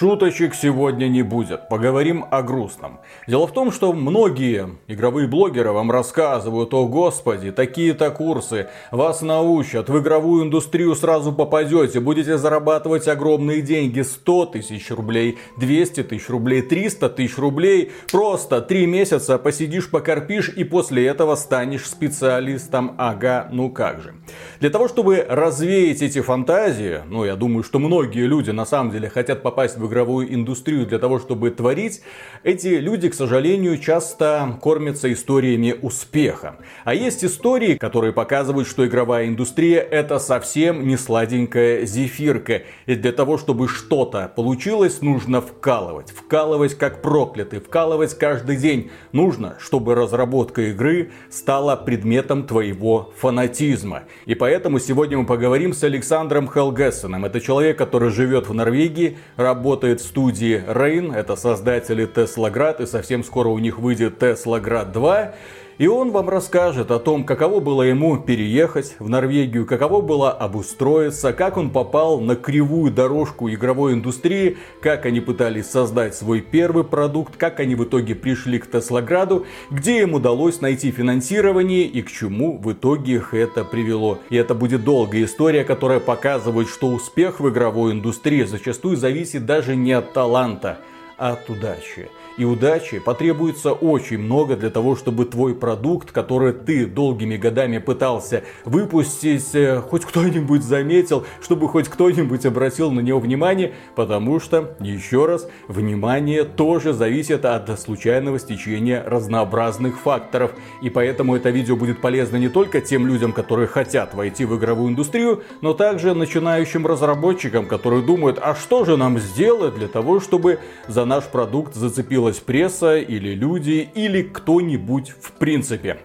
Шуточек 0.00 0.54
сегодня 0.54 1.08
не 1.08 1.20
будет, 1.20 1.68
поговорим 1.68 2.24
о 2.30 2.40
грустном. 2.40 3.00
Дело 3.26 3.46
в 3.46 3.52
том, 3.52 3.70
что 3.70 3.92
многие 3.92 4.78
игровые 4.86 5.28
блогеры 5.28 5.72
вам 5.72 5.90
рассказывают, 5.90 6.72
о 6.72 6.86
господи, 6.86 7.52
такие-то 7.52 8.10
курсы, 8.10 8.68
вас 8.90 9.20
научат, 9.20 9.90
в 9.90 10.00
игровую 10.00 10.44
индустрию 10.44 10.94
сразу 10.94 11.32
попадете, 11.32 12.00
будете 12.00 12.38
зарабатывать 12.38 13.08
огромные 13.08 13.60
деньги, 13.60 14.00
100 14.00 14.46
тысяч 14.46 14.90
рублей, 14.90 15.36
200 15.58 16.04
тысяч 16.04 16.30
рублей, 16.30 16.62
300 16.62 17.10
тысяч 17.10 17.36
рублей, 17.36 17.92
просто 18.10 18.62
3 18.62 18.86
месяца 18.86 19.36
посидишь, 19.36 19.90
покорпишь 19.90 20.48
и 20.48 20.64
после 20.64 21.08
этого 21.08 21.34
станешь 21.34 21.84
специалистом, 21.84 22.94
ага, 22.96 23.50
ну 23.52 23.68
как 23.68 24.00
же. 24.00 24.14
Для 24.60 24.70
того, 24.70 24.88
чтобы 24.88 25.26
развеять 25.28 26.00
эти 26.00 26.22
фантазии, 26.22 27.00
ну 27.06 27.26
я 27.26 27.36
думаю, 27.36 27.62
что 27.62 27.78
многие 27.78 28.24
люди 28.24 28.50
на 28.50 28.64
самом 28.64 28.92
деле 28.92 29.10
хотят 29.10 29.42
попасть 29.42 29.76
в 29.76 29.89
игровую 29.90 30.32
индустрию 30.32 30.86
для 30.86 30.98
того, 30.98 31.18
чтобы 31.18 31.50
творить, 31.50 32.00
эти 32.44 32.68
люди, 32.68 33.08
к 33.08 33.14
сожалению, 33.14 33.76
часто 33.78 34.58
кормятся 34.62 35.12
историями 35.12 35.74
успеха. 35.82 36.56
А 36.84 36.94
есть 36.94 37.24
истории, 37.24 37.74
которые 37.74 38.12
показывают, 38.12 38.68
что 38.68 38.86
игровая 38.86 39.26
индустрия 39.26 39.80
это 39.80 40.18
совсем 40.18 40.86
не 40.86 40.96
сладенькая 40.96 41.84
зефирка. 41.84 42.62
И 42.86 42.94
для 42.94 43.12
того, 43.12 43.36
чтобы 43.36 43.68
что-то 43.68 44.32
получилось, 44.34 45.02
нужно 45.02 45.40
вкалывать. 45.40 46.10
Вкалывать 46.10 46.74
как 46.74 47.02
проклятый, 47.02 47.60
вкалывать 47.60 48.16
каждый 48.16 48.56
день. 48.56 48.90
Нужно, 49.12 49.56
чтобы 49.58 49.94
разработка 49.94 50.62
игры 50.70 51.10
стала 51.30 51.74
предметом 51.76 52.46
твоего 52.46 53.12
фанатизма. 53.18 54.04
И 54.26 54.34
поэтому 54.34 54.78
сегодня 54.78 55.18
мы 55.18 55.26
поговорим 55.26 55.72
с 55.72 55.82
Александром 55.82 56.48
Хелгессеном. 56.48 57.24
Это 57.24 57.40
человек, 57.40 57.76
который 57.76 58.10
живет 58.10 58.48
в 58.48 58.54
Норвегии, 58.54 59.18
работает 59.36 59.79
работает 59.80 60.02
в 60.02 60.08
студии 60.08 60.62
Rain, 60.66 61.16
это 61.16 61.36
создатели 61.36 62.06
Tesla 62.06 62.52
Grad, 62.52 62.82
и 62.82 62.86
совсем 62.86 63.24
скоро 63.24 63.48
у 63.48 63.58
них 63.58 63.78
выйдет 63.78 64.22
Tesla 64.22 64.62
Grad 64.62 64.92
2. 64.92 65.34
И 65.80 65.86
он 65.86 66.10
вам 66.10 66.28
расскажет 66.28 66.90
о 66.90 66.98
том, 66.98 67.24
каково 67.24 67.58
было 67.58 67.80
ему 67.80 68.18
переехать 68.18 68.96
в 68.98 69.08
Норвегию, 69.08 69.64
каково 69.64 70.02
было 70.02 70.30
обустроиться, 70.30 71.32
как 71.32 71.56
он 71.56 71.70
попал 71.70 72.20
на 72.20 72.36
кривую 72.36 72.92
дорожку 72.92 73.48
игровой 73.48 73.94
индустрии, 73.94 74.58
как 74.82 75.06
они 75.06 75.20
пытались 75.22 75.70
создать 75.70 76.14
свой 76.14 76.42
первый 76.42 76.84
продукт, 76.84 77.38
как 77.38 77.60
они 77.60 77.76
в 77.76 77.84
итоге 77.84 78.14
пришли 78.14 78.58
к 78.58 78.70
Теслограду, 78.70 79.46
где 79.70 80.02
им 80.02 80.12
удалось 80.12 80.60
найти 80.60 80.90
финансирование 80.90 81.84
и 81.84 82.02
к 82.02 82.10
чему 82.10 82.58
в 82.58 82.70
итоге 82.70 83.14
их 83.14 83.32
это 83.32 83.64
привело. 83.64 84.18
И 84.28 84.36
это 84.36 84.54
будет 84.54 84.84
долгая 84.84 85.24
история, 85.24 85.64
которая 85.64 86.00
показывает, 86.00 86.68
что 86.68 86.88
успех 86.88 87.40
в 87.40 87.48
игровой 87.48 87.92
индустрии 87.92 88.42
зачастую 88.42 88.98
зависит 88.98 89.46
даже 89.46 89.76
не 89.76 89.92
от 89.92 90.12
таланта, 90.12 90.80
а 91.16 91.32
от 91.32 91.48
удачи 91.48 92.10
и 92.40 92.44
удачи 92.44 93.00
потребуется 93.00 93.72
очень 93.72 94.16
много 94.16 94.56
для 94.56 94.70
того, 94.70 94.96
чтобы 94.96 95.26
твой 95.26 95.54
продукт, 95.54 96.10
который 96.10 96.54
ты 96.54 96.86
долгими 96.86 97.36
годами 97.36 97.76
пытался 97.76 98.44
выпустить, 98.64 99.54
э, 99.54 99.82
хоть 99.82 100.06
кто-нибудь 100.06 100.62
заметил, 100.62 101.26
чтобы 101.42 101.68
хоть 101.68 101.88
кто-нибудь 101.90 102.46
обратил 102.46 102.92
на 102.92 103.00
него 103.00 103.20
внимание, 103.20 103.74
потому 103.94 104.40
что, 104.40 104.74
еще 104.80 105.26
раз, 105.26 105.50
внимание 105.68 106.44
тоже 106.44 106.94
зависит 106.94 107.44
от 107.44 107.78
случайного 107.78 108.38
стечения 108.38 109.04
разнообразных 109.06 110.00
факторов. 110.00 110.52
И 110.80 110.88
поэтому 110.88 111.36
это 111.36 111.50
видео 111.50 111.76
будет 111.76 112.00
полезно 112.00 112.38
не 112.38 112.48
только 112.48 112.80
тем 112.80 113.06
людям, 113.06 113.34
которые 113.34 113.66
хотят 113.66 114.14
войти 114.14 114.46
в 114.46 114.56
игровую 114.56 114.92
индустрию, 114.92 115.42
но 115.60 115.74
также 115.74 116.14
начинающим 116.14 116.86
разработчикам, 116.86 117.66
которые 117.66 118.02
думают, 118.02 118.38
а 118.40 118.54
что 118.54 118.86
же 118.86 118.96
нам 118.96 119.18
сделать 119.18 119.74
для 119.74 119.88
того, 119.88 120.20
чтобы 120.20 120.58
за 120.88 121.04
наш 121.04 121.24
продукт 121.24 121.74
зацепилась 121.74 122.29
зацепилась 122.30 122.38
пресса 122.38 122.96
или 122.96 123.34
люди, 123.34 123.88
или 123.94 124.22
кто-нибудь 124.22 125.10
в 125.10 125.32
принципе. 125.32 125.98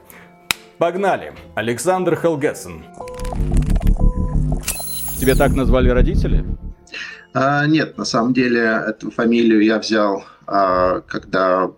Погнали! 0.77 1.33
Александр 1.55 2.15
Хелгессен. 2.15 2.83
Тебе 5.19 5.35
так 5.35 5.55
назвали 5.55 5.89
родители? 5.89 6.43
А, 7.33 7.65
нет, 7.67 7.97
на 7.97 8.05
самом 8.05 8.33
деле 8.33 8.61
эту 8.87 9.11
фамилию 9.11 9.63
я 9.63 9.79
взял, 9.79 10.23
а, 10.47 11.01
когда 11.01 11.71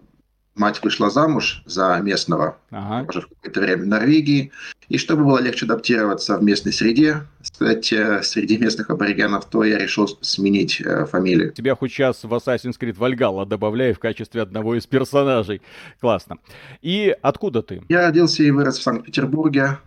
мать 0.57 0.81
вышла 0.83 1.09
замуж 1.09 1.63
за 1.65 1.99
местного 2.01 2.57
ага. 2.71 3.07
уже 3.09 3.21
в 3.21 3.27
какое-то 3.27 3.61
время 3.61 3.83
в 3.83 3.87
Норвегии. 3.87 4.51
И 4.89 4.97
чтобы 4.97 5.25
было 5.25 5.39
легче 5.39 5.65
адаптироваться 5.65 6.37
в 6.37 6.43
местной 6.43 6.71
среде, 6.71 7.23
стать 7.41 7.91
э, 7.91 8.21
среди 8.23 8.57
местных 8.57 8.89
аборигенов, 8.89 9.45
то 9.45 9.63
я 9.63 9.77
решил 9.77 10.07
сменить 10.21 10.81
э, 10.81 11.05
фамилию. 11.05 11.51
Тебя 11.51 11.75
хоть 11.75 11.91
сейчас 11.91 12.23
в 12.23 12.33
Assassin's 12.33 12.79
Creed 12.79 12.97
Valhalla 12.97 13.45
добавляю 13.45 13.95
в 13.95 13.99
качестве 13.99 14.41
одного 14.41 14.75
из 14.75 14.87
персонажей. 14.87 15.61
Классно. 15.99 16.37
И 16.81 17.15
откуда 17.21 17.61
ты? 17.61 17.83
Я 17.89 18.03
родился 18.03 18.43
и 18.43 18.51
вырос 18.51 18.79
в 18.79 18.83
Санкт-Петербурге. 18.83 19.79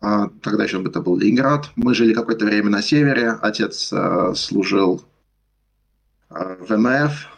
А, 0.00 0.28
тогда 0.42 0.64
еще 0.64 0.82
это 0.82 1.00
был 1.00 1.16
Ленинград. 1.16 1.70
Мы 1.76 1.94
жили 1.94 2.12
какое-то 2.12 2.44
время 2.44 2.70
на 2.70 2.82
севере. 2.82 3.32
Отец 3.42 3.92
э, 3.92 4.32
служил 4.34 5.02
в 6.30 6.76
МФ, 6.76 7.28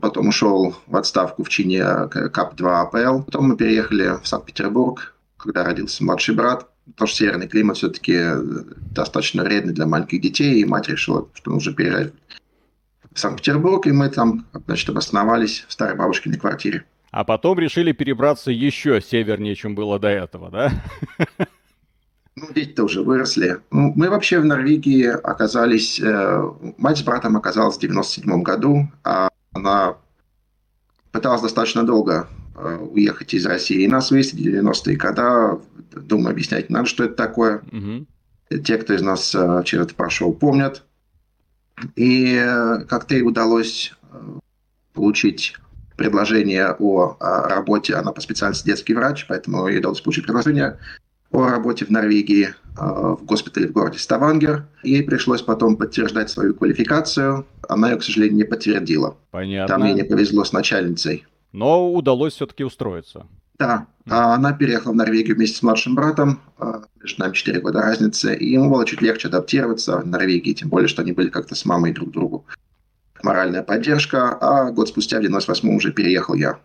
потом 0.00 0.28
ушел 0.28 0.76
в 0.86 0.96
отставку 0.96 1.44
в 1.44 1.48
чине 1.48 1.84
КАП-2 2.08 2.66
АПЛ. 2.66 3.22
Потом 3.24 3.48
мы 3.48 3.56
переехали 3.56 4.20
в 4.22 4.26
Санкт-Петербург, 4.26 5.14
когда 5.36 5.64
родился 5.64 6.04
младший 6.04 6.34
брат. 6.34 6.68
Потому 6.86 7.08
что 7.08 7.16
северный 7.16 7.48
климат 7.48 7.78
все-таки 7.78 8.20
достаточно 8.90 9.42
вредный 9.42 9.72
для 9.72 9.86
маленьких 9.86 10.20
детей, 10.20 10.60
и 10.60 10.64
мать 10.66 10.88
решила, 10.88 11.28
что 11.32 11.50
нужно 11.50 11.72
переезжать 11.72 12.12
в 13.12 13.18
Санкт-Петербург, 13.18 13.86
и 13.86 13.92
мы 13.92 14.10
там, 14.10 14.46
значит, 14.66 14.88
обосновались 14.90 15.64
в 15.68 15.72
старой 15.72 15.96
бабушкиной 15.96 16.38
квартире. 16.38 16.84
А 17.10 17.24
потом 17.24 17.58
решили 17.58 17.92
перебраться 17.92 18.50
еще 18.50 19.00
севернее, 19.00 19.54
чем 19.54 19.74
было 19.74 19.98
до 19.98 20.08
этого, 20.08 20.50
да? 20.50 20.72
Ну, 22.36 22.48
дети-то 22.52 22.82
уже 22.82 23.02
выросли. 23.02 23.60
Ну, 23.70 23.92
мы 23.94 24.10
вообще 24.10 24.40
в 24.40 24.44
Норвегии 24.44 25.06
оказались... 25.06 26.00
Э, 26.00 26.50
мать 26.76 26.98
с 26.98 27.02
братом 27.02 27.36
оказалась 27.36 27.76
в 27.76 27.80
97 27.80 28.42
году, 28.42 28.88
а 29.04 29.28
она 29.54 29.96
пыталась 31.12 31.42
достаточно 31.42 31.84
долго 31.84 32.28
э, 32.56 32.76
уехать 32.76 33.32
из 33.34 33.46
России. 33.46 33.82
И 33.82 33.88
нас 33.88 34.10
выяснили 34.10 34.58
в 34.58 34.64
90-е, 34.64 34.96
когда, 34.96 35.58
думаю, 35.92 36.30
объяснять 36.30 36.70
надо, 36.70 36.86
что 36.86 37.04
это 37.04 37.14
такое. 37.14 37.62
Угу. 37.72 38.60
Те, 38.62 38.78
кто 38.78 38.92
из 38.94 39.02
нас 39.02 39.34
э, 39.34 39.62
через 39.64 39.86
это 39.86 39.94
прошел, 39.94 40.32
помнят. 40.32 40.84
И 41.96 42.36
как-то 42.88 43.14
ей 43.14 43.22
удалось 43.22 43.92
получить 44.92 45.56
предложение 45.96 46.74
о, 46.78 47.16
о 47.18 47.48
работе. 47.48 47.94
Она 47.94 48.12
по 48.12 48.20
специальности 48.20 48.66
детский 48.66 48.94
врач, 48.94 49.26
поэтому 49.28 49.66
ей 49.66 49.78
удалось 49.78 50.00
получить 50.00 50.24
предложение 50.24 50.78
о 51.30 51.48
работе 51.48 51.84
в 51.84 51.90
Норвегии 51.90 52.54
в 52.74 53.24
госпитале 53.24 53.68
в 53.68 53.72
городе 53.72 53.98
Ставангер. 53.98 54.66
Ей 54.82 55.02
пришлось 55.02 55.42
потом 55.42 55.76
подтверждать 55.76 56.30
свою 56.30 56.54
квалификацию. 56.54 57.46
Она 57.68 57.90
ее, 57.90 57.96
к 57.96 58.02
сожалению, 58.02 58.36
не 58.36 58.44
подтвердила. 58.44 59.16
Понятно. 59.30 59.74
Там 59.74 59.86
ей 59.86 59.94
не 59.94 60.02
повезло 60.02 60.44
с 60.44 60.52
начальницей. 60.52 61.24
Но 61.52 61.92
удалось 61.92 62.34
все-таки 62.34 62.64
устроиться. 62.64 63.26
Да, 63.58 63.86
а 64.08 64.34
она 64.34 64.52
переехала 64.52 64.92
в 64.92 64.96
Норвегию 64.96 65.36
вместе 65.36 65.58
с 65.58 65.62
младшим 65.62 65.94
братом, 65.94 66.40
между 67.00 67.22
нами 67.22 67.32
4 67.32 67.60
года 67.60 67.82
разницы, 67.82 68.34
и 68.34 68.50
ему 68.50 68.68
было 68.68 68.84
чуть 68.84 69.00
легче 69.00 69.28
адаптироваться 69.28 69.98
в 69.98 70.06
Норвегии, 70.06 70.54
тем 70.54 70.68
более, 70.68 70.88
что 70.88 71.02
они 71.02 71.12
были 71.12 71.28
как-то 71.28 71.54
с 71.54 71.64
мамой 71.64 71.92
друг 71.92 72.10
другу. 72.10 72.44
Моральная 73.22 73.62
поддержка, 73.62 74.36
а 74.40 74.72
год 74.72 74.88
спустя, 74.88 75.18
в 75.18 75.22
98 75.22 75.76
уже 75.76 75.92
переехал 75.92 76.34
я. 76.34 76.58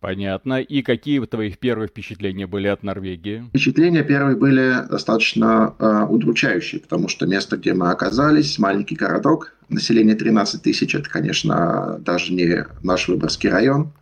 Понятно. 0.00 0.60
И 0.60 0.82
какие 0.82 1.24
твои 1.24 1.52
первые 1.52 1.88
впечатления 1.88 2.46
были 2.46 2.68
от 2.68 2.82
Норвегии? 2.82 3.46
Впечатления 3.48 4.02
первые 4.02 4.36
были 4.36 4.86
достаточно 4.88 5.74
э, 5.78 6.06
удручающие, 6.08 6.80
потому 6.80 7.08
что 7.08 7.26
место, 7.26 7.56
где 7.56 7.72
мы 7.72 7.90
оказались, 7.90 8.58
маленький 8.58 8.94
городок, 8.94 9.54
население 9.68 10.14
13 10.14 10.62
тысяч, 10.62 10.94
это, 10.94 11.08
конечно, 11.08 11.98
даже 12.00 12.32
не 12.34 12.66
наш 12.82 13.08
Выборгский 13.08 13.48
район. 13.48 13.92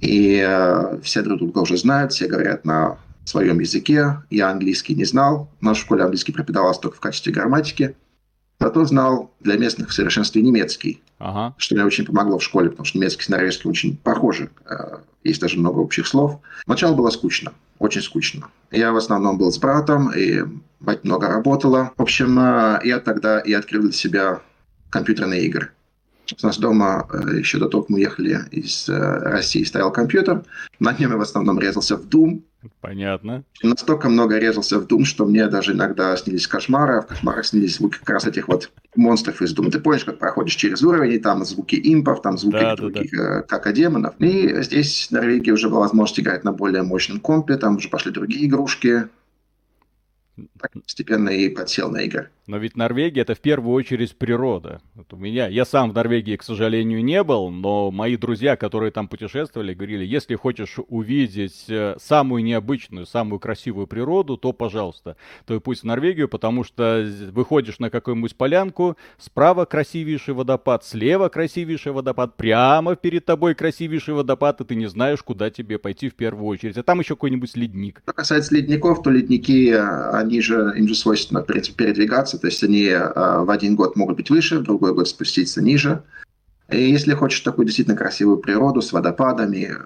И 0.00 0.42
э, 0.46 1.00
все 1.02 1.22
друг 1.22 1.38
друга 1.38 1.58
уже 1.58 1.76
знают, 1.76 2.12
все 2.12 2.26
говорят 2.26 2.64
на 2.64 2.98
своем 3.24 3.60
языке. 3.60 4.22
Я 4.30 4.50
английский 4.50 4.94
не 4.94 5.04
знал. 5.04 5.50
В 5.60 5.64
нашей 5.64 5.82
школе 5.82 6.02
английский 6.02 6.32
преподавался 6.32 6.80
только 6.80 6.96
в 6.96 7.00
качестве 7.00 7.32
грамматики. 7.32 7.96
Зато 8.60 8.84
знал 8.84 9.30
для 9.40 9.56
местных 9.56 9.88
в 9.88 9.94
совершенстве 9.94 10.42
немецкий, 10.42 11.02
ага. 11.18 11.54
что 11.56 11.74
мне 11.74 11.84
очень 11.84 12.04
помогло 12.04 12.38
в 12.38 12.42
школе, 12.42 12.68
потому 12.68 12.84
что 12.84 12.98
немецкий 12.98 13.24
и 13.26 13.32
норвежский 13.32 13.70
очень 13.70 13.96
похожи. 13.96 14.50
Э, 14.66 14.98
есть 15.24 15.40
даже 15.40 15.58
много 15.58 15.78
общих 15.78 16.06
слов. 16.06 16.40
Сначала 16.64 16.94
было 16.94 17.08
скучно, 17.08 17.52
очень 17.78 18.02
скучно. 18.02 18.48
Я 18.70 18.92
в 18.92 18.96
основном 18.96 19.38
был 19.38 19.50
с 19.50 19.58
братом, 19.58 20.12
и 20.12 20.42
мать 20.78 21.04
много 21.04 21.28
работала. 21.28 21.92
В 21.96 22.02
общем, 22.02 22.38
э, 22.38 22.80
я 22.84 23.00
тогда 23.00 23.40
и 23.40 23.54
открыл 23.54 23.82
для 23.82 23.92
себя 23.92 24.42
компьютерные 24.90 25.46
игры. 25.46 25.70
У 26.42 26.46
нас 26.46 26.58
дома 26.58 27.08
э, 27.10 27.38
еще 27.38 27.58
до 27.58 27.66
того, 27.66 27.84
как 27.84 27.90
мы 27.90 28.00
ехали 28.00 28.40
из 28.50 28.90
России, 28.90 29.64
стоял 29.64 29.90
компьютер. 29.90 30.44
На 30.80 30.92
нем 30.92 31.12
я 31.12 31.16
в 31.16 31.22
основном 31.22 31.58
резался 31.58 31.96
в 31.96 32.06
Doom, 32.06 32.42
Понятно. 32.80 33.44
Настолько 33.62 34.08
много 34.08 34.38
резался 34.38 34.78
в 34.78 34.86
Doom, 34.86 35.04
что 35.04 35.24
мне 35.24 35.46
даже 35.46 35.72
иногда 35.72 36.14
снились 36.16 36.46
кошмары, 36.46 36.98
а 36.98 37.02
в 37.02 37.06
кошмарах 37.06 37.46
снились 37.46 37.76
звуки 37.76 37.98
как 37.98 38.10
раз 38.10 38.26
этих 38.26 38.48
вот 38.48 38.70
монстров 38.94 39.40
из 39.40 39.56
Doom. 39.56 39.70
Ты 39.70 39.80
помнишь, 39.80 40.04
как 40.04 40.18
проходишь 40.18 40.56
через 40.56 40.82
уровень, 40.82 41.12
и 41.12 41.18
там 41.18 41.44
звуки 41.44 41.80
импов, 41.82 42.20
там 42.20 42.36
звуки 42.36 42.60
да, 42.60 42.76
других 42.76 43.10
да, 43.12 43.44
да. 43.48 43.60
Э, 43.64 43.72
демонов. 43.72 44.14
И 44.18 44.62
здесь 44.62 45.08
в 45.08 45.12
Норвегии 45.12 45.50
уже 45.50 45.70
была 45.70 45.80
возможность 45.80 46.20
играть 46.20 46.44
на 46.44 46.52
более 46.52 46.82
мощном 46.82 47.20
компе, 47.20 47.56
там 47.56 47.76
уже 47.76 47.88
пошли 47.88 48.12
другие 48.12 48.46
игрушки. 48.46 49.08
Так 50.60 50.72
постепенно 50.82 51.30
и 51.30 51.48
подсел 51.48 51.90
на 51.90 52.02
игры. 52.02 52.28
Но 52.50 52.58
ведь 52.58 52.76
Норвегия 52.76 53.20
это 53.20 53.36
в 53.36 53.40
первую 53.40 53.72
очередь 53.74 54.16
природа. 54.16 54.80
Вот 54.96 55.12
у 55.12 55.16
меня, 55.16 55.46
я 55.46 55.64
сам 55.64 55.92
в 55.92 55.94
Норвегии, 55.94 56.34
к 56.34 56.42
сожалению, 56.42 57.04
не 57.04 57.22
был, 57.22 57.48
но 57.48 57.92
мои 57.92 58.16
друзья, 58.16 58.56
которые 58.56 58.90
там 58.90 59.06
путешествовали, 59.06 59.72
говорили, 59.72 60.04
если 60.04 60.34
хочешь 60.34 60.78
увидеть 60.88 61.66
э, 61.68 61.94
самую 62.02 62.42
необычную, 62.42 63.06
самую 63.06 63.38
красивую 63.38 63.86
природу, 63.86 64.36
то, 64.36 64.52
пожалуйста, 64.52 65.16
то 65.46 65.54
и 65.54 65.60
пусть 65.60 65.82
в 65.82 65.84
Норвегию, 65.84 66.28
потому 66.28 66.64
что 66.64 67.08
выходишь 67.30 67.78
на 67.78 67.88
какую-нибудь 67.88 68.34
полянку, 68.34 68.96
справа 69.16 69.64
красивейший 69.64 70.34
водопад, 70.34 70.84
слева 70.84 71.28
красивейший 71.28 71.92
водопад, 71.92 72.36
прямо 72.36 72.96
перед 72.96 73.24
тобой 73.24 73.54
красивейший 73.54 74.14
водопад, 74.14 74.60
и 74.60 74.64
ты 74.64 74.74
не 74.74 74.86
знаешь, 74.86 75.22
куда 75.22 75.50
тебе 75.50 75.78
пойти 75.78 76.08
в 76.08 76.16
первую 76.16 76.46
очередь. 76.46 76.76
А 76.76 76.82
там 76.82 76.98
еще 76.98 77.14
какой-нибудь 77.14 77.56
ледник. 77.56 78.00
Что 78.02 78.12
касается 78.12 78.56
ледников, 78.56 79.04
то 79.04 79.10
ледники, 79.10 79.70
э, 79.70 80.10
они 80.10 80.40
же, 80.40 80.49
им 80.50 80.88
же 80.88 80.94
свойственно, 80.94 81.42
передвигаться, 81.42 82.38
то 82.38 82.46
есть 82.46 82.62
они 82.62 82.84
э, 82.84 83.00
в 83.44 83.50
один 83.50 83.76
год 83.76 83.96
могут 83.96 84.16
быть 84.16 84.30
выше, 84.30 84.58
в 84.58 84.62
другой 84.62 84.94
год 84.94 85.08
спуститься 85.08 85.62
ниже. 85.62 86.02
И 86.68 86.90
если 86.90 87.14
хочешь 87.14 87.40
такую 87.40 87.66
действительно 87.66 87.96
красивую 87.96 88.38
природу 88.38 88.80
с 88.80 88.92
водопадами, 88.92 89.76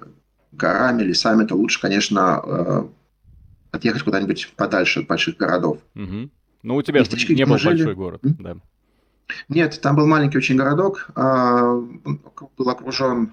горами, 0.52 1.02
лесами, 1.02 1.46
то 1.46 1.54
лучше, 1.56 1.80
конечно, 1.80 2.42
э, 2.44 2.84
отъехать 3.72 4.02
куда-нибудь 4.02 4.52
подальше 4.56 5.00
от 5.00 5.06
больших 5.06 5.36
городов. 5.36 5.78
Угу. 5.94 6.30
Ну, 6.62 6.76
у 6.76 6.82
тебя 6.82 7.00
Местечки, 7.00 7.32
не 7.32 7.44
был 7.44 7.58
жили... 7.58 7.76
большой 7.76 7.94
город, 7.94 8.20
да. 8.22 8.56
Нет, 9.48 9.80
там 9.80 9.96
был 9.96 10.06
маленький 10.06 10.38
очень 10.38 10.56
городок, 10.56 11.08
а, 11.14 11.76
был 12.58 12.68
окружен, 12.68 13.32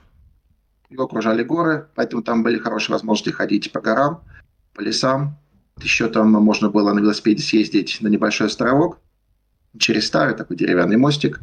его 0.89 1.03
окружали 1.03 1.43
горы, 1.43 1.87
поэтому 1.95 2.23
там 2.23 2.43
были 2.43 2.57
хорошие 2.57 2.93
возможности 2.93 3.29
ходить 3.29 3.71
по 3.71 3.81
горам, 3.81 4.21
по 4.73 4.81
лесам. 4.81 5.37
Еще 5.79 6.07
там 6.09 6.31
можно 6.31 6.69
было 6.69 6.93
на 6.93 6.99
велосипеде 6.99 7.41
съездить 7.41 7.97
на 8.01 8.07
небольшой 8.07 8.47
островок, 8.47 8.99
через 9.77 10.07
старый 10.07 10.35
такой 10.35 10.57
деревянный 10.57 10.97
мостик. 10.97 11.41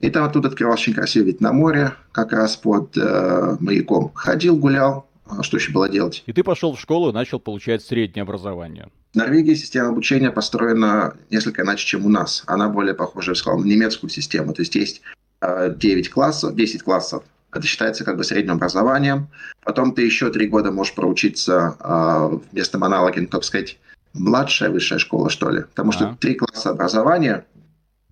И 0.00 0.10
там 0.10 0.24
оттуда 0.24 0.48
открывался 0.48 0.82
очень 0.82 0.94
красивый 0.94 1.26
вид 1.26 1.40
на 1.40 1.52
море, 1.52 1.92
как 2.12 2.32
раз 2.32 2.56
под 2.56 2.96
э, 2.96 3.56
маяком. 3.60 4.12
Ходил, 4.14 4.56
гулял, 4.56 5.06
а 5.26 5.42
что 5.42 5.58
еще 5.58 5.72
было 5.72 5.88
делать? 5.88 6.22
И 6.26 6.32
ты 6.32 6.42
пошел 6.42 6.74
в 6.74 6.80
школу 6.80 7.10
и 7.10 7.12
начал 7.12 7.38
получать 7.38 7.82
среднее 7.82 8.22
образование. 8.22 8.88
В 9.12 9.16
Норвегии 9.16 9.54
система 9.54 9.88
обучения 9.88 10.30
построена 10.30 11.16
несколько 11.30 11.62
иначе, 11.62 11.86
чем 11.86 12.06
у 12.06 12.08
нас. 12.08 12.44
Она 12.46 12.68
более 12.68 12.94
похожа, 12.94 13.32
я 13.32 13.34
сказал, 13.34 13.58
на 13.60 13.66
немецкую 13.66 14.08
систему. 14.08 14.54
То 14.54 14.62
есть 14.62 14.74
есть 14.74 15.02
э, 15.40 15.74
9 15.76 16.10
классов, 16.10 16.54
10 16.54 16.82
классов. 16.82 17.24
Это 17.52 17.66
считается 17.66 18.04
как 18.04 18.16
бы 18.16 18.24
средним 18.24 18.54
образованием. 18.54 19.28
Потом 19.64 19.94
ты 19.94 20.02
еще 20.02 20.30
три 20.30 20.46
года 20.46 20.70
можешь 20.70 20.94
проучиться 20.94 21.76
э, 21.80 22.36
в 22.36 22.42
местном 22.52 22.84
аналоге, 22.84 23.22
ну, 23.22 23.26
так 23.26 23.44
сказать, 23.44 23.78
младшая 24.12 24.70
высшая 24.70 24.98
школа, 24.98 25.30
что 25.30 25.50
ли. 25.50 25.62
Потому 25.62 25.92
что 25.92 26.16
три 26.20 26.34
класса 26.34 26.70
образования 26.70 27.44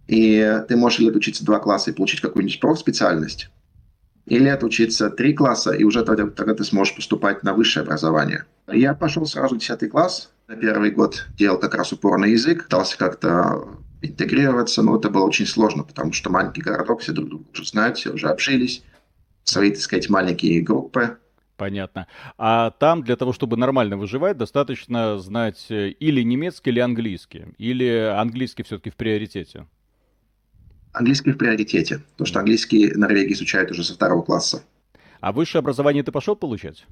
и 0.08 0.62
ты 0.67 0.76
можешь 0.76 0.99
или 0.99 1.11
отучиться 1.11 1.44
два 1.44 1.61
класса 1.61 1.90
и 1.90 1.94
получить 1.94 2.20
какую-нибудь 2.20 2.61
профспециальность, 2.61 3.50
или 4.26 4.49
отучиться 4.49 5.11
три 5.11 5.35
класса, 5.35 5.73
и 5.73 5.85
уже 5.85 6.02
тогда, 6.02 6.26
тогда 6.26 6.55
ты 6.55 6.64
сможешь 6.64 6.96
поступать 6.96 7.43
на 7.43 7.52
высшее 7.52 7.85
образование. 7.85 8.44
Я 8.67 8.94
пошел 8.94 9.26
сразу 9.26 9.55
в 9.55 9.58
10 9.58 9.90
класс. 9.90 10.31
На 10.49 10.56
первый 10.56 10.90
год 10.90 11.26
делал 11.37 11.58
как 11.58 11.75
раз 11.75 11.93
упор 11.93 12.19
на 12.19 12.25
язык, 12.25 12.64
пытался 12.64 12.96
как-то 12.96 13.69
интегрироваться, 14.00 14.82
но 14.82 14.96
это 14.96 15.11
было 15.11 15.25
очень 15.25 15.46
сложно, 15.46 15.82
потому 15.82 16.12
что 16.12 16.31
маленький 16.31 16.62
городок, 16.62 17.00
все 17.00 17.12
друг 17.12 17.29
друга 17.29 17.44
уже 17.52 17.67
знают, 17.67 17.99
все 17.99 18.11
уже 18.11 18.29
обжились, 18.29 18.82
свои, 19.49 19.71
так 19.71 19.81
сказать, 19.81 20.09
маленькие 20.09 20.61
группы. 20.61 21.19
Понятно. 21.56 22.06
А 22.37 22.71
там 22.71 23.03
для 23.03 23.17
того, 23.17 23.33
чтобы 23.33 23.56
нормально 23.56 23.97
выживать, 23.97 24.37
достаточно 24.37 25.19
знать 25.19 25.67
э, 25.71 25.89
или 25.89 26.23
немецкий, 26.23 26.71
или 26.71 26.79
английский. 26.79 27.47
Или 27.59 27.89
английский 27.89 28.62
все-таки 28.62 28.91
в 28.91 28.95
приоритете? 28.95 29.67
Английский 30.93 31.33
в 31.33 31.37
приоритете, 31.37 31.99
потому 32.12 32.27
что 32.27 32.39
английский 32.39 32.93
Норвегия 32.95 33.33
изучает 33.33 33.73
уже 33.73 33.83
со 33.83 33.95
второго 33.95 34.23
класса. 34.23 34.62
А 35.21 35.33
высшее 35.33 35.61
образование 35.61 36.05
ты 36.05 36.12
пошел 36.12 36.37
получать? 36.37 36.87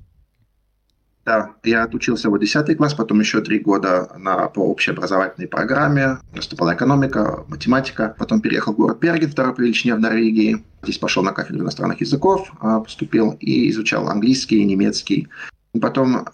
Да, 1.27 1.57
я 1.65 1.83
отучился 1.83 2.31
вот 2.31 2.41
10 2.41 2.77
класс, 2.77 2.95
потом 2.95 3.19
еще 3.19 3.41
три 3.41 3.59
года 3.59 4.13
на, 4.17 4.47
по 4.47 4.61
общеобразовательной 4.61 5.49
программе. 5.49 6.19
Наступала 6.33 6.73
экономика, 6.73 7.45
математика. 7.49 8.15
Потом 8.17 8.41
переехал 8.41 8.73
в 8.73 8.77
город 8.77 9.01
Берген, 9.01 9.29
второй 9.29 9.53
по 9.53 9.61
величине 9.61 9.97
в 9.97 9.99
Норвегии. 9.99 10.65
Здесь 10.85 10.99
пошел 10.99 11.25
на 11.25 11.33
кафедру 11.33 11.65
иностранных 11.65 12.01
языков, 12.01 12.53
а, 12.61 12.79
поступил 12.79 13.37
и 13.41 13.69
изучал 13.71 14.09
английский, 14.09 14.65
немецкий. 14.65 15.27
И 15.75 15.81
потом 15.81 16.29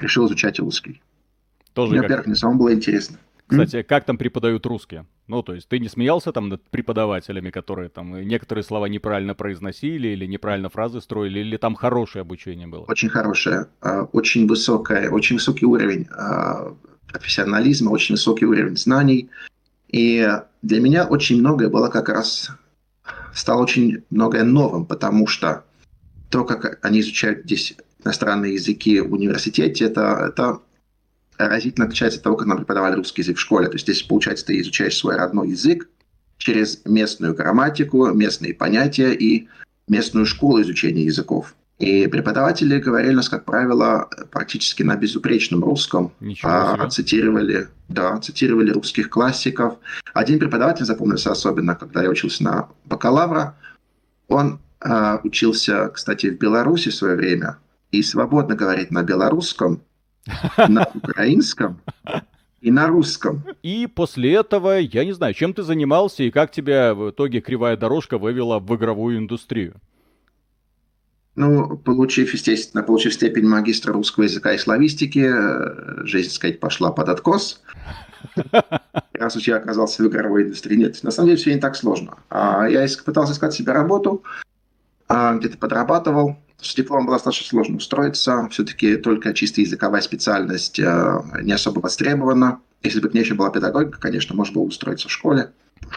решил 0.00 0.26
изучать 0.28 0.58
русский. 0.58 1.02
Тоже 1.74 1.92
Мне, 1.92 2.00
во-первых, 2.00 2.26
мне 2.26 2.36
самому 2.36 2.58
было 2.58 2.72
интересно. 2.72 3.18
Кстати, 3.48 3.82
как 3.82 4.06
там 4.06 4.16
преподают 4.16 4.64
русские? 4.64 5.04
Ну, 5.30 5.44
то 5.44 5.54
есть 5.54 5.68
ты 5.68 5.78
не 5.78 5.88
смеялся 5.88 6.32
там 6.32 6.48
над 6.48 6.68
преподавателями, 6.70 7.50
которые 7.50 7.88
там 7.88 8.20
некоторые 8.20 8.64
слова 8.64 8.86
неправильно 8.86 9.36
произносили 9.36 10.08
или 10.08 10.26
неправильно 10.26 10.68
фразы 10.68 11.00
строили, 11.00 11.38
или 11.38 11.56
там 11.56 11.76
хорошее 11.76 12.22
обучение 12.22 12.66
было? 12.66 12.84
Очень 12.88 13.10
хорошее, 13.10 13.68
а, 13.80 14.02
очень 14.12 14.48
высокое, 14.48 15.08
очень 15.08 15.36
высокий 15.36 15.66
уровень 15.66 16.08
а, 16.10 16.74
профессионализма, 17.06 17.90
очень 17.90 18.16
высокий 18.16 18.44
уровень 18.44 18.76
знаний. 18.76 19.30
И 19.86 20.28
для 20.62 20.80
меня 20.80 21.06
очень 21.06 21.38
многое 21.38 21.68
было 21.68 21.88
как 21.90 22.08
раз, 22.08 22.50
стало 23.32 23.62
очень 23.62 24.02
многое 24.10 24.42
новым, 24.42 24.84
потому 24.84 25.28
что 25.28 25.62
то, 26.28 26.44
как 26.44 26.84
они 26.84 26.98
изучают 26.98 27.44
здесь 27.44 27.76
иностранные 28.04 28.54
языки 28.54 28.98
в 28.98 29.12
университете, 29.12 29.84
это, 29.84 30.26
это 30.28 30.58
разительно 31.48 31.86
отличается 31.86 32.18
от 32.18 32.24
того, 32.24 32.36
как 32.36 32.46
нам 32.46 32.58
преподавали 32.58 32.96
русский 32.96 33.22
язык 33.22 33.36
в 33.36 33.40
школе. 33.40 33.66
То 33.66 33.74
есть 33.74 33.84
здесь, 33.84 34.02
получается, 34.02 34.46
ты 34.46 34.60
изучаешь 34.60 34.96
свой 34.96 35.16
родной 35.16 35.50
язык 35.50 35.88
через 36.38 36.80
местную 36.84 37.34
грамматику, 37.34 38.06
местные 38.12 38.54
понятия 38.54 39.12
и 39.12 39.48
местную 39.88 40.26
школу 40.26 40.60
изучения 40.62 41.04
языков. 41.04 41.54
И 41.78 42.06
преподаватели 42.08 42.78
говорили 42.78 43.14
нас, 43.14 43.30
как 43.30 43.46
правило, 43.46 44.08
практически 44.30 44.82
на 44.82 44.96
безупречном 44.96 45.64
русском. 45.64 46.12
А, 46.42 46.88
цитировали, 46.90 47.68
да, 47.88 48.18
цитировали 48.18 48.70
русских 48.70 49.08
классиков. 49.08 49.78
Один 50.12 50.38
преподаватель 50.38 50.84
запомнился 50.84 51.32
особенно, 51.32 51.74
когда 51.74 52.02
я 52.02 52.10
учился 52.10 52.44
на 52.44 52.68
бакалавра. 52.84 53.56
Он 54.28 54.60
а, 54.80 55.20
учился, 55.24 55.88
кстати, 55.88 56.26
в 56.30 56.38
Беларуси 56.38 56.90
в 56.90 56.94
свое 56.94 57.16
время 57.16 57.56
и 57.90 58.02
свободно 58.02 58.54
говорит 58.54 58.90
на 58.90 59.02
белорусском, 59.02 59.82
на 60.68 60.88
украинском 60.94 61.80
и 62.60 62.70
на 62.70 62.88
русском. 62.88 63.42
И 63.62 63.86
после 63.86 64.34
этого, 64.34 64.78
я 64.78 65.04
не 65.04 65.12
знаю, 65.12 65.34
чем 65.34 65.54
ты 65.54 65.62
занимался 65.62 66.22
и 66.22 66.30
как 66.30 66.50
тебя 66.50 66.94
в 66.94 67.10
итоге 67.10 67.40
кривая 67.40 67.76
дорожка 67.76 68.18
вывела 68.18 68.58
в 68.58 68.74
игровую 68.76 69.18
индустрию? 69.18 69.80
Ну, 71.36 71.76
получив, 71.78 72.34
естественно, 72.34 72.82
получив 72.82 73.14
степень 73.14 73.46
магистра 73.46 73.92
русского 73.92 74.24
языка 74.24 74.52
и 74.52 74.58
славистики, 74.58 75.32
жизнь, 76.04 76.28
так 76.28 76.34
сказать, 76.34 76.60
пошла 76.60 76.90
под 76.90 77.08
откос. 77.08 77.62
Раз 79.12 79.36
уж 79.36 79.44
я 79.44 79.56
оказался 79.56 80.02
в 80.02 80.08
игровой 80.08 80.44
индустрии, 80.44 80.76
нет, 80.76 81.02
на 81.02 81.10
самом 81.10 81.28
деле 81.28 81.38
все 81.38 81.54
не 81.54 81.60
так 81.60 81.76
сложно. 81.76 82.18
А 82.28 82.68
я 82.68 82.86
пытался 83.04 83.32
искать 83.32 83.54
себе 83.54 83.72
работу, 83.72 84.22
а 85.08 85.34
где-то 85.34 85.56
подрабатывал, 85.56 86.36
с 86.62 86.74
дипломом 86.74 87.06
было 87.06 87.16
достаточно 87.16 87.48
сложно 87.48 87.76
устроиться. 87.76 88.48
Все-таки 88.50 88.96
только 88.96 89.32
чисто 89.34 89.60
языковая 89.60 90.00
специальность 90.00 90.78
э, 90.78 91.22
не 91.42 91.52
особо 91.52 91.80
востребована. 91.80 92.60
Если 92.82 93.00
бы 93.00 93.08
к 93.08 93.14
ней 93.14 93.20
еще 93.20 93.34
была 93.34 93.50
педагогика, 93.50 93.98
конечно, 93.98 94.34
можно 94.34 94.54
было 94.54 94.64
устроиться 94.64 95.08
в 95.08 95.12
школе. 95.12 95.52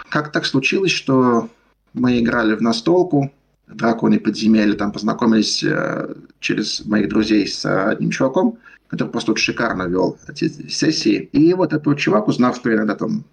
Как 0.09 0.31
так 0.31 0.45
случилось, 0.45 0.91
что 0.91 1.49
мы 1.93 2.19
играли 2.19 2.55
в 2.55 2.61
настолку, 2.61 3.31
драконы 3.67 4.19
подземелья, 4.19 4.75
там 4.75 4.91
познакомились 4.91 5.63
э, 5.63 6.15
через 6.39 6.85
моих 6.85 7.09
друзей 7.09 7.47
с 7.47 7.65
одним 7.65 8.11
чуваком, 8.11 8.57
который 8.87 9.09
просто 9.09 9.31
вот 9.31 9.39
шикарно 9.39 9.83
вел 9.83 10.17
эти 10.27 10.47
сессии. 10.69 11.29
И 11.31 11.53
вот 11.53 11.73
этот 11.73 11.97
чувак, 11.97 12.27
узнав, 12.27 12.55
что 12.55 12.73
иногда 12.73 12.95
там 12.95 13.23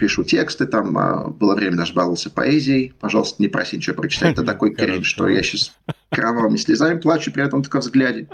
пишу 0.00 0.24
тексты, 0.24 0.66
там 0.66 0.96
а, 0.96 1.28
было 1.28 1.54
время 1.54 1.76
даже 1.76 1.92
баловался 1.92 2.30
поэзией. 2.30 2.94
Пожалуйста, 2.98 3.42
не 3.42 3.48
проси 3.48 3.76
ничего 3.76 3.96
прочитать. 3.96 4.32
Это 4.32 4.42
такой 4.42 4.74
кринж, 4.74 5.06
что 5.06 5.28
я 5.28 5.42
сейчас 5.42 5.72
кровавыми 6.10 6.56
слезами 6.56 6.98
плачу 6.98 7.30
при 7.30 7.44
этом 7.44 7.62
таком 7.62 7.82
взгляде. 7.82 8.26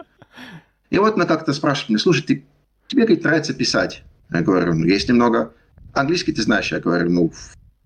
И 0.90 0.98
вот 0.98 1.16
она 1.16 1.26
как-то 1.26 1.52
спрашивает 1.52 1.90
меня, 1.90 1.98
слушай, 1.98 2.22
ты, 2.22 2.44
тебе, 2.86 3.02
говорит, 3.02 3.24
нравится 3.24 3.52
писать? 3.52 4.04
Я 4.32 4.42
говорю, 4.42 4.74
ну, 4.74 4.84
есть 4.86 5.08
немного. 5.08 5.52
Английский 5.92 6.32
ты 6.32 6.42
знаешь? 6.42 6.70
Я 6.70 6.78
говорю, 6.78 7.10
ну, 7.10 7.32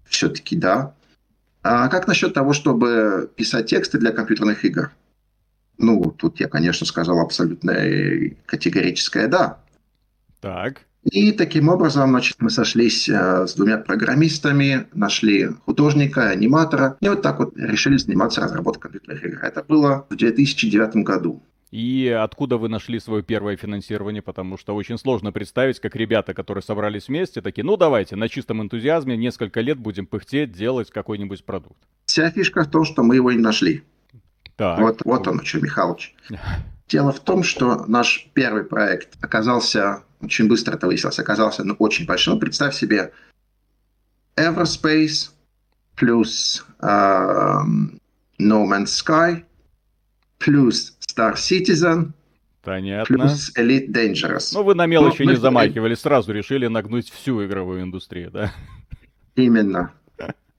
все-таки 0.05 0.57
да. 0.57 0.95
А 1.63 1.89
как 1.89 2.07
насчет 2.07 2.35
того, 2.35 2.53
чтобы 2.53 3.31
писать 3.35 3.67
тексты 3.67 3.99
для 3.99 4.13
компьютерных 4.13 4.65
игр? 4.65 4.93
Ну, 5.79 6.11
тут 6.11 6.39
я, 6.39 6.49
конечно, 6.49 6.87
сказал 6.87 7.19
абсолютно 7.21 7.75
категорическое 8.45 9.29
«да». 9.29 9.61
Так. 10.41 10.83
И 11.05 11.33
таким 11.33 11.69
образом 11.69 12.11
значит, 12.11 12.37
мы 12.41 12.51
сошлись 12.51 13.09
э, 13.09 13.47
с 13.47 13.55
двумя 13.55 13.79
программистами, 13.79 14.87
нашли 14.93 15.49
художника, 15.65 16.29
аниматора, 16.29 16.99
и 17.01 17.09
вот 17.09 17.23
так 17.23 17.39
вот 17.39 17.57
решили 17.57 17.97
заниматься 17.97 18.43
разработкой 18.43 18.91
компьютерных 18.91 19.25
игр. 19.25 19.39
Это 19.43 19.65
было 19.67 20.07
в 20.11 20.17
2009 20.17 20.97
году. 20.97 21.43
И 21.71 22.09
откуда 22.09 22.57
вы 22.57 22.69
нашли 22.69 22.99
свое 22.99 23.23
первое 23.23 23.57
финансирование? 23.57 24.23
Потому 24.23 24.59
что 24.59 24.75
очень 24.75 24.99
сложно 24.99 25.31
представить, 25.31 25.79
как 25.79 25.95
ребята, 25.95 26.35
которые 26.35 26.63
собрались 26.63 27.07
вместе, 27.09 27.41
такие, 27.41 27.65
ну 27.65 27.77
давайте, 27.77 28.17
на 28.17 28.29
чистом 28.29 28.61
энтузиазме 28.61 29.17
несколько 29.17 29.61
лет 29.61 29.79
будем 29.79 30.07
пыхтеть, 30.07 30.53
делать 30.53 30.91
какой-нибудь 30.91 31.45
продукт. 31.45 31.79
Вся 32.07 32.31
фишка 32.31 32.65
в 32.65 32.71
том, 32.71 32.85
что 32.85 33.05
мы 33.05 33.15
его 33.15 33.31
не 33.31 33.39
нашли. 33.39 33.85
Так. 34.57 34.81
Вот, 34.81 35.03
вот 35.05 35.29
он, 35.29 35.45
что, 35.45 35.61
Михалыч. 35.61 36.15
Дело 36.89 37.13
в 37.13 37.21
том, 37.21 37.45
что 37.45 37.87
наш 37.87 38.29
первый 38.35 38.65
проект 38.65 39.17
оказался, 39.23 40.03
очень 40.21 40.49
быстро 40.49 40.75
это 40.75 40.87
выяснилось, 40.87 41.19
оказался 41.19 41.65
ну, 41.65 41.75
очень 41.79 42.07
большим. 42.07 42.39
Представь 42.39 42.75
себе 42.75 43.13
Everspace 44.37 45.31
плюс 45.97 46.65
э, 46.81 46.87
No 46.87 48.67
Man's 48.67 48.87
Sky 48.87 49.45
плюс 50.39 50.97
Star 51.01 51.35
Citizen 51.35 52.13
Понятно. 52.63 53.17
плюс 53.17 53.53
Elite 53.57 53.91
Dangerous. 53.91 54.51
Ну, 54.53 54.63
вы 54.63 54.75
на 54.75 54.87
мелочи 54.87 55.23
ну, 55.23 55.31
не 55.31 55.37
замахивали, 55.37 55.95
сразу 55.95 56.33
решили 56.33 56.67
нагнуть 56.67 57.11
всю 57.11 57.45
игровую 57.45 57.83
индустрию, 57.83 58.31
да? 58.31 58.53
Именно. 59.37 59.93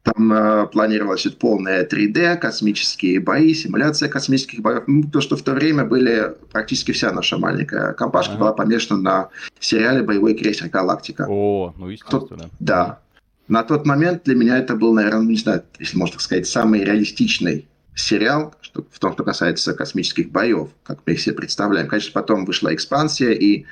Там 0.03 0.34
э, 0.34 0.67
планировалось 0.67 1.27
полное 1.39 1.86
3D, 1.86 2.38
космические 2.38 3.20
бои, 3.20 3.53
симуляция 3.53 4.10
космических 4.10 4.62
боев. 4.62 4.84
Ну, 4.88 5.03
то, 5.03 5.22
что 5.22 5.38
в 5.38 5.43
то 5.43 5.53
время 5.53 5.86
были 5.86 6.36
практически 6.51 6.91
вся 6.91 7.12
наша 7.12 7.38
маленькая 7.38 7.93
компашка 7.93 8.34
ага. 8.34 8.39
была 8.39 8.53
помешана 8.53 9.00
на 9.00 9.29
сериале 9.60 10.01
«Боевой 10.01 10.34
крейсер 10.34 10.70
Галактика». 10.70 11.27
О, 11.29 11.74
ну 11.77 11.89
естественно. 11.89 12.43
Тот, 12.43 12.50
да. 12.60 13.00
На 13.48 13.63
тот 13.63 13.86
момент 13.86 14.24
для 14.24 14.36
меня 14.36 14.58
это 14.58 14.75
был, 14.75 14.93
наверное, 14.93 15.25
не 15.25 15.38
знаю, 15.38 15.63
если 15.77 15.98
можно 15.98 16.13
так 16.13 16.22
сказать, 16.22 16.48
самый 16.48 16.84
реалистичный 16.84 17.67
сериал 17.93 18.55
что, 18.62 18.86
в 18.89 19.00
том, 19.00 19.13
что 19.13 19.24
касается 19.24 19.74
космических 19.74 20.31
боев, 20.31 20.70
как 20.84 21.00
мы 21.05 21.13
их 21.13 21.22
себе 21.22 21.36
представляем. 21.36 21.88
Конечно, 21.88 22.12
потом 22.13 22.46
вышла 22.46 22.74
экспансия, 22.74 23.31
и 23.31 23.65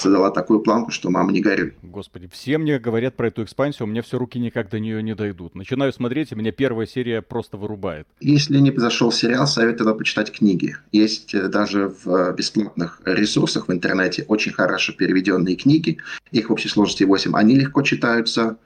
задала 0.00 0.30
такую 0.30 0.60
планку, 0.60 0.90
что 0.90 1.10
мама 1.10 1.32
не 1.32 1.40
горюй. 1.40 1.74
Господи, 1.82 2.28
все 2.32 2.58
мне 2.58 2.78
говорят 2.78 3.16
про 3.16 3.28
эту 3.28 3.44
экспансию, 3.44 3.86
у 3.86 3.90
меня 3.90 4.02
все 4.02 4.18
руки 4.18 4.38
никак 4.38 4.70
до 4.70 4.78
нее 4.78 5.02
не 5.02 5.14
дойдут. 5.14 5.54
Начинаю 5.54 5.92
смотреть, 5.92 6.32
и 6.32 6.34
меня 6.34 6.52
первая 6.52 6.86
серия 6.86 7.22
просто 7.22 7.56
вырубает. 7.56 8.06
Если 8.20 8.58
не 8.58 8.72
зашел 8.76 9.12
сериал, 9.12 9.46
советую 9.46 9.78
тогда 9.78 9.94
почитать 9.94 10.32
книги. 10.32 10.76
Есть 10.92 11.34
э, 11.34 11.48
даже 11.48 11.88
в 11.88 12.08
э, 12.08 12.34
бесплатных 12.34 13.00
ресурсах 13.04 13.68
в 13.68 13.72
интернете 13.72 14.24
очень 14.28 14.52
хорошо 14.52 14.92
переведенные 14.92 15.56
книги. 15.56 15.98
Их 16.32 16.50
в 16.50 16.52
общей 16.52 16.68
сложности 16.68 17.04
8. 17.04 17.36
Они 17.36 17.56
легко 17.56 17.82
читаются, 17.82 18.58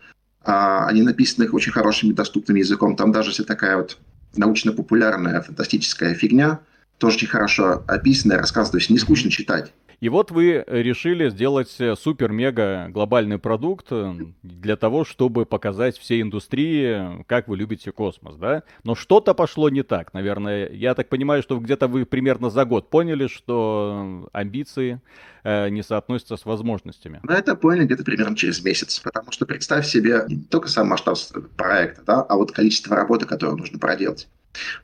а, 0.44 0.86
они 0.86 1.02
написаны 1.02 1.48
очень 1.50 1.72
хорошим 1.72 2.10
и 2.10 2.14
доступным 2.14 2.56
языком. 2.56 2.96
Там 2.96 3.12
даже 3.12 3.30
вся 3.30 3.44
такая 3.44 3.76
вот 3.76 3.98
научно-популярная 4.36 5.42
фантастическая 5.42 6.14
фигня, 6.14 6.60
тоже 6.98 7.16
очень 7.16 7.28
хорошо 7.28 7.84
описанная, 7.86 8.38
рассказывается, 8.38 8.72
то 8.72 8.78
есть 8.78 8.90
не 8.90 8.98
скучно 8.98 9.30
читать. 9.30 9.72
И 10.02 10.08
вот 10.08 10.32
вы 10.32 10.64
решили 10.66 11.28
сделать 11.30 11.76
э, 11.78 11.94
супер-мега 11.94 12.88
глобальный 12.88 13.38
продукт 13.38 13.86
э, 13.92 14.12
для 14.42 14.74
того, 14.74 15.04
чтобы 15.04 15.46
показать 15.46 15.96
всей 15.96 16.22
индустрии, 16.22 17.24
как 17.28 17.46
вы 17.46 17.56
любите 17.56 17.92
космос, 17.92 18.34
да? 18.34 18.64
Но 18.82 18.96
что-то 18.96 19.32
пошло 19.32 19.68
не 19.68 19.84
так, 19.84 20.12
наверное. 20.12 20.68
Я 20.72 20.96
так 20.96 21.08
понимаю, 21.08 21.40
что 21.44 21.56
где-то 21.60 21.86
вы 21.86 22.04
примерно 22.04 22.50
за 22.50 22.64
год 22.64 22.90
поняли, 22.90 23.28
что 23.28 24.28
амбиции 24.32 25.00
э, 25.44 25.68
не 25.68 25.84
соотносятся 25.84 26.36
с 26.36 26.44
возможностями. 26.46 27.20
Мы 27.22 27.34
это 27.34 27.54
поняли 27.54 27.84
где-то 27.84 28.02
примерно 28.02 28.34
через 28.36 28.60
месяц, 28.64 28.98
потому 28.98 29.30
что 29.30 29.46
представь 29.46 29.86
себе 29.86 30.24
не 30.26 30.42
только 30.42 30.68
сам 30.68 30.88
масштаб 30.88 31.16
проекта, 31.56 32.02
да, 32.04 32.22
а 32.22 32.34
вот 32.34 32.50
количество 32.50 32.96
работы, 32.96 33.24
которую 33.24 33.56
нужно 33.56 33.78
проделать. 33.78 34.26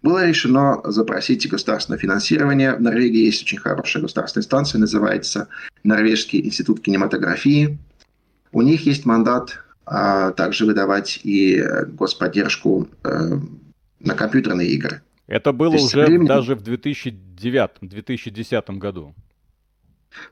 Было 0.02 0.26
решено 0.26 0.80
запросить 0.84 1.48
государственное 1.48 1.98
финансирование. 1.98 2.74
В 2.74 2.80
Норвегии 2.80 3.26
есть 3.26 3.42
очень 3.42 3.58
хорошая 3.58 4.02
государственная 4.02 4.44
станция, 4.44 4.78
называется 4.78 5.48
Норвежский 5.84 6.44
институт 6.44 6.80
кинематографии. 6.80 7.78
У 8.52 8.62
них 8.62 8.86
есть 8.86 9.04
мандат 9.04 9.62
а, 9.84 10.30
также 10.32 10.64
выдавать 10.64 11.20
и 11.22 11.62
господдержку 11.88 12.88
а, 13.02 13.38
на 14.00 14.14
компьютерные 14.14 14.70
игры. 14.70 15.02
Это 15.26 15.52
было 15.52 15.74
уже 15.74 16.04
временем... 16.04 16.26
даже 16.26 16.54
в 16.54 16.62
2009-2010 16.62 18.78
году. 18.78 19.14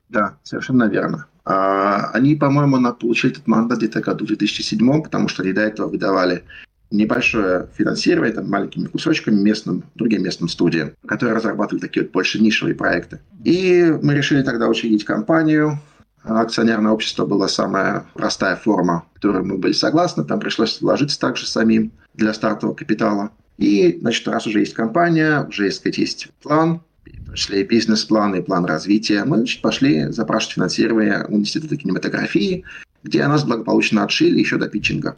Да, 0.09 0.39
совершенно 0.43 0.85
верно. 0.85 1.27
А, 1.45 2.11
они, 2.13 2.35
по-моему, 2.35 2.95
получили 2.95 3.33
этот 3.33 3.47
мандат 3.47 3.79
где-то 3.79 4.01
году 4.01 4.25
в 4.25 4.29
2007, 4.29 5.03
потому 5.03 5.29
что 5.29 5.43
они 5.43 5.53
до 5.53 5.61
этого 5.61 5.89
выдавали 5.89 6.45
небольшое 6.91 7.69
финансирование 7.77 8.35
там, 8.35 8.49
маленькими 8.49 8.87
кусочками 8.87 9.41
местным, 9.41 9.85
другим 9.95 10.23
местным 10.23 10.49
студиям, 10.49 10.93
которые 11.07 11.35
разрабатывали 11.35 11.81
такие 11.81 12.05
вот 12.05 12.13
больше 12.13 12.41
нишевые 12.41 12.75
проекты. 12.75 13.21
И 13.45 13.97
мы 14.03 14.15
решили 14.15 14.43
тогда 14.43 14.69
учредить 14.69 15.05
компанию. 15.05 15.79
Акционерное 16.23 16.93
общество 16.93 17.25
была 17.25 17.49
самая 17.49 18.05
простая 18.15 18.57
форма, 18.57 19.07
которой 19.15 19.43
мы 19.43 19.59
были 19.59 19.73
согласны. 19.73 20.25
Там 20.25 20.41
пришлось 20.41 20.81
вложиться 20.81 21.21
также 21.21 21.47
самим 21.47 21.93
для 22.15 22.35
стартового 22.35 22.75
капитала. 22.75 23.31
И, 23.59 23.99
значит, 24.01 24.27
раз 24.29 24.47
уже 24.47 24.61
есть 24.61 24.75
компания, 24.75 25.45
уже, 25.49 25.67
есть, 25.67 25.79
сказать, 25.79 25.99
есть 25.99 26.29
план, 26.43 26.83
пришли 27.37 27.63
бизнес-план 27.65 28.35
и 28.35 28.43
план 28.43 28.65
развития, 28.65 29.25
мы 29.25 29.39
значит, 29.39 29.63
пошли 29.63 30.07
запрашивать 30.11 30.55
финансирование 30.55 31.25
у 31.29 31.37
Института 31.37 31.77
кинематографии, 31.77 32.65
где 33.03 33.27
нас 33.27 33.45
благополучно 33.45 34.05
отшили 34.05 34.39
еще 34.39 34.57
до 34.57 34.69
питчинга. 34.69 35.17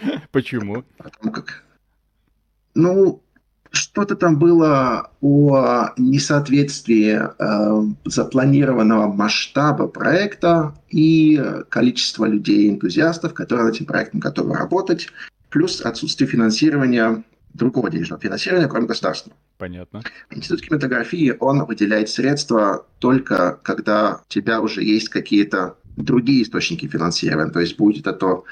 Почему? 0.32 0.84
Как, 1.32 1.64
ну, 2.74 3.22
что-то 3.70 4.16
там 4.16 4.38
было 4.38 5.10
о 5.20 5.92
несоответствии 5.96 7.20
э, 7.20 7.94
запланированного 8.04 9.12
масштаба 9.12 9.86
проекта 9.86 10.74
и 10.88 11.40
количества 11.68 12.26
людей, 12.26 12.70
энтузиастов, 12.70 13.34
которые 13.34 13.66
над 13.66 13.74
этим 13.76 13.86
проектом 13.86 14.20
готовы 14.20 14.56
работать, 14.56 15.08
плюс 15.50 15.80
отсутствие 15.80 16.28
финансирования 16.28 17.22
другого 17.54 17.90
денежного 17.90 18.20
финансирования, 18.20 18.68
кроме 18.68 18.86
государства. 18.86 19.32
Понятно. 19.58 20.02
Институт 20.30 20.62
кинематографии, 20.62 21.36
он 21.38 21.64
выделяет 21.64 22.08
средства 22.08 22.86
только 22.98 23.58
когда 23.62 24.20
у 24.26 24.32
тебя 24.32 24.60
уже 24.60 24.82
есть 24.82 25.08
какие-то 25.08 25.76
другие 25.96 26.42
источники 26.42 26.86
финансирования. 26.86 27.50
То 27.50 27.60
есть 27.60 27.76
будет 27.76 28.06
это 28.06 28.42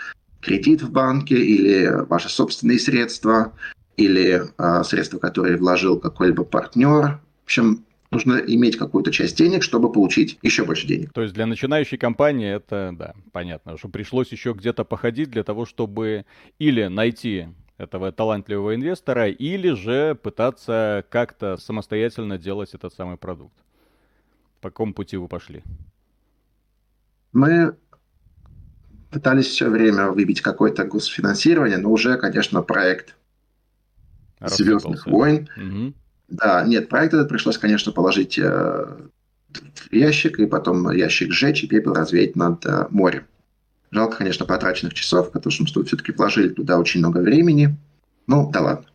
кредит 0.41 0.83
в 0.83 0.91
банке 0.91 1.37
или 1.37 2.05
ваши 2.07 2.29
собственные 2.29 2.79
средства, 2.79 3.53
или 3.97 4.43
э, 4.57 4.85
средства, 4.85 5.19
которые 5.19 5.57
вложил 5.57 5.99
какой-либо 5.99 6.45
партнер. 6.45 7.21
В 7.43 7.45
общем, 7.45 7.85
нужно 8.11 8.35
иметь 8.35 8.77
какую-то 8.77 9.11
часть 9.11 9.37
денег, 9.37 9.63
чтобы 9.63 9.93
получить 9.93 10.39
еще 10.43 10.65
больше 10.65 10.87
денег. 10.87 11.13
То 11.13 11.23
есть 11.23 11.35
для 11.35 11.47
начинающей 11.47 11.99
компании 11.99 12.49
это, 12.49 12.95
да, 12.97 13.15
понятно, 13.33 13.77
что 13.77 13.89
пришлось 13.89 14.31
еще 14.33 14.53
где-то 14.53 14.85
походить 14.85 15.31
для 15.31 15.43
того, 15.43 15.67
чтобы 15.67 16.25
или 16.59 16.85
найти 16.87 17.49
этого 17.77 18.11
талантливого 18.13 18.75
инвестора, 18.75 19.29
или 19.29 19.71
же 19.71 20.17
пытаться 20.21 21.05
как-то 21.11 21.57
самостоятельно 21.57 22.39
делать 22.39 22.75
этот 22.75 22.95
самый 22.95 23.17
продукт. 23.17 23.55
По 24.61 24.71
какому 24.71 24.95
пути 24.95 25.17
вы 25.17 25.29
пошли? 25.29 25.63
Мы 27.33 27.77
пытались 29.11 29.47
все 29.47 29.69
время 29.69 30.09
выбить 30.09 30.41
какое-то 30.41 30.85
госфинансирование, 30.85 31.79
но 31.79 31.91
уже, 31.91 32.17
конечно, 32.17 32.63
проект 32.63 33.15
Звездных 34.41 35.07
войн. 35.07 35.49
Угу. 35.57 35.95
Да, 36.29 36.63
нет, 36.65 36.89
проект 36.89 37.15
этот 37.15 37.29
пришлось, 37.29 37.59
конечно, 37.59 37.91
положить 37.91 38.39
э, 38.39 38.43
в 38.45 39.93
ящик, 39.93 40.39
и 40.39 40.47
потом 40.47 40.91
ящик 40.91 41.33
сжечь 41.33 41.65
и 41.65 41.67
пепел 41.67 41.95
развеять 41.95 42.37
над 42.37 42.65
э, 42.67 42.87
морем. 42.91 43.25
Жалко, 43.91 44.19
конечно, 44.19 44.45
потраченных 44.45 44.95
часов, 44.95 45.33
потому 45.33 45.51
что 45.51 45.81
мы 45.81 45.85
все-таки 45.87 46.13
вложили 46.13 46.51
туда 46.51 46.79
очень 46.79 47.01
много 47.01 47.19
времени. 47.19 47.77
Ну, 48.27 48.51
да 48.53 48.61
ладно. 48.61 48.87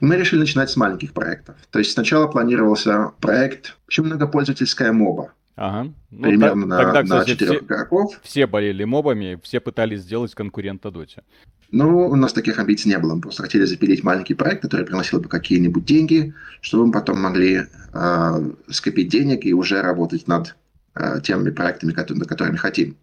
мы 0.00 0.16
решили 0.16 0.40
начинать 0.40 0.70
с 0.70 0.76
маленьких 0.76 1.12
проектов. 1.12 1.56
То 1.70 1.80
есть 1.80 1.92
сначала 1.92 2.28
планировался 2.28 3.10
проект, 3.20 3.76
очень 3.88 4.04
многопользовательская 4.04 4.92
моба. 4.92 5.32
Ага. 5.56 5.92
Ну, 6.10 6.22
Примерно 6.22 6.76
та, 6.76 6.92
тогда, 6.92 7.18
на 7.18 7.24
четырех 7.24 7.56
все, 7.56 7.64
игроков. 7.64 8.20
Все 8.22 8.46
болели 8.46 8.84
мобами, 8.84 9.38
все 9.42 9.60
пытались 9.60 10.00
сделать 10.00 10.34
конкурента 10.34 10.90
Доте. 10.90 11.22
Ну, 11.70 12.08
у 12.08 12.16
нас 12.16 12.32
таких 12.32 12.58
амбиций 12.58 12.90
не 12.90 12.98
было. 12.98 13.14
Мы 13.14 13.22
просто 13.22 13.42
хотели 13.42 13.64
запилить 13.64 14.04
маленький 14.04 14.34
проект, 14.34 14.62
который 14.62 14.84
приносил 14.84 15.20
бы 15.20 15.28
какие-нибудь 15.28 15.84
деньги, 15.84 16.34
чтобы 16.60 16.86
мы 16.86 16.92
потом 16.92 17.20
могли 17.20 17.62
э, 17.92 18.50
скопить 18.68 19.08
денег 19.08 19.44
и 19.44 19.54
уже 19.54 19.80
работать 19.80 20.28
над 20.28 20.54
э, 20.94 21.20
теми 21.22 21.50
проектами, 21.50 21.92
которые, 21.92 22.20
над 22.20 22.28
которыми 22.28 22.56
хотим, 22.56 22.96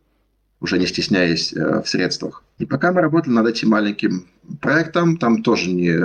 уже 0.60 0.78
не 0.78 0.86
стесняясь 0.86 1.52
э, 1.52 1.82
в 1.82 1.90
средствах. 1.90 2.44
И 2.60 2.66
пока 2.66 2.92
мы 2.92 3.02
работали 3.02 3.34
над 3.34 3.48
этим 3.48 3.70
маленьким 3.70 4.28
проектом, 4.62 5.18
там 5.18 5.42
тоже 5.42 5.72
не 5.72 6.00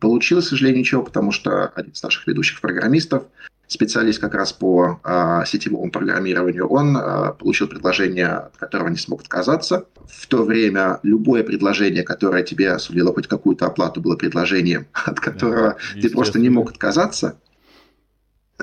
получилось, 0.00 0.46
к 0.46 0.50
сожалению, 0.50 0.80
ничего, 0.80 1.02
потому 1.02 1.30
что 1.30 1.68
один 1.68 1.92
из 1.92 2.02
наших 2.02 2.26
ведущих 2.26 2.60
программистов, 2.60 3.24
специалист 3.68 4.18
как 4.18 4.34
раз 4.34 4.52
по 4.52 4.98
а, 5.04 5.44
сетевому 5.44 5.90
программированию, 5.90 6.66
он 6.66 6.96
а, 6.96 7.32
получил 7.32 7.68
предложение, 7.68 8.28
от 8.28 8.56
которого 8.56 8.88
не 8.88 8.96
смог 8.96 9.20
отказаться. 9.20 9.84
В 10.06 10.26
то 10.26 10.42
время 10.42 10.98
любое 11.02 11.44
предложение, 11.44 12.02
которое 12.02 12.42
тебе 12.42 12.78
сулило 12.78 13.12
хоть 13.12 13.28
какую-то 13.28 13.66
оплату, 13.66 14.00
было 14.00 14.16
предложением, 14.16 14.86
от 14.92 15.20
которого 15.20 15.76
да, 15.94 16.00
ты 16.00 16.10
просто 16.10 16.40
не 16.40 16.48
мог 16.48 16.70
отказаться. 16.70 17.38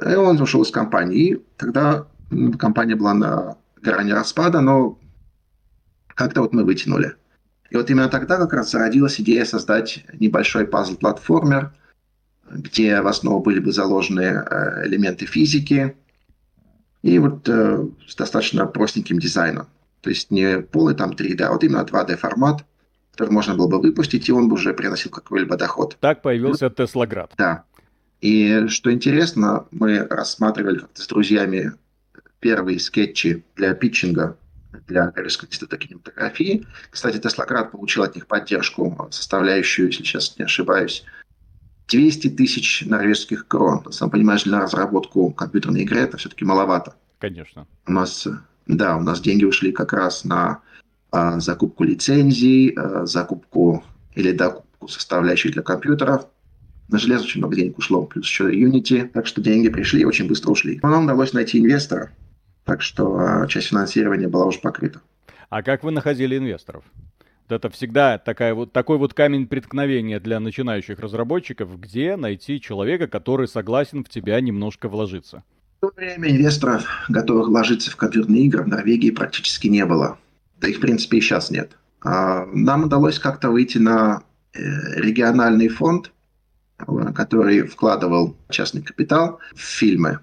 И 0.04 0.16
он 0.16 0.42
ушел 0.42 0.64
из 0.64 0.72
компании. 0.72 1.18
И 1.18 1.46
тогда 1.56 2.08
компания 2.58 2.96
была 2.96 3.14
на 3.14 3.58
грани 3.82 4.12
распада, 4.12 4.60
но 4.60 5.00
как-то 6.08 6.42
вот 6.42 6.54
мы 6.54 6.64
вытянули. 6.64 7.14
И 7.70 7.78
вот 7.78 7.90
именно 7.92 8.10
тогда 8.10 8.38
как 8.38 8.54
раз 8.54 8.72
зародилась 8.72 9.22
идея 9.22 9.46
создать 9.46 10.04
небольшой 10.14 10.66
пазл-платформер, 10.66 11.74
где 12.56 13.02
в 13.02 13.08
основу 13.08 13.42
были 13.42 13.60
бы 13.60 13.72
заложены 13.72 14.22
э, 14.22 14.88
элементы 14.88 15.26
физики 15.26 15.96
и 17.02 17.20
вот 17.20 17.48
э, 17.48 17.88
с 18.08 18.16
достаточно 18.16 18.66
простеньким 18.66 19.20
дизайном. 19.20 19.68
То 20.02 20.10
есть 20.10 20.32
не 20.32 20.62
полный 20.62 20.96
там 20.96 21.12
3D, 21.12 21.42
а 21.44 21.52
вот 21.52 21.64
именно 21.64 21.84
2D 21.84 22.18
формат, 22.18 22.66
который 23.12 23.32
можно 23.32 23.56
было 23.56 23.68
бы 23.68 23.82
выпустить, 23.82 24.28
и 24.30 24.32
он 24.32 24.50
бы 24.50 24.56
уже 24.56 24.74
приносил 24.74 25.12
какой-либо 25.12 25.58
доход. 25.58 25.98
Так 26.00 26.22
появился 26.22 26.70
Теслоград. 26.70 27.34
Да. 27.38 27.64
И 28.22 28.68
что 28.68 28.92
интересно, 28.92 29.68
мы 29.72 30.00
рассматривали 30.00 30.82
с 30.94 31.08
друзьями 31.08 31.74
первые 32.40 32.80
скетчи 32.80 33.44
для 33.56 33.74
питчинга 33.74 34.38
для 34.88 35.12
Корейского 35.12 35.48
института 35.48 35.78
кинематографии. 35.78 36.66
Кстати, 36.90 37.18
Теслоград 37.18 37.72
получил 37.72 38.04
от 38.04 38.16
них 38.16 38.28
поддержку, 38.28 39.08
составляющую, 39.12 39.88
если 39.88 40.04
сейчас 40.04 40.38
не 40.38 40.46
ошибаюсь, 40.46 41.04
200 41.88 42.30
тысяч 42.30 42.84
норвежских 42.86 43.48
крон. 43.48 43.92
Сам 43.92 44.10
понимаешь, 44.10 44.44
для 44.44 44.60
разработку 44.60 45.32
компьютерной 45.32 45.84
игры 45.84 46.00
это 46.00 46.18
все-таки 46.18 46.46
маловато. 46.46 46.96
Конечно. 47.20 47.68
У 47.86 47.92
нас, 47.92 48.28
да, 48.68 48.98
у 48.98 49.02
нас 49.02 49.22
деньги 49.22 49.46
ушли 49.46 49.72
как 49.72 49.94
раз 49.94 50.26
на 50.26 50.62
а, 51.12 51.40
закупку 51.40 51.84
лицензий, 51.84 52.72
а, 52.72 53.06
закупку 53.06 53.84
или 54.16 54.32
докупку 54.32 54.88
составляющих 54.88 55.54
для 55.54 55.62
компьютеров. 55.62 56.28
На 56.88 57.00
железо 57.00 57.24
очень 57.24 57.40
много 57.40 57.56
денег 57.56 57.78
ушло, 57.78 58.04
плюс 58.06 58.26
еще 58.26 58.52
Unity. 58.52 59.08
Так 59.08 59.28
что 59.28 59.42
деньги 59.42 59.70
пришли 59.70 60.02
и 60.02 60.06
очень 60.06 60.28
быстро 60.28 60.52
ушли. 60.52 60.80
Но 60.84 60.90
нам 60.90 61.06
удалось 61.06 61.34
найти 61.34 61.60
инвестора, 61.60 62.12
так 62.64 62.82
что 62.82 63.18
а, 63.18 63.48
часть 63.48 63.68
финансирования 63.68 64.28
была 64.28 64.46
уже 64.46 64.60
покрыта. 64.60 65.02
А 65.50 65.62
как 65.62 65.84
вы 65.84 65.92
находили 65.92 66.38
инвесторов? 66.38 66.84
Это 67.48 67.70
всегда 67.70 68.18
такая 68.18 68.54
вот, 68.54 68.72
такой 68.72 68.98
вот 68.98 69.14
камень 69.14 69.48
преткновения 69.48 70.20
для 70.20 70.40
начинающих 70.40 71.00
разработчиков, 71.00 71.80
где 71.80 72.16
найти 72.16 72.60
человека, 72.60 73.08
который 73.08 73.48
согласен 73.48 74.04
в 74.04 74.10
тебя 74.10 74.40
немножко 74.42 74.90
вложиться. 74.90 75.44
В 75.78 75.82
то 75.82 75.92
время 75.96 76.32
инвесторов, 76.32 76.86
готовых 77.08 77.48
вложиться 77.48 77.92
в 77.92 77.96
компьютерные 77.96 78.46
игры, 78.46 78.64
в 78.64 78.68
Норвегии 78.68 79.12
практически 79.12 79.68
не 79.68 79.86
было. 79.86 80.18
Да 80.60 80.68
их, 80.68 80.78
в 80.78 80.82
принципе, 80.82 81.18
и 81.18 81.22
сейчас 81.22 81.52
нет. 81.52 81.78
А, 82.02 82.46
нам 82.54 82.86
удалось 82.86 83.20
как-то 83.20 83.52
выйти 83.52 83.78
на 83.78 84.24
э, 84.54 84.60
региональный 85.00 85.68
фонд, 85.68 86.12
который 86.78 87.62
вкладывал 87.64 88.36
частный 88.50 88.82
капитал 88.82 89.40
в 89.54 89.62
фильмы. 89.62 90.20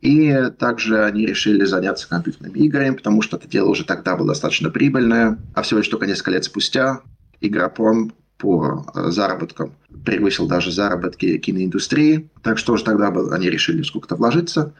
И 0.00 0.34
также 0.58 1.04
они 1.04 1.26
решили 1.26 1.64
заняться 1.64 2.08
компьютерными 2.08 2.58
играми, 2.58 2.96
потому 2.96 3.20
что 3.20 3.36
это 3.36 3.46
дело 3.48 3.68
уже 3.68 3.84
тогда 3.84 4.16
было 4.16 4.28
достаточно 4.28 4.70
прибыльное. 4.70 5.38
А 5.54 5.62
всего 5.62 5.78
лишь 5.78 5.88
только 5.88 6.06
несколько 6.06 6.30
лет 6.30 6.44
спустя 6.44 7.00
Игропром 7.42 8.12
по 8.36 8.84
э, 8.94 9.10
заработкам 9.10 9.74
превысил 10.04 10.48
даже 10.48 10.72
заработки 10.72 11.38
киноиндустрии. 11.38 12.30
Так 12.42 12.58
что 12.58 12.72
уже 12.72 12.84
тогда 12.84 13.08
они 13.32 13.50
решили 13.50 13.82
сколько-то 13.82 14.16
вложиться. 14.16 14.74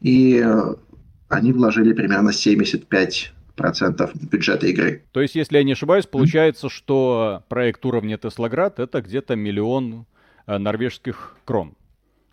И 0.00 0.42
э, 0.44 0.74
они 1.28 1.52
вложили 1.52 1.92
примерно 1.92 2.32
75 2.32 3.32
процентов 3.54 4.10
бюджета 4.14 4.66
игры. 4.66 5.04
То 5.12 5.22
есть, 5.22 5.34
если 5.34 5.56
я 5.56 5.64
не 5.64 5.72
ошибаюсь, 5.72 6.06
получается, 6.06 6.68
что 6.68 7.42
проект 7.48 7.84
уровня 7.86 8.18
Теслоград 8.18 8.78
это 8.78 9.00
где-то 9.00 9.36
миллион 9.36 10.06
э, 10.46 10.58
норвежских 10.58 11.36
крон. 11.44 11.74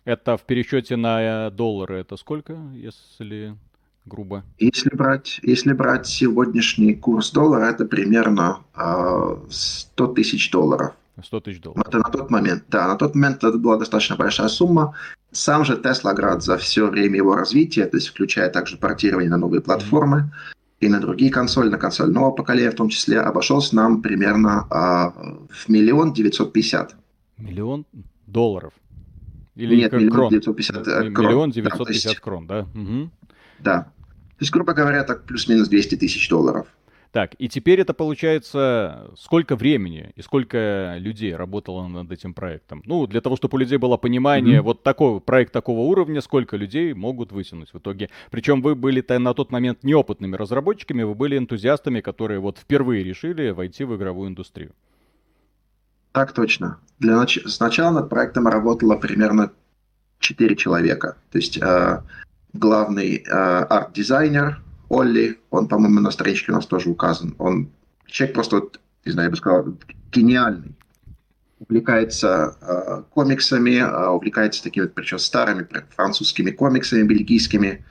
Это 0.04 0.36
в 0.36 0.42
пересчете 0.42 0.96
на 0.96 1.46
э, 1.46 1.50
доллары 1.50 1.96
это 1.96 2.16
сколько, 2.16 2.58
если 2.74 3.56
грубо? 4.04 4.44
Если 4.58 4.90
брать, 4.94 5.40
если 5.42 5.72
брать 5.72 6.06
сегодняшний 6.06 6.94
курс 6.94 7.30
доллара, 7.30 7.70
это 7.70 7.86
примерно 7.86 8.60
э, 8.76 9.36
100 9.48 10.06
тысяч 10.08 10.50
долларов. 10.50 10.92
100 11.22 11.40
тысяч 11.40 11.60
долларов. 11.62 11.86
Это 11.88 11.98
на 11.98 12.10
тот 12.10 12.30
момент, 12.30 12.64
да, 12.68 12.86
на 12.86 12.96
тот 12.96 13.14
момент 13.14 13.42
это 13.44 13.56
была 13.56 13.78
достаточно 13.78 14.16
большая 14.16 14.48
сумма. 14.48 14.94
Сам 15.32 15.64
же 15.64 15.76
Теслоград 15.76 16.42
за 16.42 16.58
все 16.58 16.86
время 16.88 17.16
его 17.16 17.34
развития, 17.34 17.86
то 17.86 17.96
есть 17.96 18.08
включая 18.08 18.50
также 18.50 18.76
портирование 18.76 19.30
на 19.30 19.38
новые 19.38 19.62
платформы 19.62 20.18
mm-hmm. 20.18 20.76
и 20.80 20.88
на 20.88 21.00
другие 21.00 21.30
консоли, 21.30 21.70
на 21.70 21.78
консоль 21.78 22.10
нового 22.12 22.32
поколения 22.32 22.70
в 22.70 22.76
том 22.76 22.90
числе, 22.90 23.20
обошелся 23.20 23.74
нам 23.74 24.02
примерно 24.02 24.66
э, 24.70 25.46
в 25.50 25.68
миллион 25.68 26.12
девятьсот 26.12 26.52
пятьдесят. 26.52 26.94
Миллион 27.38 27.86
долларов? 28.26 28.74
Или 29.56 29.76
Нет, 29.76 29.92
миллион 29.92 30.10
крон? 30.10 30.30
950 30.30 30.84
крон. 30.84 31.26
Миллион 31.26 31.50
950 31.50 31.86
да, 31.86 32.10
есть, 32.10 32.20
крон, 32.20 32.46
да? 32.46 32.66
Угу. 32.74 33.10
Да. 33.60 33.82
То 33.82 34.40
есть, 34.40 34.52
грубо 34.52 34.72
говоря, 34.72 35.04
так 35.04 35.24
плюс-минус 35.24 35.68
200 35.68 35.96
тысяч 35.96 36.28
долларов. 36.28 36.66
Так, 37.14 37.36
и 37.38 37.48
теперь 37.48 37.80
это 37.80 37.94
получается, 37.94 39.12
сколько 39.16 39.54
времени 39.54 40.10
и 40.16 40.22
сколько 40.22 40.96
людей 40.98 41.36
работало 41.36 41.86
над 41.86 42.10
этим 42.10 42.34
проектом? 42.34 42.82
Ну, 42.86 43.06
для 43.06 43.20
того, 43.20 43.36
чтобы 43.36 43.54
у 43.54 43.58
людей 43.58 43.78
было 43.78 43.96
понимание, 43.96 44.58
mm-hmm. 44.58 44.62
вот 44.62 44.82
такой 44.82 45.20
проект 45.20 45.52
такого 45.52 45.82
уровня, 45.82 46.20
сколько 46.20 46.56
людей 46.56 46.92
могут 46.92 47.30
вытянуть 47.30 47.72
в 47.72 47.78
итоге. 47.78 48.10
Причем 48.32 48.62
вы 48.62 48.74
были 48.74 49.04
на 49.16 49.32
тот 49.32 49.52
момент 49.52 49.84
неопытными 49.84 50.34
разработчиками, 50.34 51.04
вы 51.04 51.14
были 51.14 51.38
энтузиастами, 51.38 52.00
которые 52.00 52.40
вот 52.40 52.58
впервые 52.58 53.04
решили 53.04 53.50
войти 53.50 53.84
в 53.84 53.94
игровую 53.94 54.30
индустрию. 54.30 54.72
Так 56.14 56.32
точно. 56.32 56.78
Для 57.00 57.16
нач... 57.16 57.40
Сначала 57.46 57.90
над 57.90 58.08
проектом 58.08 58.46
работало 58.46 58.94
примерно 58.94 59.50
4 60.20 60.54
человека. 60.54 61.16
То 61.32 61.38
есть 61.38 61.58
э, 61.60 62.02
главный 62.52 63.16
э, 63.16 63.30
арт-дизайнер 63.30 64.62
Олли, 64.88 65.40
он, 65.50 65.66
по-моему, 65.66 65.98
на 65.98 66.12
страничке 66.12 66.52
у 66.52 66.54
нас 66.54 66.66
тоже 66.66 66.88
указан. 66.88 67.34
Он 67.38 67.68
человек 68.06 68.34
просто, 68.36 68.56
вот, 68.56 68.80
не 69.04 69.10
знаю, 69.10 69.26
я 69.26 69.30
бы 69.32 69.36
сказал, 69.36 69.66
гениальный. 70.12 70.76
Увлекается 71.58 72.56
э, 72.60 73.02
комиксами, 73.10 73.78
э, 73.78 74.08
увлекается 74.08 74.62
такими, 74.62 74.86
причем 74.86 75.18
старыми 75.18 75.66
французскими 75.96 76.52
комиксами, 76.52 77.02
бельгийскими. 77.02 77.84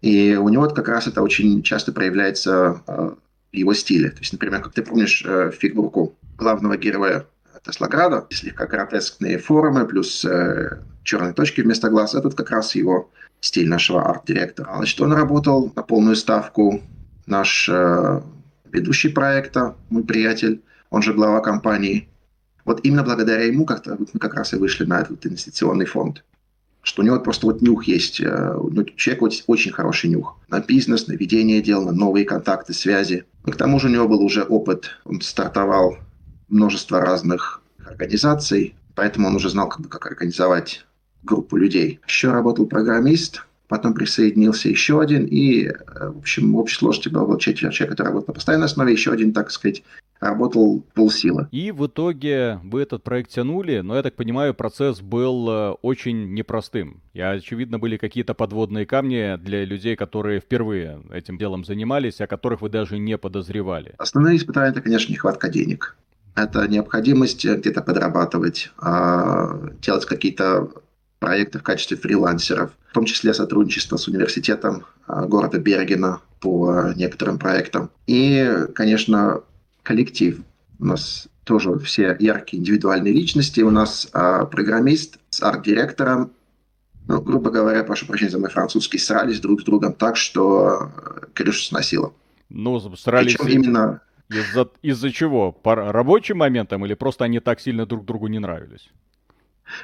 И 0.00 0.34
у 0.34 0.48
него 0.48 0.66
как 0.70 0.88
раз 0.88 1.06
это 1.06 1.20
очень 1.20 1.62
часто 1.62 1.92
проявляется 1.92 2.82
э, 2.86 3.10
его 3.52 3.74
стиле. 3.74 4.10
То 4.10 4.20
есть, 4.20 4.32
например, 4.32 4.62
как 4.62 4.72
ты 4.72 4.82
помнишь 4.82 5.24
э, 5.26 5.50
фигурку 5.50 6.14
главного 6.36 6.76
героя 6.76 7.26
Теслограда, 7.64 8.26
слегка 8.30 8.66
гротескные 8.66 9.38
формы, 9.38 9.86
плюс 9.86 10.24
э, 10.24 10.78
черные 11.02 11.32
точки 11.32 11.60
вместо 11.60 11.88
глаз. 11.88 12.14
Этот 12.14 12.34
как 12.34 12.50
раз 12.50 12.74
его 12.74 13.10
стиль 13.40 13.68
нашего 13.68 14.08
арт-директора. 14.08 14.74
Значит, 14.76 15.00
он 15.00 15.12
работал 15.12 15.72
на 15.74 15.82
полную 15.82 16.16
ставку. 16.16 16.82
Наш 17.26 17.68
э, 17.68 18.20
ведущий 18.72 19.08
проекта, 19.08 19.76
мой 19.90 20.04
приятель, 20.04 20.62
он 20.90 21.02
же 21.02 21.12
глава 21.12 21.40
компании. 21.40 22.08
Вот 22.64 22.80
именно 22.84 23.02
благодаря 23.02 23.44
ему 23.44 23.64
как-то 23.64 23.96
мы 23.98 24.20
как 24.20 24.34
раз 24.34 24.52
и 24.52 24.56
вышли 24.56 24.84
на 24.84 25.00
этот 25.00 25.26
инвестиционный 25.26 25.86
фонд. 25.86 26.24
Что 26.82 27.02
у 27.02 27.04
него 27.04 27.20
просто 27.20 27.46
вот 27.46 27.60
нюх 27.60 27.84
есть. 27.84 28.20
Э, 28.20 28.54
у 28.56 28.70
человека 28.96 29.24
вот 29.24 29.44
очень 29.46 29.72
хороший 29.72 30.10
нюх. 30.10 30.38
На 30.48 30.60
бизнес, 30.60 31.06
на 31.06 31.12
ведение 31.12 31.60
дел, 31.60 31.84
на 31.84 31.92
новые 31.92 32.24
контакты, 32.24 32.72
связи. 32.72 33.24
И 33.46 33.50
к 33.50 33.56
тому 33.56 33.78
же 33.80 33.88
у 33.88 33.90
него 33.90 34.08
был 34.08 34.22
уже 34.22 34.42
опыт. 34.42 34.90
Он 35.04 35.20
стартовал 35.20 35.98
множество 36.48 37.00
разных 37.00 37.62
организаций, 37.84 38.74
поэтому 38.94 39.28
он 39.28 39.36
уже 39.36 39.50
знал, 39.50 39.68
как, 39.68 39.80
бы, 39.80 39.88
как 39.88 40.06
организовать 40.06 40.86
группу 41.22 41.56
людей. 41.56 42.00
Еще 42.06 42.30
работал 42.30 42.66
программист, 42.66 43.44
потом 43.68 43.94
присоединился 43.94 44.68
еще 44.68 45.00
один, 45.00 45.26
и, 45.26 45.64
э, 45.66 45.72
в 46.10 46.18
общем, 46.18 46.52
в 46.52 46.58
общей 46.58 46.76
сложности 46.76 47.08
было 47.08 47.38
четверо 47.38 47.72
человек, 47.72 47.92
который 47.92 48.08
работал 48.08 48.28
на 48.28 48.34
постоянной 48.34 48.66
основе, 48.66 48.92
еще 48.92 49.12
один, 49.12 49.32
так 49.32 49.50
сказать, 49.50 49.82
работал 50.20 50.84
полсилы. 50.94 51.48
И 51.50 51.70
в 51.70 51.86
итоге 51.86 52.60
вы 52.64 52.82
этот 52.82 53.02
проект 53.02 53.30
тянули, 53.30 53.80
но, 53.80 53.96
я 53.96 54.02
так 54.02 54.14
понимаю, 54.14 54.54
процесс 54.54 55.00
был 55.00 55.48
э, 55.48 55.70
очень 55.82 56.34
непростым. 56.34 57.00
И, 57.12 57.20
очевидно, 57.20 57.78
были 57.78 57.96
какие-то 57.96 58.34
подводные 58.34 58.86
камни 58.86 59.36
для 59.36 59.64
людей, 59.64 59.96
которые 59.96 60.40
впервые 60.40 61.00
этим 61.12 61.38
делом 61.38 61.64
занимались, 61.64 62.20
о 62.20 62.26
которых 62.26 62.60
вы 62.60 62.68
даже 62.68 62.98
не 62.98 63.16
подозревали. 63.18 63.94
Основные 63.98 64.36
испытания– 64.36 64.70
это, 64.70 64.80
конечно, 64.80 65.12
нехватка 65.12 65.48
денег 65.48 65.96
это 66.38 66.66
необходимость 66.68 67.44
где-то 67.44 67.82
подрабатывать, 67.82 68.70
а, 68.78 69.58
делать 69.82 70.06
какие-то 70.06 70.70
проекты 71.18 71.58
в 71.58 71.62
качестве 71.62 71.96
фрилансеров, 71.96 72.70
в 72.90 72.94
том 72.94 73.04
числе 73.04 73.34
сотрудничество 73.34 73.96
с 73.96 74.08
университетом 74.08 74.84
а, 75.06 75.26
города 75.26 75.58
Бергена 75.58 76.20
по 76.40 76.92
некоторым 76.94 77.38
проектам. 77.38 77.90
И, 78.06 78.66
конечно, 78.74 79.42
коллектив. 79.88 80.42
У 80.78 80.84
нас 80.84 81.28
тоже 81.44 81.78
все 81.78 82.14
яркие 82.20 82.60
индивидуальные 82.60 83.14
личности. 83.14 83.62
У 83.62 83.70
нас 83.70 84.06
а, 84.12 84.44
программист 84.44 85.18
с 85.30 85.42
арт-директором, 85.42 86.32
ну, 87.08 87.22
грубо 87.22 87.50
говоря, 87.50 87.82
прошу 87.84 88.06
прощения 88.06 88.30
за 88.30 88.38
мой 88.38 88.50
французский, 88.50 88.98
срались 88.98 89.40
друг 89.40 89.62
с 89.62 89.64
другом 89.64 89.94
так, 89.94 90.18
что 90.18 90.90
э, 90.94 91.26
крышу 91.32 91.62
сносило. 91.64 92.12
Ну, 92.50 92.78
срались 92.96 93.36
Причем 93.38 93.62
именно... 93.62 94.02
Из-за 94.28 94.68
из 94.82 95.00
чего? 95.14 95.52
По 95.52 95.74
рабочим 95.74 96.36
моментам 96.36 96.84
или 96.84 96.92
просто 96.92 97.24
они 97.24 97.40
так 97.40 97.58
сильно 97.58 97.86
друг 97.86 98.04
другу 98.04 98.26
не 98.26 98.38
нравились? 98.38 98.90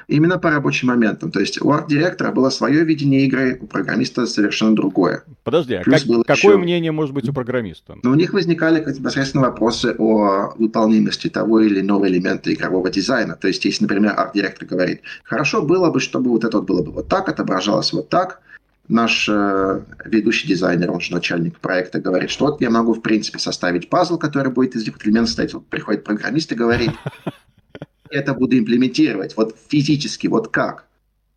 Именно 0.07 0.37
по 0.37 0.49
рабочим 0.49 0.87
моментам. 0.87 1.31
То 1.31 1.39
есть 1.39 1.61
у 1.61 1.71
арт-директора 1.71 2.31
было 2.31 2.49
свое 2.49 2.83
видение 2.83 3.25
игры, 3.25 3.57
у 3.59 3.67
программиста 3.67 4.25
совершенно 4.25 4.75
другое. 4.75 5.23
Подожди, 5.43 5.75
а 5.75 5.83
как, 5.83 6.01
какое 6.01 6.53
еще... 6.53 6.57
мнение 6.57 6.91
может 6.91 7.13
быть 7.13 7.27
у 7.29 7.33
программиста? 7.33 7.97
Но 8.03 8.11
у 8.11 8.15
них 8.15 8.33
возникали 8.33 8.79
непосредственно 8.79 9.45
вопросы 9.45 9.95
о 9.97 10.53
выполнимости 10.57 11.29
того 11.29 11.61
или 11.61 11.81
иного 11.81 12.07
элемента 12.07 12.53
игрового 12.53 12.89
дизайна. 12.89 13.35
То 13.35 13.47
есть, 13.47 13.65
если, 13.65 13.83
например, 13.83 14.13
арт-директор 14.15 14.67
говорит, 14.67 15.01
хорошо 15.23 15.61
было 15.61 15.91
бы, 15.91 15.99
чтобы 15.99 16.29
вот 16.29 16.43
это 16.43 16.57
вот 16.57 16.67
было 16.67 16.83
бы 16.83 16.91
вот 16.91 17.07
так, 17.07 17.29
отображалось 17.29 17.93
вот 17.93 18.09
так, 18.09 18.41
наш 18.87 19.27
э, 19.29 19.81
ведущий 20.05 20.47
дизайнер, 20.47 20.91
он 20.91 21.01
же 21.01 21.13
начальник 21.13 21.59
проекта, 21.59 21.99
говорит, 21.99 22.29
что 22.29 22.45
вот 22.45 22.61
я 22.61 22.69
могу, 22.69 22.93
в 22.93 23.01
принципе, 23.01 23.39
составить 23.39 23.89
пазл, 23.89 24.17
который 24.17 24.51
будет 24.51 24.75
из 24.75 24.83
этих 24.83 25.03
элементов 25.05 25.29
состоять. 25.29 25.53
Вот 25.53 25.65
приходит 25.67 26.03
программист 26.03 26.51
и 26.51 26.55
говорит, 26.55 26.91
это 28.09 28.33
буду 28.33 28.57
имплементировать, 28.57 29.35
вот 29.37 29.55
физически, 29.67 30.27
вот 30.27 30.49
как. 30.49 30.85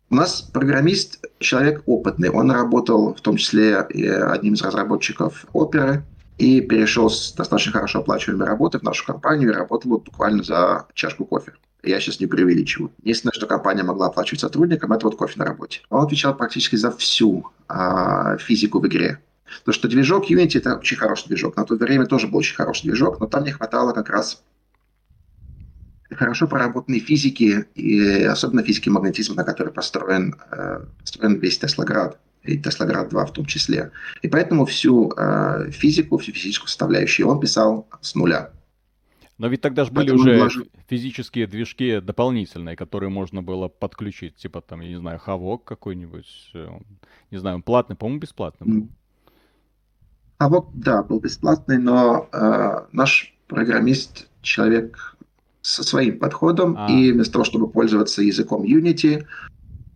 У 0.09 0.15
нас 0.15 0.41
программист 0.41 1.23
человек 1.39 1.83
опытный, 1.85 2.29
он 2.29 2.51
работал 2.51 3.13
в 3.13 3.21
том 3.21 3.37
числе 3.37 3.77
одним 3.77 4.53
из 4.53 4.61
разработчиков 4.61 5.45
оперы 5.53 6.03
и 6.39 6.61
перешел 6.61 7.09
с 7.09 7.33
достаточно 7.33 7.73
хорошо 7.73 7.99
оплачиваемой 7.99 8.47
работы 8.47 8.79
в 8.79 8.83
нашу 8.83 9.05
компанию 9.05 9.51
и 9.51 9.53
работал 9.53 9.91
вот 9.91 10.05
буквально 10.05 10.41
за 10.41 10.87
чашку 10.93 11.25
кофе. 11.25 11.53
Я 11.83 11.99
сейчас 11.99 12.19
не 12.19 12.25
преувеличиваю. 12.25 12.91
Единственное, 13.03 13.33
что 13.33 13.45
компания 13.45 13.83
могла 13.83 14.07
оплачивать 14.07 14.41
сотрудникам, 14.41 14.91
это 14.91 15.05
вот 15.05 15.15
кофе 15.15 15.35
на 15.37 15.45
работе. 15.45 15.81
Он 15.89 16.03
отвечал 16.03 16.35
практически 16.35 16.75
за 16.75 16.91
всю 16.91 17.51
а, 17.67 18.37
физику 18.37 18.79
в 18.79 18.87
игре. 18.87 19.19
То, 19.63 19.71
что 19.71 19.87
движок 19.87 20.29
Unity 20.29 20.57
это 20.57 20.75
очень 20.75 20.97
хороший 20.97 21.27
движок. 21.27 21.55
На 21.55 21.65
то 21.65 21.75
время 21.75 22.05
тоже 22.05 22.27
был 22.27 22.39
очень 22.39 22.55
хороший 22.55 22.83
движок, 22.83 23.19
но 23.19 23.27
там 23.27 23.43
не 23.43 23.51
хватало 23.51 23.93
как 23.93 24.09
раз 24.09 24.43
хорошо 26.19 26.47
проработанной 26.47 26.99
физики, 26.99 27.65
и 27.75 28.23
особенно 28.23 28.61
физики 28.61 28.89
магнетизма, 28.89 29.35
на 29.35 29.43
которой 29.45 29.71
построен, 29.71 30.35
э, 30.51 30.85
построен 30.99 31.39
весь 31.39 31.57
Теслоград, 31.57 32.19
и 32.43 32.57
Теслоград 32.57 33.09
2 33.09 33.25
в 33.25 33.31
том 33.31 33.45
числе. 33.45 33.91
И 34.21 34.27
поэтому 34.27 34.65
всю 34.65 35.13
э, 35.15 35.71
физику, 35.71 36.17
всю 36.17 36.33
физическую 36.33 36.67
составляющую 36.67 37.25
он 37.25 37.39
писал 37.39 37.87
с 38.01 38.15
нуля. 38.15 38.51
Но 39.37 39.47
ведь 39.47 39.61
тогда 39.61 39.85
же 39.85 39.91
были 39.91 40.11
уже 40.11 40.37
вложу... 40.37 40.65
физические 40.89 41.47
движки 41.47 42.01
дополнительные, 42.01 42.75
которые 42.75 43.09
можно 43.09 43.41
было 43.41 43.69
подключить, 43.69 44.35
типа 44.35 44.59
там, 44.59 44.81
я 44.81 44.89
не 44.89 44.97
знаю, 44.97 45.19
Хавок 45.19 45.63
какой-нибудь, 45.63 46.51
э, 46.53 46.67
не 47.31 47.37
знаю, 47.37 47.55
он 47.55 47.63
платный, 47.63 47.95
по-моему, 47.95 48.19
бесплатный 48.19 48.67
был. 48.67 48.89
Хавок, 50.37 50.67
да, 50.73 51.01
был 51.01 51.21
бесплатный, 51.21 51.77
но 51.77 52.27
э, 52.33 52.87
наш 52.91 53.33
программист, 53.47 54.27
человек 54.41 55.15
со 55.61 55.83
своим 55.83 56.19
подходом, 56.19 56.75
а. 56.77 56.91
и 56.91 57.11
вместо 57.11 57.33
того, 57.33 57.45
чтобы 57.45 57.69
пользоваться 57.69 58.21
языком 58.21 58.63
Unity, 58.63 59.25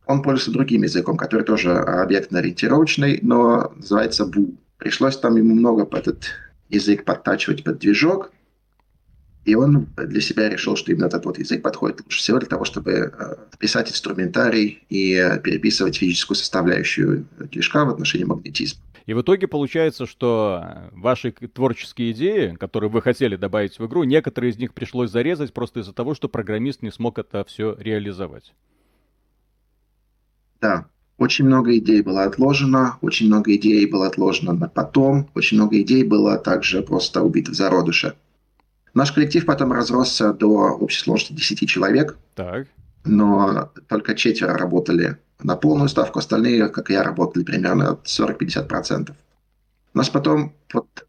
он 0.06 0.21
пользуется 0.21 0.52
другим 0.52 0.84
языком, 0.84 1.17
который 1.17 1.43
тоже 1.43 1.71
объектно-ориентировочный, 1.73 3.19
но 3.21 3.71
называется 3.76 4.26
BU. 4.26 4.56
Пришлось 4.78 5.17
там 5.17 5.38
ему 5.38 5.56
много 5.56 5.86
под 5.86 6.08
этот 6.08 6.26
язык 6.69 7.06
подтачивать 7.06 7.63
под 7.63 7.80
движок, 7.80 8.32
и 9.45 9.56
он 9.56 9.88
для 9.97 10.21
себя 10.21 10.49
решил, 10.49 10.76
что 10.76 10.91
именно 10.91 11.06
этот 11.06 11.26
вот 11.26 11.38
язык 11.38 11.62
подходит 11.62 12.02
лучше 12.02 12.19
всего 12.19 12.39
для 12.39 12.47
того, 12.47 12.63
чтобы 12.63 12.91
э, 12.91 13.36
писать 13.60 13.91
инструментарий 13.91 14.84
и 14.89 15.15
э, 15.15 15.39
переписывать 15.39 15.97
физическую 15.97 16.38
составляющую 16.38 17.26
движка 17.39 17.84
в 17.84 17.89
отношении 17.89 18.26
магнетизма. 18.26 18.82
И 19.05 19.13
в 19.13 19.21
итоге 19.21 19.47
получается, 19.47 20.05
что 20.05 20.61
э, 20.63 20.89
ваши 20.93 21.31
творческие 21.31 22.11
идеи, 22.11 22.55
которые 22.57 22.89
вы 22.89 23.01
хотели 23.01 23.35
добавить 23.35 23.77
в 23.77 23.85
игру, 23.85 24.03
некоторые 24.03 24.51
из 24.51 24.57
них 24.57 24.73
пришлось 24.73 25.11
зарезать 25.11 25.53
просто 25.53 25.81
из-за 25.81 25.93
того, 25.93 26.13
что 26.13 26.29
программист 26.29 26.81
не 26.81 26.91
смог 26.91 27.19
это 27.19 27.43
все 27.43 27.75
реализовать. 27.77 28.53
Да, 30.61 30.87
очень 31.17 31.45
много 31.45 31.77
идей 31.77 32.01
было 32.01 32.23
отложено, 32.23 32.97
очень 33.01 33.27
много 33.27 33.53
идей 33.55 33.85
было 33.85 34.07
отложено 34.07 34.53
на 34.53 34.69
потом, 34.69 35.29
очень 35.35 35.57
много 35.57 35.81
идей 35.81 36.03
было 36.03 36.37
также 36.37 36.81
просто 36.81 37.21
убито 37.21 37.51
в 37.51 37.55
зародыше. 37.55 38.15
Наш 38.93 39.11
коллектив 39.11 39.45
потом 39.45 39.73
разросся 39.73 40.33
до 40.33 40.47
общей 40.47 41.01
сложности 41.01 41.33
10 41.33 41.67
человек. 41.67 42.17
Так. 42.35 42.67
Но 43.05 43.71
только 43.87 44.15
четверо 44.15 44.57
работали 44.57 45.17
на 45.41 45.55
полную 45.55 45.89
ставку, 45.89 46.19
остальные, 46.19 46.69
как 46.69 46.89
и 46.89 46.93
я, 46.93 47.03
работали 47.03 47.43
примерно 47.43 47.99
40-50%. 48.03 49.13
У 49.93 49.97
нас 49.97 50.09
потом 50.09 50.55
под 50.69 51.07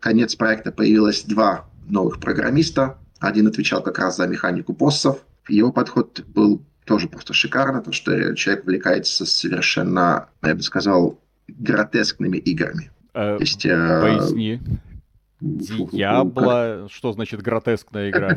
конец 0.00 0.34
проекта 0.34 0.72
появилось 0.72 1.24
два 1.24 1.66
новых 1.86 2.20
программиста. 2.20 2.98
Один 3.20 3.46
отвечал 3.46 3.82
как 3.82 3.98
раз 3.98 4.16
за 4.16 4.26
механику 4.26 4.72
боссов. 4.72 5.18
Его 5.48 5.72
подход 5.72 6.24
был 6.26 6.62
тоже 6.84 7.08
просто 7.08 7.34
шикарно, 7.34 7.78
потому 7.78 7.92
что 7.92 8.34
человек 8.34 8.64
увлекается 8.64 9.26
совершенно, 9.26 10.28
я 10.42 10.54
бы 10.54 10.62
сказал, 10.62 11.20
гротескными 11.48 12.38
играми. 12.38 12.90
Э, 13.14 13.36
есть, 13.40 13.66
э, 13.66 14.00
поясни. 14.00 14.60
Диабло, 15.40 16.88
что 16.90 17.12
значит 17.12 17.42
гротескная 17.42 18.10
игра? 18.10 18.36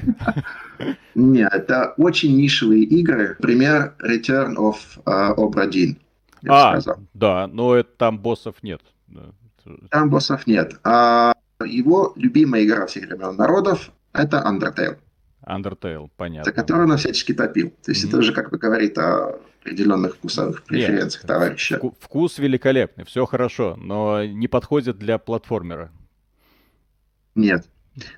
Нет, 1.16 1.52
это 1.52 1.94
очень 1.98 2.36
нишевые 2.38 2.84
игры. 2.84 3.38
Пример 3.40 3.96
Return 4.02 4.56
of 4.56 4.76
uh, 5.06 5.36
Obra 5.36 5.68
Dinn. 5.68 5.98
А, 6.48 6.80
да, 7.14 7.48
но 7.48 7.76
это, 7.76 7.90
там 7.98 8.20
боссов 8.20 8.64
нет. 8.64 8.82
Там 9.92 10.10
боссов 10.10 10.48
нет. 10.48 10.80
А 10.84 11.34
его 11.64 12.14
любимая 12.16 12.64
игра 12.64 12.88
всех 12.88 13.06
времен 13.06 13.36
народов– 13.36 13.92
это 14.14 14.38
Undertale. 14.38 14.98
Undertale, 15.46 16.10
понятно. 16.18 16.46
За 16.46 16.52
которую 16.52 16.90
он 16.90 16.98
всячески 16.98 17.34
топил. 17.34 17.72
То 17.84 17.92
есть 17.92 18.04
mm-hmm. 18.04 18.08
это 18.08 18.18
уже 18.18 18.34
как 18.34 18.50
бы 18.50 18.58
говорит 18.58 18.98
о 18.98 19.40
определенных 19.62 20.16
вкусовых 20.16 20.64
преференциях 20.64 21.24
Нет, 21.24 21.28
товарища. 21.28 21.80
Вкус 22.00 22.40
великолепный, 22.40 23.06
все 23.06 23.26
хорошо, 23.26 23.76
но 23.78 24.26
не 24.26 24.48
подходит 24.48 24.98
для 24.98 25.20
платформера. 25.20 25.92
Нет. 27.36 27.68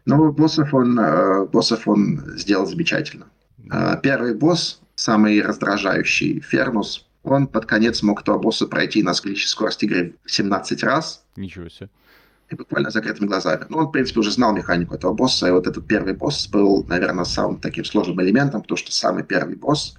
Но 0.05 0.31
боссов 0.31 0.73
он, 0.73 0.99
э, 0.99 1.45
боссов 1.45 1.87
он 1.87 2.21
сделал 2.37 2.65
замечательно. 2.65 3.27
Э, 3.71 3.97
первый 4.01 4.35
босс, 4.35 4.81
самый 4.95 5.41
раздражающий, 5.41 6.41
Фермус, 6.41 7.05
он 7.23 7.47
под 7.47 7.65
конец 7.65 8.03
мог 8.03 8.21
этого 8.21 8.37
босса 8.37 8.67
пройти 8.67 9.01
на 9.01 9.13
скорости 9.13 9.85
игры 9.85 10.15
17 10.25 10.83
раз. 10.83 11.23
Ничего 11.35 11.69
себе. 11.69 11.89
И 12.49 12.55
буквально 12.55 12.91
закрытыми 12.91 13.27
глазами. 13.27 13.65
Ну, 13.69 13.77
он, 13.77 13.87
в 13.87 13.91
принципе, 13.91 14.19
уже 14.19 14.31
знал 14.31 14.53
механику 14.53 14.93
этого 14.93 15.13
босса, 15.13 15.47
и 15.47 15.51
вот 15.51 15.65
этот 15.65 15.87
первый 15.87 16.13
босс 16.13 16.47
был, 16.47 16.83
наверное, 16.83 17.23
самым 17.23 17.59
таким 17.59 17.85
сложным 17.85 18.21
элементом, 18.21 18.61
потому 18.61 18.77
что 18.77 18.91
самый 18.91 19.23
первый 19.23 19.55
босс, 19.55 19.95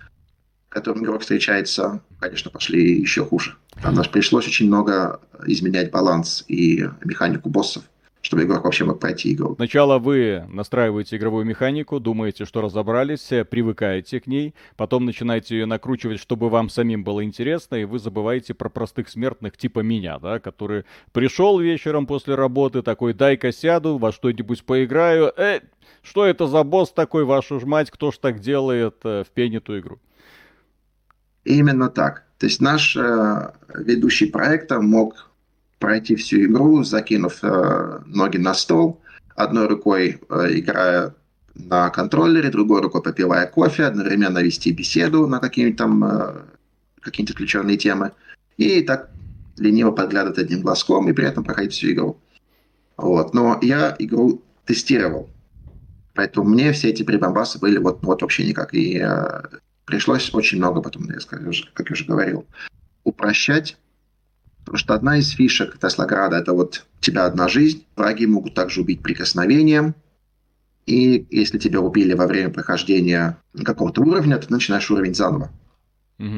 которым 0.69 1.05
игрок 1.05 1.23
встречается, 1.23 2.01
конечно, 2.21 2.51
пошли 2.51 3.01
еще 3.01 3.25
хуже. 3.25 3.57
Там 3.83 3.95
нас 3.95 4.07
пришлось 4.07 4.47
очень 4.47 4.67
много 4.67 5.21
изменять 5.47 5.91
баланс 5.91 6.45
и 6.47 6.89
механику 7.03 7.49
боссов 7.49 7.85
чтобы 8.25 8.45
игрок 8.45 8.65
вообще 8.65 8.85
мог 8.85 8.99
пройти 9.01 9.35
игру. 9.35 9.55
Сначала 9.57 9.99
вы 9.99 10.45
настраиваете 10.49 11.17
игровую 11.17 11.45
механику, 11.45 12.01
думаете, 12.01 12.47
что 12.47 12.63
разобрались, 12.63 13.31
э, 13.31 13.45
привыкаете 13.45 14.19
к 14.19 14.27
ней, 14.27 14.55
потом 14.77 15.05
начинаете 15.05 15.59
ее 15.59 15.67
накручивать, 15.67 16.19
чтобы 16.19 16.49
вам 16.49 16.71
самим 16.71 17.05
было 17.05 17.23
интересно, 17.23 17.77
и 17.77 17.85
вы 17.85 17.99
забываете 17.99 18.55
про 18.55 18.71
простых 18.71 19.11
смертных 19.11 19.59
типа 19.59 19.81
меня, 19.81 20.19
да, 20.19 20.41
который 20.41 20.85
пришел 21.13 21.61
вечером 21.61 22.07
после 22.07 22.35
работы, 22.35 22.81
такой, 22.81 23.13
дай-ка 23.13 23.53
сяду, 23.53 23.99
во 23.99 24.11
что-нибудь 24.11 24.65
поиграю, 24.65 25.31
э, 25.37 25.61
что 26.03 26.25
это 26.25 26.47
за 26.47 26.65
босс 26.65 26.93
такой, 26.93 27.25
вашу 27.25 27.61
ж 27.61 27.65
мать, 27.65 27.91
кто 27.91 28.11
ж 28.11 28.17
так 28.17 28.41
делает 28.41 28.97
э, 29.05 29.25
в 29.25 29.31
пениту 29.33 29.79
игру? 29.79 29.99
Именно 31.45 31.91
так. 31.91 32.25
То 32.39 32.47
есть 32.47 32.63
наш 32.63 32.97
э, 32.97 33.53
ведущий 33.75 34.27
проекта 34.27 34.81
мог 34.81 35.31
пройти 35.79 36.17
всю 36.17 36.45
игру, 36.45 36.85
закинув 36.85 37.39
э, 37.43 38.01
ноги 38.07 38.39
на 38.39 38.55
стол, 38.55 39.01
одной 39.35 39.67
рукой 39.67 40.21
э, 40.29 40.59
играя 40.59 41.15
на 41.55 41.91
контроллере, 41.91 42.51
другой 42.51 42.81
рукой 42.83 43.03
попивая 43.03 43.47
кофе, 43.47 43.85
одновременно 43.85 44.39
вести 44.39 44.73
беседу 44.73 45.27
на 45.27 45.39
какие-нибудь 45.39 45.79
там 45.79 46.05
э, 46.05 46.43
какие-нибудь 47.01 47.35
отвлеченные 47.35 47.77
темы, 47.77 48.13
и 48.57 48.83
так 48.83 49.11
лениво 49.57 49.93
подглядывать 49.93 50.39
одним 50.39 50.63
глазком 50.63 51.09
и 51.09 51.13
при 51.13 51.27
этом 51.27 51.45
проходить 51.45 51.73
всю 51.73 51.93
игру. 51.93 52.19
Вот. 52.97 53.35
Но 53.35 53.59
я 53.63 53.95
игру 53.99 54.43
тестировал. 54.67 55.29
Поэтому 56.15 56.49
мне 56.49 56.73
все 56.73 56.91
эти 56.91 57.03
прибамбасы 57.03 57.59
были 57.59 57.79
вот, 57.79 58.03
вот 58.03 58.23
вообще 58.23 58.47
никак. 58.47 58.73
И 58.73 58.99
э, 58.99 59.43
пришлось 59.85 60.33
очень 60.33 60.59
много 60.59 60.81
потом, 60.81 61.11
я 61.11 61.21
скажу, 61.21 61.53
как 61.75 61.91
я 61.91 61.95
уже 61.95 62.05
говорил, 62.05 62.47
упрощать 63.03 63.77
Потому 64.65 64.79
что 64.79 64.95
одна 64.95 65.19
из 65.19 65.31
фишек 65.31 65.79
Теслограда– 65.79 66.37
это 66.39 66.53
вот 66.53 66.87
у 66.99 67.03
тебя 67.03 67.27
одна 67.27 67.49
жизнь, 67.49 67.85
враги 67.97 68.27
могут 68.27 68.55
также 68.55 68.81
убить 68.81 69.03
прикосновением, 69.03 69.95
и 70.87 71.27
если 71.31 71.59
тебя 71.59 71.81
убили 71.81 72.15
во 72.15 72.27
время 72.27 72.51
прохождения 72.51 73.39
какого-то 73.65 74.03
уровня, 74.03 74.39
ты 74.39 74.53
начинаешь 74.53 74.91
уровень 74.91 75.15
заново. 75.15 75.51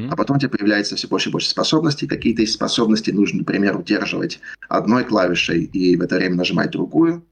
А 0.09 0.15
потом 0.15 0.37
у 0.37 0.39
тебя 0.39 0.49
появляется 0.49 0.95
все 0.95 1.07
больше 1.07 1.29
и 1.29 1.31
больше 1.31 1.49
способностей. 1.49 2.07
Какие-то 2.07 2.41
из 2.41 2.53
способностей 2.53 3.11
нужно, 3.11 3.39
например, 3.39 3.77
удерживать 3.77 4.39
одной 4.69 5.03
клавишей 5.03 5.63
и 5.63 5.95
в 5.95 6.01
это 6.01 6.15
время 6.15 6.35
нажимать 6.35 6.71
другую. 6.71 7.25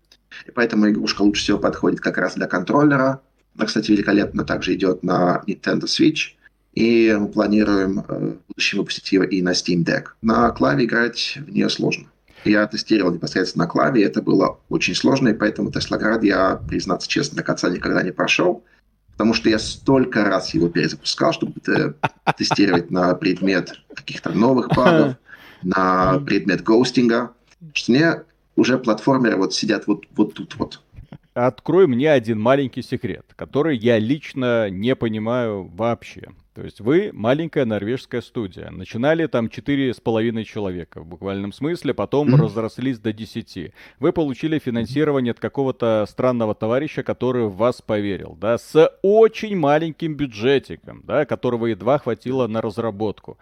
И 0.45 0.51
поэтому 0.51 0.89
игрушка 0.89 1.23
лучше 1.23 1.41
всего 1.41 1.57
подходит 1.57 2.01
как 2.01 2.17
раз 2.17 2.35
для 2.35 2.47
контроллера. 2.47 3.21
Она, 3.57 3.65
кстати, 3.65 3.91
великолепно 3.91 4.43
также 4.43 4.75
идет 4.75 5.01
на 5.01 5.41
Nintendo 5.47 5.85
Switch. 5.85 6.34
И 6.75 7.15
мы 7.17 7.29
планируем 7.29 7.99
э, 7.99 8.03
в 8.03 8.47
будущем 8.49 8.79
выпустить 8.79 9.11
ее 9.11 9.27
и 9.27 9.41
на 9.41 9.53
Steam 9.53 9.83
Deck. 9.83 10.07
На 10.21 10.49
клаве 10.51 10.85
играть 10.85 11.37
в 11.37 11.49
нее 11.49 11.69
сложно. 11.69 12.07
Я 12.43 12.67
тестировал 12.67 13.11
непосредственно 13.11 13.63
на 13.63 13.71
клаве, 13.71 14.03
это 14.03 14.21
было 14.21 14.59
очень 14.69 14.93
сложно, 14.93 15.29
и 15.29 15.33
поэтому 15.33 15.71
Теслоград 15.71 16.23
я, 16.23 16.57
признаться 16.67 17.09
честно, 17.09 17.37
до 17.37 17.43
конца 17.43 17.69
никогда 17.69 18.03
не 18.03 18.11
прошел 18.11 18.63
потому 19.15 19.33
что 19.33 19.49
я 19.49 19.59
столько 19.59 20.25
раз 20.25 20.53
его 20.53 20.67
перезапускал, 20.67 21.31
чтобы 21.31 21.53
тестировать 22.37 22.91
на 22.91 23.15
предмет 23.15 23.79
каких-то 23.93 24.31
новых 24.31 24.67
багов, 24.75 25.15
на 25.63 26.19
предмет 26.19 26.63
гоустинга, 26.63 27.31
что 27.73 27.91
мне 27.91 28.23
уже 28.57 28.77
платформеры 28.77 29.37
вот 29.37 29.53
сидят 29.53 29.87
вот, 29.87 30.03
вот 30.15 30.33
тут 30.33 30.55
вот. 30.57 30.81
Открой 31.35 31.85
мне 31.85 32.13
один 32.13 32.39
маленький 32.39 32.81
секрет, 32.81 33.25
который 33.35 33.77
я 33.77 33.99
лично 33.99 34.69
не 34.69 34.95
понимаю 34.95 35.65
вообще. 35.65 36.29
То 36.53 36.63
есть 36.63 36.79
вы 36.79 37.09
маленькая 37.11 37.65
норвежская 37.65 38.21
студия. 38.21 38.71
Начинали 38.71 39.27
там 39.27 39.49
четыре 39.49 39.93
с 39.93 39.99
половиной 39.99 40.45
человека 40.45 41.01
в 41.01 41.05
буквальном 41.05 41.51
смысле, 41.51 41.93
потом 41.93 42.29
mm-hmm. 42.29 42.41
разрослись 42.41 42.99
до 42.99 43.11
десяти. 43.11 43.73
Вы 43.99 44.13
получили 44.13 44.59
финансирование 44.59 45.31
от 45.31 45.41
какого-то 45.41 46.05
странного 46.09 46.55
товарища, 46.55 47.03
который 47.03 47.47
в 47.47 47.57
вас 47.57 47.81
поверил, 47.81 48.37
да, 48.39 48.57
с 48.57 48.89
очень 49.01 49.57
маленьким 49.57 50.15
бюджетиком, 50.15 51.01
да, 51.03 51.25
которого 51.25 51.65
едва 51.65 51.97
хватило 51.97 52.47
на 52.47 52.61
разработку. 52.61 53.37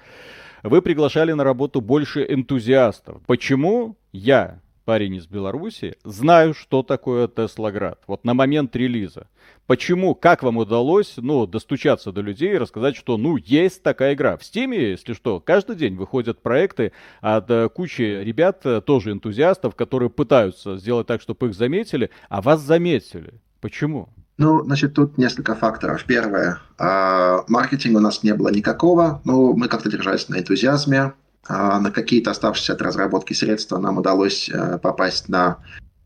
Вы 0.63 0.81
приглашали 0.81 1.33
на 1.33 1.43
работу 1.43 1.79
больше 1.79 2.25
энтузиастов. 2.27 3.21
Почему 3.27 3.97
я, 4.11 4.61
парень 4.85 5.15
из 5.15 5.27
Беларуси, 5.27 5.95
знаю, 6.03 6.53
что 6.53 6.83
такое 6.83 7.27
Теслоград. 7.27 7.99
Вот 8.07 8.23
на 8.23 8.33
момент 8.33 8.75
релиза. 8.75 9.27
Почему, 9.65 10.13
как 10.13 10.43
вам 10.43 10.57
удалось, 10.57 11.13
ну, 11.17 11.45
достучаться 11.45 12.11
до 12.11 12.21
людей 12.21 12.53
и 12.53 12.57
рассказать, 12.57 12.95
что, 12.95 13.17
ну, 13.17 13.37
есть 13.37 13.81
такая 13.81 14.13
игра. 14.13 14.37
В 14.37 14.43
Стиме, 14.43 14.91
если 14.91 15.13
что, 15.13 15.39
каждый 15.39 15.75
день 15.75 15.95
выходят 15.95 16.41
проекты 16.41 16.91
от 17.21 17.49
э, 17.49 17.69
кучи 17.69 18.01
ребят, 18.01 18.65
э, 18.65 18.81
тоже 18.81 19.11
энтузиастов, 19.11 19.75
которые 19.75 20.09
пытаются 20.09 20.77
сделать 20.77 21.07
так, 21.07 21.21
чтобы 21.21 21.47
их 21.47 21.55
заметили, 21.55 22.09
а 22.29 22.41
вас 22.41 22.61
заметили. 22.61 23.35
Почему? 23.61 24.09
Ну, 24.37 24.63
значит, 24.63 24.95
тут 24.95 25.17
несколько 25.17 25.55
факторов. 25.55 26.03
Первое, 26.05 26.59
э, 26.77 27.37
маркетинга 27.47 27.97
у 27.97 28.01
нас 28.01 28.23
не 28.23 28.33
было 28.33 28.49
никакого, 28.49 29.21
но 29.23 29.53
мы 29.53 29.67
как-то 29.69 29.89
держались 29.89 30.27
на 30.27 30.39
энтузиазме. 30.39 31.13
Э, 31.49 31.79
на 31.79 31.91
какие-то 31.91 32.31
оставшиеся 32.31 32.73
от 32.73 32.81
разработки 32.81 33.33
средства 33.33 33.77
нам 33.77 33.97
удалось 33.97 34.49
э, 34.49 34.79
попасть 34.79 35.29
на 35.29 35.57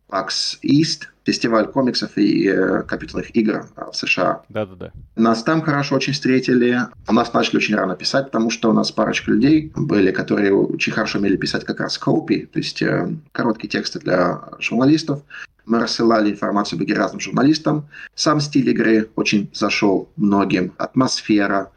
PAX 0.10 0.60
East, 0.64 1.08
фестиваль 1.26 1.68
комиксов 1.68 2.18
и 2.18 2.48
э, 2.48 2.84
компьютерных 2.84 3.36
игр 3.36 3.68
э, 3.76 3.92
в 3.92 3.96
США. 3.96 4.44
Да-да-да. 4.50 4.92
Нас 5.16 5.44
там 5.44 5.62
хорошо 5.62 5.96
очень 5.96 6.14
встретили. 6.14 6.80
У 7.08 7.14
нас 7.14 7.34
начали 7.34 7.58
очень 7.58 7.76
рано 7.76 7.96
писать, 7.96 8.26
потому 8.26 8.50
что 8.50 8.70
у 8.70 8.74
нас 8.74 8.92
парочка 8.92 9.32
людей 9.32 9.72
были, 9.76 10.12
которые 10.12 10.54
очень 10.54 10.94
хорошо 10.94 11.20
умели 11.20 11.36
писать 11.36 11.66
как 11.66 11.82
раз 11.82 11.98
копи, 11.98 12.46
то 12.46 12.60
есть 12.60 12.82
э, 12.82 13.14
короткие 13.34 13.70
тексты 13.70 14.00
для 14.00 14.42
журналистов. 14.60 15.22
Мы 15.66 15.80
рассылали 15.80 16.32
информацию 16.32 16.82
об 16.82 16.98
разным 16.98 17.20
журналистам. 17.20 17.90
Сам 18.16 18.40
стиль 18.40 18.70
игры 18.70 19.10
очень 19.18 19.50
зашел 19.54 20.08
многим. 20.16 20.72
Атмосфера, 20.78 21.72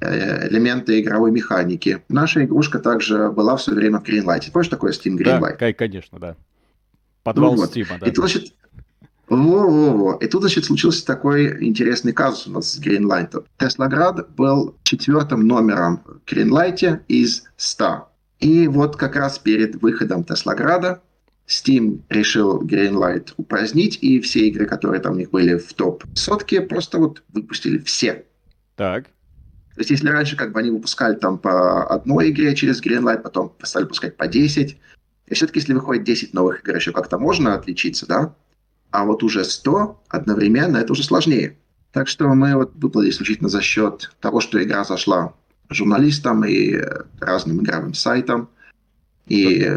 элементы 0.00 1.00
игровой 1.00 1.30
механики. 1.30 2.02
Наша 2.08 2.44
игрушка 2.44 2.78
также 2.78 3.30
была 3.30 3.56
все 3.56 3.72
время 3.72 4.00
в 4.00 4.04
Greenlight. 4.04 4.50
Помнишь 4.52 4.68
такое 4.68 4.92
Steam 4.92 5.16
Greenlight? 5.16 5.58
Да, 5.58 5.72
конечно, 5.72 6.18
да. 6.18 6.36
Подвал 7.22 7.52
ну, 7.52 7.62
вот. 7.62 7.70
Стима, 7.70 7.98
да. 8.00 8.06
И 8.06 8.10
тут, 8.10 8.30
значит, 8.30 8.52
во-во-во. 9.28 10.14
И 10.14 10.28
тут, 10.28 10.42
значит, 10.42 10.64
случился 10.64 11.04
такой 11.04 11.66
интересный 11.66 12.12
казус 12.12 12.46
у 12.46 12.52
нас 12.52 12.72
с 12.72 12.80
Greenlight. 12.80 13.44
Теслоград 13.58 14.30
был 14.34 14.76
четвертым 14.84 15.46
номером 15.46 16.02
в 16.04 16.30
Greenlight 16.30 17.00
из 17.08 17.44
100. 17.56 18.08
И 18.38 18.68
вот 18.68 18.96
как 18.96 19.16
раз 19.16 19.38
перед 19.38 19.80
выходом 19.82 20.22
Теслограда 20.22 21.02
Steam 21.48 22.02
решил 22.08 22.62
Greenlight 22.62 23.32
упразднить, 23.36 23.98
и 24.02 24.20
все 24.20 24.48
игры, 24.48 24.66
которые 24.66 25.00
там 25.00 25.14
у 25.14 25.16
них 25.16 25.30
были 25.30 25.56
в 25.56 25.72
топ 25.74 26.04
сотке, 26.14 26.60
просто 26.60 26.98
вот 26.98 27.22
выпустили 27.32 27.78
все. 27.78 28.24
Так. 28.76 29.06
То 29.76 29.80
есть, 29.80 29.90
если 29.90 30.08
раньше 30.08 30.36
как 30.36 30.52
бы 30.52 30.60
они 30.60 30.70
выпускали 30.70 31.16
там 31.16 31.36
по 31.36 31.84
одной 31.84 32.30
игре 32.30 32.56
через 32.56 32.82
Greenlight, 32.82 33.20
потом 33.20 33.52
стали 33.62 33.84
выпускать 33.84 34.16
по 34.16 34.26
10, 34.26 34.78
и 35.26 35.34
все-таки, 35.34 35.58
если 35.58 35.74
выходит 35.74 36.04
10 36.04 36.32
новых 36.32 36.62
игр, 36.62 36.76
еще 36.76 36.92
как-то 36.92 37.18
можно 37.18 37.54
отличиться, 37.54 38.06
да? 38.06 38.34
А 38.90 39.04
вот 39.04 39.22
уже 39.22 39.44
100 39.44 40.02
одновременно, 40.08 40.78
это 40.78 40.92
уже 40.92 41.02
сложнее. 41.02 41.58
Так 41.92 42.08
что 42.08 42.26
мы 42.28 42.54
вот 42.54 42.72
выплатили 42.76 43.10
исключительно 43.10 43.50
за 43.50 43.60
счет 43.60 44.10
того, 44.20 44.40
что 44.40 44.62
игра 44.62 44.82
зашла 44.82 45.34
журналистам 45.68 46.42
и 46.46 46.80
разным 47.20 47.62
игровым 47.62 47.92
сайтам, 47.92 48.48
и 49.26 49.70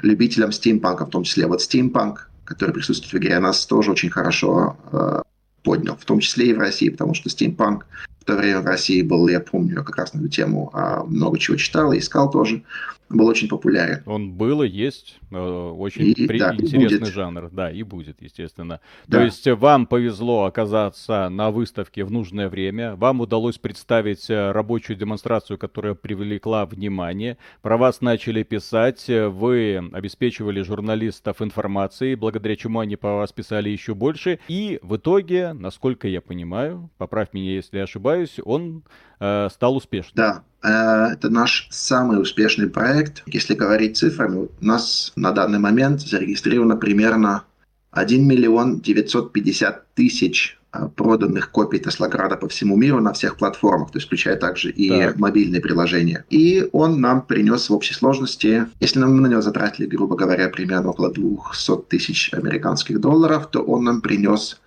любителям 0.00 0.52
стимпанка 0.52 1.04
в 1.04 1.10
том 1.10 1.24
числе. 1.24 1.46
Вот 1.46 1.60
стимпанк, 1.60 2.30
который 2.44 2.72
присутствует 2.72 3.12
в 3.12 3.16
игре, 3.18 3.38
нас 3.40 3.66
тоже 3.66 3.90
очень 3.90 4.08
хорошо 4.08 4.78
э, 4.90 5.22
поднял, 5.62 5.98
в 5.98 6.06
том 6.06 6.20
числе 6.20 6.46
и 6.46 6.54
в 6.54 6.58
России, 6.58 6.88
потому 6.88 7.12
что 7.12 7.28
стимпанк 7.28 7.84
то 8.28 8.36
время 8.36 8.60
в 8.60 8.66
России 8.66 9.00
был, 9.00 9.26
я 9.28 9.40
помню, 9.40 9.82
как 9.82 9.96
раз 9.96 10.12
на 10.12 10.18
эту 10.18 10.28
тему 10.28 10.70
а, 10.74 11.02
много 11.02 11.38
чего 11.38 11.56
читал 11.56 11.92
и 11.92 11.98
искал 11.98 12.30
тоже 12.30 12.62
был 13.08 13.26
очень 13.26 13.48
популярен. 13.48 14.02
Он 14.06 14.32
был 14.32 14.62
и 14.62 14.68
есть 14.68 15.18
э, 15.30 15.36
очень 15.36 16.08
и, 16.08 16.26
при... 16.26 16.38
да, 16.38 16.54
интересный 16.54 16.98
будет. 16.98 17.12
жанр, 17.12 17.50
да, 17.50 17.70
и 17.70 17.82
будет, 17.82 18.20
естественно. 18.20 18.80
Да. 19.06 19.18
То 19.18 19.24
есть 19.24 19.46
э, 19.46 19.54
вам 19.54 19.86
повезло 19.86 20.44
оказаться 20.44 21.28
на 21.28 21.50
выставке 21.50 22.04
в 22.04 22.10
нужное 22.10 22.48
время, 22.48 22.96
вам 22.96 23.20
удалось 23.20 23.58
представить 23.58 24.28
э, 24.28 24.52
рабочую 24.52 24.96
демонстрацию, 24.96 25.58
которая 25.58 25.94
привлекла 25.94 26.66
внимание, 26.66 27.38
про 27.62 27.76
вас 27.76 28.00
начали 28.00 28.42
писать, 28.42 29.06
вы 29.08 29.82
обеспечивали 29.92 30.60
журналистов 30.62 31.40
информацией, 31.40 32.14
благодаря 32.14 32.56
чему 32.56 32.80
они 32.80 32.96
по 32.96 33.16
вас 33.16 33.32
писали 33.32 33.70
еще 33.70 33.94
больше, 33.94 34.38
и 34.48 34.78
в 34.82 34.96
итоге, 34.96 35.52
насколько 35.54 36.08
я 36.08 36.20
понимаю, 36.20 36.90
поправь 36.98 37.28
меня, 37.32 37.52
если 37.52 37.78
я 37.78 37.84
ошибаюсь, 37.84 38.38
он 38.44 38.82
э, 39.20 39.48
стал 39.52 39.76
успешным. 39.76 40.12
Да, 40.14 40.42
э, 40.62 41.12
это 41.12 41.30
наш 41.30 41.68
самый 41.70 42.20
успешный 42.20 42.68
проект. 42.68 43.22
Если 43.26 43.54
говорить 43.54 43.96
цифрами, 43.96 44.48
у 44.60 44.64
нас 44.64 45.12
на 45.16 45.32
данный 45.32 45.58
момент 45.58 46.00
зарегистрировано 46.00 46.76
примерно 46.76 47.44
1 47.90 48.26
миллион 48.26 48.80
950 48.80 49.94
тысяч 49.94 50.58
э, 50.72 50.88
проданных 50.94 51.50
копий 51.50 51.78
Теслограда 51.78 52.36
по 52.36 52.48
всему 52.48 52.76
миру 52.76 53.00
на 53.00 53.12
всех 53.12 53.36
платформах, 53.36 53.90
то 53.90 53.98
есть 53.98 54.06
включая 54.06 54.36
также 54.36 54.70
и 54.70 54.88
так. 54.88 55.18
мобильные 55.18 55.60
приложения. 55.60 56.24
И 56.30 56.68
он 56.72 57.00
нам 57.00 57.22
принес 57.22 57.68
в 57.68 57.74
общей 57.74 57.94
сложности, 57.94 58.66
если 58.80 59.00
мы 59.00 59.20
на 59.20 59.26
него 59.26 59.40
затратили, 59.40 59.86
грубо 59.86 60.16
говоря, 60.16 60.48
примерно 60.48 60.90
около 60.90 61.12
200 61.12 61.82
тысяч 61.88 62.32
американских 62.32 63.00
долларов, 63.00 63.48
то 63.50 63.60
он 63.62 63.84
нам 63.84 64.00
принес 64.00 64.60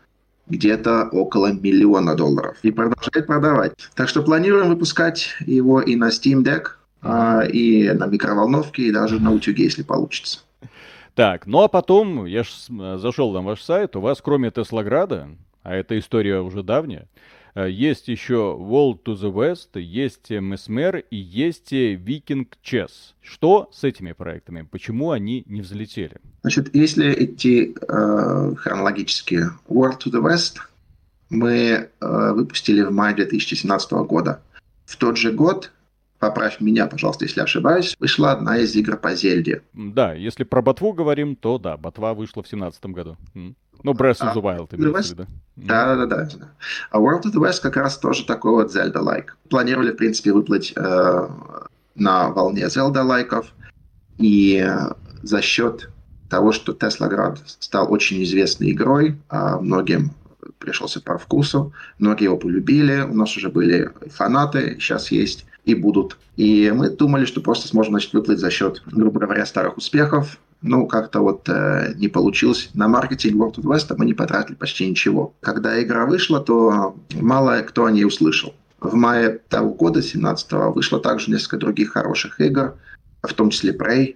где-то 0.52 1.10
около 1.12 1.52
миллиона 1.52 2.16
долларов. 2.16 2.58
И 2.62 2.72
продолжает 2.72 3.28
продавать. 3.28 3.74
Так 3.96 4.10
что 4.10 4.22
планируем 4.22 4.70
выпускать 4.70 5.30
его 5.46 5.82
и 5.82 5.96
на 5.96 6.10
Steam 6.10 6.44
Deck, 6.44 6.68
а, 7.02 7.42
и 7.42 7.92
на 7.92 8.06
микроволновке, 8.06 8.84
и 8.84 8.92
даже 8.92 9.20
на 9.20 9.32
утюге, 9.32 9.64
если 9.64 9.84
получится. 9.84 10.40
Так, 11.16 11.48
ну 11.48 11.62
а 11.62 11.68
потом, 11.68 12.26
я 12.26 12.44
ж 12.44 12.50
зашел 12.98 13.34
на 13.34 13.42
ваш 13.42 13.62
сайт, 13.62 13.96
у 13.96 14.02
вас 14.02 14.22
кроме 14.22 14.52
Теслограда, 14.52 15.30
а 15.64 15.76
эта 15.76 15.98
история 16.00 16.40
уже 16.42 16.64
давняя, 16.64 17.08
Э, 17.08 17.41
есть 17.56 18.08
еще 18.08 18.58
World 18.60 19.04
to 19.04 19.16
the 19.16 19.32
West, 19.32 19.80
есть 19.80 20.32
Mesmer 20.32 21.04
и 21.10 21.18
есть 21.18 21.74
Viking 21.74 22.48
Chess. 22.64 22.92
Что 23.22 23.70
с 23.74 23.84
этими 23.84 24.14
проектами? 24.14 24.68
Почему 24.70 25.12
они 25.12 25.44
не 25.46 25.62
взлетели? 25.62 26.18
Значит, 26.42 26.74
если 26.76 27.14
идти 27.26 27.76
э, 27.76 28.54
хронологически, 28.58 29.50
World 29.68 30.00
to 30.04 30.12
the 30.12 30.22
West 30.22 30.58
мы 31.32 31.90
э, 32.02 32.32
выпустили 32.34 32.82
в 32.82 32.92
мае 32.92 33.16
2017 33.16 33.92
года. 33.92 34.42
В 34.86 34.98
тот 34.98 35.18
же 35.18 35.32
год 35.32 35.72
поправь 36.20 36.60
меня, 36.60 36.88
пожалуйста, 36.88 37.26
если 37.26 37.42
ошибаюсь, 37.42 37.96
вышла 38.00 38.32
одна 38.32 38.60
из 38.60 38.76
игр 38.76 38.98
по 38.98 39.16
Зельде. 39.16 39.64
Да, 39.74 40.14
если 40.14 40.44
про 40.44 40.62
ботву 40.62 40.94
говорим, 40.94 41.36
то 41.36 41.58
да, 41.58 41.78
ботва 41.78 42.14
вышла 42.14 42.44
в 42.44 42.50
2017 42.50 42.86
году. 42.88 43.18
Ну, 43.84 43.94
Breath 43.94 44.20
of 44.20 44.36
the 44.36 44.42
Wild, 44.42 44.70
имеется 44.76 45.16
в 45.16 45.20
виду. 45.20 45.28
Да, 45.56 45.96
да, 45.96 46.06
да, 46.06 46.26
да. 46.26 46.48
А 46.92 47.00
World 47.00 47.24
of 47.24 47.34
the 47.34 47.42
West 47.42 47.62
как 47.62 47.78
раз 47.78 47.98
тоже 47.98 48.26
такой 48.26 48.52
вот 48.52 48.76
Zelda-like. 48.76 49.28
Планировали, 49.50 49.92
в 49.92 49.98
принципе, 49.98 50.32
выплыть 50.32 50.74
э, 50.76 51.28
на 51.96 52.30
волне 52.30 52.66
Zelda-лайков, 52.66 53.48
и 54.18 54.68
за 55.24 55.42
счет 55.42 55.90
того, 56.30 56.52
что 56.52 56.74
Теслоград 56.74 57.42
стал 57.46 57.92
очень 57.92 58.24
известной 58.24 58.72
игрой, 58.72 59.18
а 59.30 59.60
многим 59.60 60.12
пришелся 60.60 61.02
по 61.02 61.18
вкусу, 61.18 61.74
многие 62.00 62.26
его 62.26 62.38
полюбили, 62.38 63.02
у 63.02 63.14
нас 63.14 63.36
уже 63.36 63.50
были 63.50 63.92
фанаты, 64.10 64.78
сейчас 64.80 65.12
есть 65.12 65.46
и 65.66 65.76
будут. 65.76 66.18
И 66.38 66.72
мы 66.72 66.90
думали, 66.90 67.26
что 67.26 67.42
просто 67.42 67.68
сможем 67.68 67.94
значит, 67.94 68.14
выплыть 68.14 68.40
за 68.40 68.50
счет, 68.50 68.82
грубо 68.86 69.20
говоря, 69.20 69.46
старых 69.46 69.78
успехов, 69.78 70.40
ну, 70.62 70.86
как-то 70.88 71.22
вот 71.22 71.50
э, 71.50 71.94
не 71.96 72.08
получилось. 72.08 72.70
На 72.74 72.88
маркетинг 72.88 73.36
World 73.36 73.56
of 73.56 73.64
West 73.64 73.94
мы 73.98 74.06
не 74.06 74.14
потратили 74.14 74.56
почти 74.56 74.88
ничего. 74.88 75.34
Когда 75.42 75.82
игра 75.82 76.06
вышла, 76.06 76.40
то 76.40 76.96
мало 77.14 77.60
кто 77.62 77.86
о 77.86 77.92
ней 77.92 78.06
услышал. 78.06 78.54
В 78.80 78.94
мае 78.96 79.40
того 79.50 79.74
года, 79.74 80.00
17-го, 80.00 80.72
вышло 80.72 81.00
также 81.00 81.32
несколько 81.32 81.58
других 81.58 81.92
хороших 81.92 82.40
игр, 82.40 82.76
в 83.22 83.34
том 83.34 83.50
числе 83.50 83.76
Prey. 83.76 84.16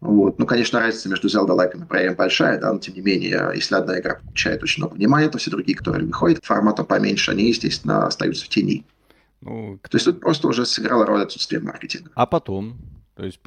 Вот. 0.00 0.38
Ну, 0.38 0.46
конечно, 0.46 0.80
разница 0.80 1.08
между 1.08 1.28
Zelda 1.28 1.56
Like 1.56 1.76
и 1.76 1.82
Prey 1.82 2.14
большая, 2.14 2.60
да, 2.60 2.72
но 2.72 2.78
тем 2.78 2.94
не 2.94 3.00
менее, 3.00 3.50
если 3.54 3.74
одна 3.74 3.98
игра 3.98 4.16
получает 4.16 4.62
очень 4.62 4.82
много 4.82 4.94
внимания, 4.94 5.28
то 5.28 5.38
все 5.38 5.50
другие, 5.50 5.76
которые 5.76 6.06
выходят 6.06 6.44
форматом 6.44 6.86
поменьше, 6.86 7.30
они, 7.30 7.48
естественно, 7.48 8.06
остаются 8.06 8.44
в 8.44 8.48
тени. 8.48 8.84
Ну, 9.40 9.78
то 9.82 9.96
есть 9.96 10.04
тут 10.04 10.20
просто 10.20 10.48
уже 10.48 10.66
сыграла 10.66 11.06
роль 11.06 11.22
отсутствия 11.22 11.60
маркетинга. 11.60 12.10
А 12.14 12.26
потом? 12.26 12.76
То 13.16 13.24
есть 13.24 13.40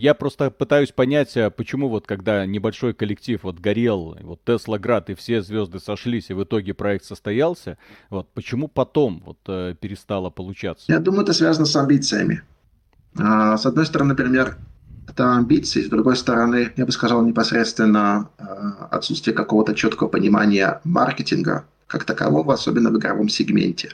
я 0.00 0.14
просто 0.14 0.50
пытаюсь 0.50 0.90
понять, 0.90 1.36
а 1.36 1.50
почему 1.50 1.88
вот 1.88 2.08
когда 2.08 2.44
небольшой 2.44 2.92
коллектив 2.92 3.40
вот 3.44 3.60
горел, 3.60 4.16
вот 4.20 4.44
Тесла 4.44 4.80
Град 4.80 5.10
и 5.10 5.14
все 5.14 5.42
звезды 5.42 5.78
сошлись, 5.78 6.30
и 6.30 6.34
в 6.34 6.42
итоге 6.42 6.74
проект 6.74 7.04
состоялся, 7.04 7.78
вот 8.10 8.28
почему 8.34 8.66
потом 8.66 9.22
вот 9.24 9.38
э, 9.46 9.76
перестало 9.80 10.30
получаться? 10.30 10.90
Я 10.90 10.98
думаю, 10.98 11.22
это 11.22 11.34
связано 11.34 11.66
с 11.66 11.76
амбициями. 11.76 12.42
А, 13.16 13.56
с 13.56 13.64
одной 13.64 13.86
стороны, 13.86 14.10
например, 14.10 14.56
это 15.08 15.36
амбиции, 15.36 15.82
с 15.82 15.88
другой 15.88 16.16
стороны, 16.16 16.72
я 16.76 16.84
бы 16.84 16.90
сказал, 16.90 17.24
непосредственно 17.24 18.28
а, 18.38 18.88
отсутствие 18.90 19.36
какого-то 19.36 19.74
четкого 19.74 20.08
понимания 20.08 20.80
маркетинга 20.82 21.66
как 21.86 22.04
такового, 22.04 22.54
особенно 22.54 22.90
в 22.90 22.98
игровом 22.98 23.28
сегменте. 23.28 23.90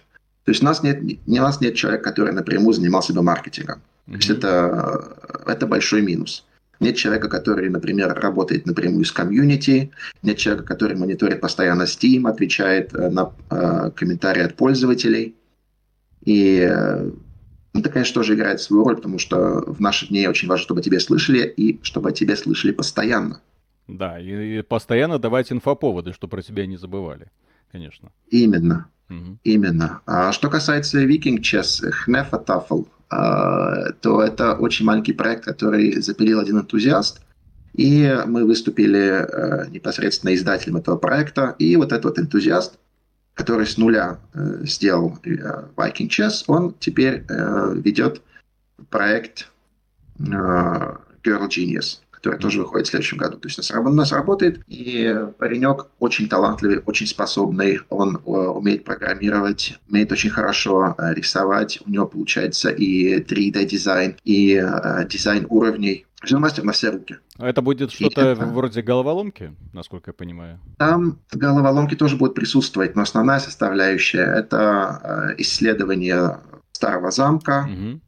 То 0.48 0.52
есть 0.52 0.62
у 0.62 0.64
нас 0.64 0.82
нет, 0.82 1.02
у 1.26 1.30
нас 1.30 1.60
нет 1.60 1.74
человека, 1.74 2.04
который 2.04 2.32
напрямую 2.32 2.72
занимался 2.72 3.12
бы 3.12 3.22
маркетингом. 3.22 3.82
Mm-hmm. 4.06 4.12
То 4.12 4.16
есть 4.16 4.30
это, 4.30 5.42
это 5.46 5.66
большой 5.66 6.00
минус. 6.00 6.46
Нет 6.80 6.96
человека, 6.96 7.28
который, 7.28 7.68
например, 7.68 8.14
работает 8.14 8.64
напрямую 8.64 9.04
с 9.04 9.12
комьюнити, 9.12 9.90
нет 10.22 10.38
человека, 10.38 10.64
который 10.64 10.96
мониторит 10.96 11.42
постоянно 11.42 11.82
Steam, 11.82 12.26
отвечает 12.26 12.94
э, 12.94 13.10
на 13.10 13.34
э, 13.50 13.90
комментарии 13.94 14.40
от 14.40 14.54
пользователей. 14.54 15.34
И 16.24 16.66
э, 16.66 17.10
это, 17.74 17.90
конечно, 17.90 18.14
тоже 18.14 18.34
играет 18.34 18.62
свою 18.62 18.84
роль, 18.84 18.96
потому 18.96 19.18
что 19.18 19.62
в 19.66 19.82
наши 19.82 20.08
дни 20.08 20.26
очень 20.26 20.48
важно, 20.48 20.62
чтобы 20.62 20.80
тебя 20.80 20.98
слышали 20.98 21.40
и 21.46 21.78
чтобы 21.82 22.08
о 22.08 22.12
тебе 22.12 22.36
слышали 22.36 22.72
постоянно. 22.72 23.42
Да, 23.86 24.18
и 24.18 24.62
постоянно 24.62 25.18
давать 25.18 25.52
инфоповоды, 25.52 26.14
чтобы 26.14 26.30
про 26.30 26.42
тебя 26.42 26.64
не 26.64 26.78
забывали, 26.78 27.26
конечно. 27.70 28.10
Именно. 28.30 28.88
Угу. 29.10 29.38
Именно. 29.44 30.02
А 30.06 30.32
что 30.32 30.50
касается 30.50 31.04
Viking 31.04 31.40
Chess, 31.40 31.82
Hnefatafel, 32.06 32.86
а, 33.10 33.92
то 34.00 34.22
это 34.22 34.54
очень 34.54 34.84
маленький 34.84 35.12
проект, 35.12 35.44
который 35.44 36.00
запилил 36.00 36.40
один 36.40 36.58
энтузиаст. 36.58 37.22
И 37.74 38.12
мы 38.26 38.44
выступили 38.44 39.24
э, 39.24 39.68
непосредственно 39.70 40.34
издателем 40.34 40.76
этого 40.78 40.96
проекта. 40.96 41.54
И 41.58 41.76
вот 41.76 41.92
этот 41.92 42.04
вот 42.04 42.18
энтузиаст, 42.18 42.78
который 43.34 43.66
с 43.66 43.78
нуля 43.78 44.18
э, 44.34 44.64
сделал 44.64 45.18
э, 45.24 45.68
Viking 45.76 46.08
Chess, 46.08 46.44
он 46.48 46.74
теперь 46.80 47.24
ведет 47.28 48.22
проект 48.90 49.48
Girl 50.18 50.98
Genius 51.24 52.00
которая 52.28 52.40
тоже 52.40 52.60
выходит 52.60 52.86
в 52.86 52.90
следующем 52.90 53.18
году. 53.18 53.38
То 53.38 53.48
есть 53.48 53.70
у 53.74 53.88
нас, 53.90 54.12
работает, 54.12 54.60
и 54.66 55.14
паренек 55.38 55.86
очень 55.98 56.28
талантливый, 56.28 56.82
очень 56.84 57.06
способный, 57.06 57.80
он 57.88 58.16
э, 58.16 58.20
умеет 58.20 58.84
программировать, 58.84 59.78
умеет 59.88 60.12
очень 60.12 60.30
хорошо 60.30 60.94
э, 60.98 61.14
рисовать, 61.14 61.80
у 61.86 61.90
него 61.90 62.06
получается 62.06 62.70
и 62.70 63.20
3D-дизайн, 63.20 64.16
и 64.24 64.54
э, 64.54 65.08
дизайн 65.08 65.46
уровней. 65.48 66.04
Он 66.32 66.40
мастер 66.40 66.64
на 66.64 66.72
все 66.72 66.90
руки. 66.90 67.16
А 67.38 67.48
это 67.48 67.62
будет 67.62 67.92
что-то 67.92 68.20
это... 68.20 68.44
вроде 68.44 68.82
головоломки, 68.82 69.54
насколько 69.72 70.10
я 70.10 70.12
понимаю? 70.12 70.58
Там 70.76 71.20
головоломки 71.32 71.94
тоже 71.94 72.16
будут 72.16 72.34
присутствовать, 72.34 72.96
но 72.96 73.02
основная 73.02 73.38
составляющая— 73.38 74.24
это 74.36 75.34
исследование 75.38 76.40
старого 76.72 77.10
замка, 77.10 77.68
угу 77.70 78.00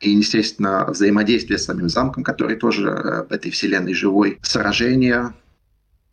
и, 0.00 0.10
естественно, 0.10 0.86
взаимодействие 0.88 1.58
с 1.58 1.64
самим 1.64 1.88
замком, 1.88 2.22
который 2.22 2.56
тоже 2.56 2.88
э, 2.88 3.24
в 3.28 3.32
этой 3.32 3.50
вселенной 3.50 3.94
живой, 3.94 4.38
сражения. 4.42 5.34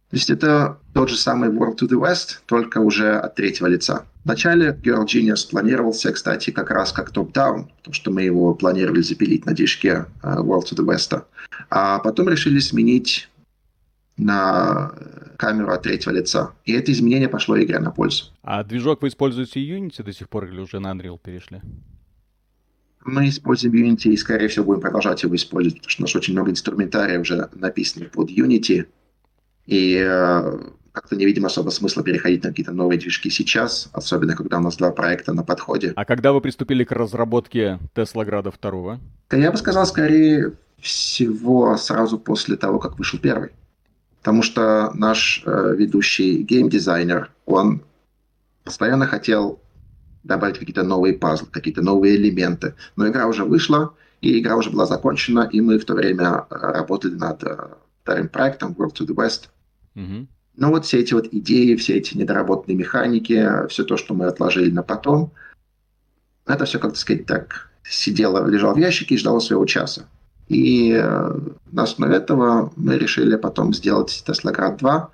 То 0.09 0.17
есть 0.17 0.29
это 0.29 0.79
тот 0.93 1.09
же 1.09 1.17
самый 1.17 1.49
World 1.49 1.77
to 1.77 1.87
the 1.87 1.99
West, 1.99 2.39
только 2.45 2.79
уже 2.79 3.13
от 3.13 3.35
третьего 3.35 3.67
лица. 3.67 4.05
Вначале 4.23 4.71
Girl 4.83 5.05
Genius 5.05 5.49
планировался, 5.49 6.11
кстати, 6.11 6.49
как 6.49 6.71
раз 6.71 6.91
как 6.91 7.11
топ-даун, 7.11 7.69
потому 7.77 7.93
что 7.93 8.11
мы 8.11 8.23
его 8.23 8.55
планировали 8.55 9.01
запилить 9.01 9.45
на 9.45 9.53
движке 9.53 10.05
э, 10.23 10.35
World 10.37 10.63
to 10.63 10.75
the 10.75 10.85
West. 10.85 11.21
А 11.69 11.99
потом 11.99 12.29
решили 12.29 12.59
сменить 12.59 13.29
на 14.17 14.93
камеру 15.37 15.71
от 15.71 15.83
третьего 15.83 16.13
лица. 16.13 16.53
И 16.63 16.73
это 16.73 16.91
изменение 16.91 17.29
пошло 17.29 17.61
игре 17.61 17.79
на 17.79 17.91
пользу. 17.91 18.31
А 18.41 18.63
движок 18.63 19.01
вы 19.01 19.09
используете 19.09 19.59
Unity 19.59 20.01
до 20.01 20.13
сих 20.13 20.29
пор 20.29 20.45
или 20.45 20.59
уже 20.59 20.79
на 20.79 20.91
Unreal 20.93 21.19
перешли? 21.21 21.61
Мы 23.05 23.29
используем 23.29 23.75
Unity 23.75 24.09
и, 24.09 24.17
скорее 24.17 24.47
всего, 24.47 24.65
будем 24.65 24.81
продолжать 24.81 25.23
его 25.23 25.35
использовать, 25.35 25.77
потому 25.77 25.89
что 25.89 26.01
у 26.01 26.05
нас 26.05 26.15
очень 26.15 26.33
много 26.33 26.51
инструментария 26.51 27.19
уже 27.19 27.49
написано 27.53 28.05
под 28.05 28.31
Unity, 28.31 28.87
и 29.67 30.03
э, 30.03 30.59
как-то 30.91 31.15
не 31.15 31.25
видим 31.25 31.45
особо 31.45 31.69
смысла 31.69 32.03
переходить 32.03 32.43
на 32.43 32.49
какие-то 32.49 32.71
новые 32.71 32.99
движки 32.99 33.29
сейчас, 33.29 33.89
особенно 33.93 34.35
когда 34.35 34.57
у 34.57 34.61
нас 34.61 34.77
два 34.77 34.91
проекта 34.91 35.33
на 35.33 35.43
подходе. 35.43 35.93
А 35.95 36.05
когда 36.05 36.33
вы 36.33 36.41
приступили 36.41 36.83
к 36.83 36.91
разработке 36.91 37.79
Tesla 37.93 38.25
Grad 38.25 38.51
2? 38.59 38.99
Я 39.37 39.51
бы 39.51 39.57
сказал, 39.57 39.85
скорее 39.85 40.53
всего, 40.79 41.77
сразу 41.77 42.17
после 42.17 42.55
того, 42.55 42.79
как 42.79 42.97
вышел 42.97 43.19
первый. 43.19 43.51
Потому 44.19 44.41
что 44.41 44.91
наш 44.95 45.43
э, 45.45 45.75
ведущий 45.77 46.41
геймдизайнер, 46.41 47.29
он 47.45 47.83
постоянно 48.63 49.05
хотел 49.05 49.59
добавить 50.25 50.59
какие-то 50.59 50.83
новые 50.83 51.13
пазлы, 51.13 51.47
какие-то 51.51 51.81
новые 51.81 52.15
элементы. 52.17 52.73
Но 52.95 53.07
игра 53.07 53.27
уже 53.27 53.45
вышла, 53.45 53.93
и 54.21 54.39
игра 54.39 54.55
уже 54.57 54.71
была 54.71 54.85
закончена, 54.85 55.47
и 55.51 55.61
мы 55.61 55.77
в 55.77 55.85
то 55.85 55.93
время 55.93 56.45
э, 56.49 56.55
работали 56.55 57.13
над 57.13 57.43
э, 57.43 57.55
вторым 58.03 58.27
проектом 58.27 58.75
World 58.77 58.93
to 58.93 59.07
the 59.07 59.15
West. 59.15 59.49
Mm-hmm. 59.95 60.27
Ну 60.57 60.69
вот 60.69 60.85
все 60.85 60.99
эти 60.99 61.13
вот 61.13 61.27
идеи, 61.31 61.75
все 61.75 61.97
эти 61.97 62.17
недоработанные 62.17 62.77
механики, 62.77 63.67
все 63.69 63.83
то, 63.83 63.97
что 63.97 64.13
мы 64.13 64.25
отложили 64.25 64.71
на 64.71 64.83
потом, 64.83 65.31
это 66.47 66.65
все, 66.65 66.79
как 66.79 66.93
то 66.93 66.99
сказать, 66.99 67.25
так 67.25 67.69
сидело, 67.83 68.45
лежало 68.47 68.73
в 68.73 68.77
ящике 68.77 69.15
и 69.15 69.17
ждало 69.17 69.39
своего 69.39 69.65
часа. 69.65 70.07
И 70.47 70.91
э, 70.91 71.39
на 71.71 71.83
основе 71.83 72.15
этого 72.15 72.71
мы 72.75 72.97
решили 72.97 73.35
потом 73.35 73.73
сделать 73.73 74.23
Grad 74.27 74.77
2. 74.77 75.09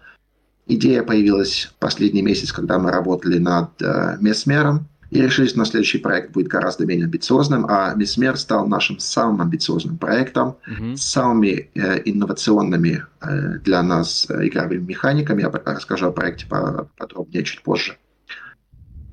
Идея 0.68 1.04
появилась 1.04 1.74
последний 1.80 2.22
месяц, 2.22 2.52
когда 2.52 2.80
мы 2.80 2.92
работали 2.92 3.40
над 3.40 3.82
э, 3.82 4.18
Месмером 4.22 4.88
и 5.12 5.22
решили, 5.22 5.48
что 5.48 5.60
на 5.60 5.66
следующий 5.66 5.98
проект 5.98 6.32
будет 6.32 6.48
гораздо 6.48 6.86
менее 6.86 7.06
амбициозным, 7.06 7.66
а 7.70 7.94
Месмер 7.96 8.38
стал 8.38 8.66
нашим 8.68 8.98
самым 9.00 9.42
амбициозным 9.42 9.98
проектом, 9.98 10.56
mm-hmm. 10.66 10.96
самыми 10.96 11.70
э, 11.76 12.02
инновационными 12.06 13.04
э, 13.20 13.60
для 13.60 13.84
нас 13.84 14.26
э, 14.30 14.48
игровыми 14.48 14.86
механиками. 14.86 15.42
Я 15.42 15.50
расскажу 15.50 16.08
о 16.08 16.12
проекте 16.12 16.46
подробнее 16.48 17.44
чуть 17.44 17.62
позже. 17.62 17.98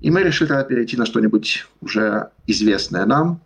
И 0.01 0.13
мы 0.13 0.23
решили 0.23 0.47
тогда 0.49 0.63
перейти 0.63 0.97
на 0.97 1.05
что-нибудь 1.05 1.67
уже 1.81 2.31
известное 2.47 3.05
нам, 3.05 3.43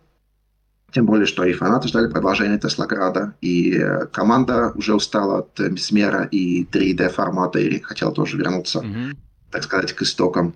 тем 0.91 1.07
более, 1.07 1.25
что 1.25 1.43
и 1.43 1.53
фанаты 1.53 1.87
ждали 1.87 2.07
продолжения 2.07 2.59
Теслограда, 2.59 3.33
и 3.41 3.79
э, 3.79 4.05
команда 4.11 4.73
уже 4.75 4.93
устала 4.93 5.39
от 5.39 5.57
Месмера 5.57 6.25
и 6.25 6.65
3D 6.65 7.09
формата, 7.09 7.57
и 7.57 7.79
хотела 7.79 8.13
тоже 8.13 8.37
вернуться, 8.37 8.81
mm-hmm. 8.81 9.17
так 9.49 9.63
сказать, 9.63 9.93
к 9.93 10.03
истокам. 10.03 10.53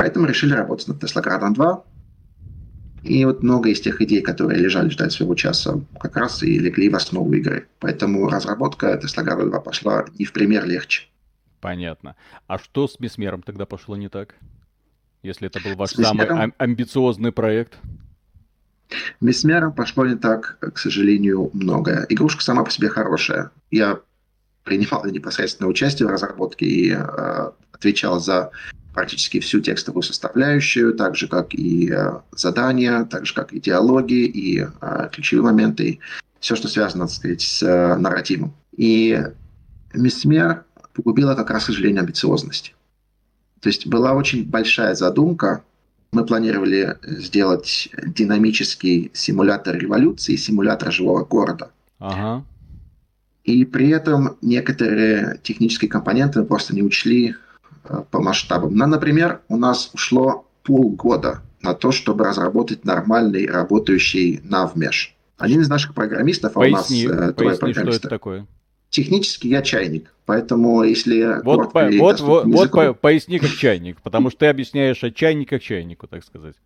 Поэтому 0.00 0.24
решили 0.24 0.54
работать 0.54 0.88
над 0.88 0.98
Теслоградом 0.98 1.52
2. 1.52 1.84
И 3.02 3.22
вот 3.26 3.42
много 3.42 3.68
из 3.68 3.82
тех 3.82 4.00
идей, 4.00 4.22
которые 4.22 4.58
лежали 4.58 4.88
ждать 4.88 5.12
своего 5.12 5.34
часа, 5.34 5.78
как 6.00 6.16
раз 6.16 6.42
и 6.42 6.58
легли 6.58 6.88
в 6.88 6.96
основу 6.96 7.30
игры. 7.34 7.68
Поэтому 7.80 8.26
разработка 8.26 8.96
Теслограда 8.96 9.44
2 9.44 9.60
пошла 9.60 10.06
не 10.18 10.24
в 10.24 10.32
пример 10.32 10.64
легче. 10.64 11.02
Понятно. 11.60 12.16
А 12.46 12.58
что 12.58 12.88
с 12.88 12.98
Месмером 12.98 13.42
тогда 13.42 13.66
пошло 13.66 13.94
не 13.94 14.08
так? 14.08 14.36
Если 15.22 15.48
это 15.48 15.60
был 15.60 15.76
ваш 15.76 15.90
самый 15.90 16.26
ам- 16.26 16.54
амбициозный 16.56 17.30
проект? 17.30 17.76
Месмером 19.20 19.74
пошло 19.74 20.06
не 20.06 20.16
так, 20.16 20.56
к 20.60 20.78
сожалению, 20.78 21.50
многое. 21.52 22.06
Игрушка 22.08 22.42
сама 22.42 22.64
по 22.64 22.70
себе 22.70 22.88
хорошая. 22.88 23.50
Я 23.70 24.00
принимал 24.64 25.04
непосредственное 25.04 25.68
участие 25.68 26.08
в 26.08 26.10
разработке 26.10 26.64
и 26.64 26.90
э, 26.90 27.50
отвечал 27.80 28.20
за 28.20 28.50
практически 28.92 29.40
всю 29.40 29.60
текстовую 29.60 30.02
составляющую, 30.02 30.94
так 30.94 31.16
же 31.16 31.28
как 31.28 31.54
и 31.54 31.90
э, 31.90 32.20
задания, 32.32 33.04
так 33.04 33.26
же 33.26 33.34
как 33.34 33.52
и 33.52 33.60
диалоги, 33.60 34.24
и 34.26 34.60
э, 34.60 35.08
ключевые 35.12 35.44
моменты, 35.44 35.88
и 35.88 36.00
все, 36.40 36.56
что 36.56 36.68
связано, 36.68 37.06
так 37.06 37.14
сказать, 37.14 37.40
с 37.40 37.62
э, 37.62 37.96
нарративом. 37.96 38.52
И 38.76 39.22
Месмер 39.94 40.64
погубила 40.92 41.34
как 41.34 41.50
раз, 41.50 41.64
к 41.64 41.66
сожалению, 41.66 42.00
амбициозность. 42.02 42.74
То 43.60 43.68
есть 43.68 43.86
была 43.86 44.12
очень 44.14 44.44
большая 44.44 44.94
задумка. 44.94 45.62
Мы 46.12 46.26
планировали 46.26 46.96
сделать 47.02 47.90
динамический 48.06 49.10
симулятор 49.14 49.76
революции, 49.76 50.36
симулятор 50.36 50.92
живого 50.92 51.24
города. 51.24 51.70
Ага. 51.98 52.44
И 53.44 53.64
при 53.64 53.90
этом 53.90 54.36
некоторые 54.42 55.38
технические 55.42 55.88
компоненты 55.88 56.40
мы 56.40 56.46
просто 56.46 56.74
не 56.74 56.82
учли 56.82 57.36
по 58.10 58.20
масштабам. 58.20 58.74
Ну, 58.74 58.86
например, 58.86 59.40
у 59.48 59.56
нас 59.56 59.90
ушло 59.94 60.46
полгода 60.62 61.42
на 61.62 61.74
то, 61.74 61.92
чтобы 61.92 62.24
разработать 62.24 62.84
нормальный 62.84 63.46
работающий 63.46 64.40
NavMesh. 64.44 65.10
Один 65.38 65.60
из 65.62 65.68
наших 65.68 65.94
программистов, 65.94 66.56
а 66.56 66.60
поясни, 66.60 67.06
у 67.06 67.14
нас 67.14 67.30
э, 67.30 67.32
поясни, 67.32 67.72
что 67.72 67.90
это 67.90 68.08
такое. 68.08 68.46
Технически 68.90 69.46
я 69.46 69.62
чайник, 69.62 70.12
поэтому 70.26 70.82
если... 70.82 71.42
Вот, 71.42 71.72
по, 71.72 71.88
вот, 71.88 72.20
вот, 72.20 72.46
языком... 72.46 72.86
вот 72.88 73.00
поясни 73.00 73.38
как 73.38 73.50
чайник, 73.50 74.00
потому 74.02 74.30
что 74.30 74.40
ты 74.40 74.46
объясняешь 74.46 75.02
от 75.04 75.14
чайника 75.14 75.58
к 75.58 75.62
чайнику, 75.62 76.06
так 76.08 76.24
сказать. 76.24 76.56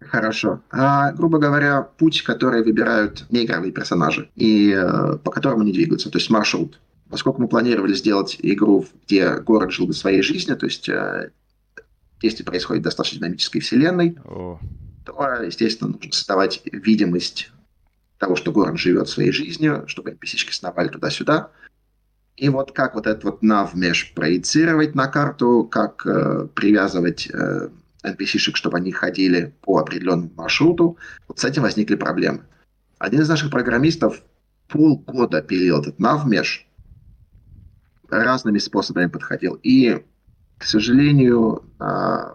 Хорошо. 0.00 0.60
А, 0.70 1.12
грубо 1.12 1.38
говоря, 1.38 1.82
путь, 1.82 2.22
который 2.22 2.62
выбирают 2.62 3.26
неигровые 3.30 3.72
персонажи 3.72 4.28
и 4.34 4.72
э, 4.72 5.18
по 5.22 5.30
которому 5.30 5.62
они 5.62 5.72
двигаются, 5.72 6.10
то 6.10 6.18
есть 6.18 6.30
маршрут. 6.30 6.78
Поскольку 7.08 7.40
мы 7.40 7.48
планировали 7.48 7.94
сделать 7.94 8.36
игру, 8.40 8.86
где 9.04 9.36
город 9.36 9.70
жил 9.70 9.86
бы 9.86 9.92
своей 9.92 10.22
жизнью, 10.22 10.56
то 10.56 10.66
есть 10.66 10.88
э, 10.88 11.30
действие 12.20 12.46
происходит 12.46 12.82
в 12.82 12.84
достаточно 12.84 13.18
динамической 13.18 13.60
вселенной, 13.60 14.16
О. 14.24 14.58
то, 15.04 15.42
естественно, 15.42 15.90
нужно 15.90 16.12
создавать 16.12 16.62
видимость 16.64 17.50
того, 18.18 18.34
что 18.34 18.50
город 18.50 18.78
живет 18.78 19.08
своей 19.08 19.30
жизнью, 19.30 19.84
чтобы 19.86 20.10
NPC-шки 20.10 20.52
сновали 20.52 20.88
туда-сюда. 20.88 21.50
И 22.36 22.48
вот 22.48 22.72
как 22.72 22.94
вот 22.94 23.06
этот 23.06 23.24
вот 23.24 23.42
навмеш 23.42 24.12
проецировать 24.14 24.94
на 24.94 25.06
карту, 25.06 25.64
как 25.70 26.04
э, 26.06 26.48
привязывать 26.54 27.28
э, 27.32 27.68
NPC-шек, 28.02 28.56
чтобы 28.56 28.78
они 28.78 28.92
ходили 28.92 29.54
по 29.62 29.78
определенному 29.78 30.32
маршруту, 30.36 30.98
вот 31.28 31.38
с 31.38 31.44
этим 31.44 31.62
возникли 31.62 31.94
проблемы. 31.94 32.42
Один 32.98 33.20
из 33.20 33.28
наших 33.28 33.50
программистов 33.50 34.22
полгода 34.68 35.40
пилил 35.42 35.80
этот 35.80 35.98
навмеш, 35.98 36.66
разными 38.08 38.58
способами 38.58 39.06
подходил. 39.06 39.58
И, 39.62 40.02
к 40.58 40.64
сожалению, 40.64 41.64
э, 41.80 42.34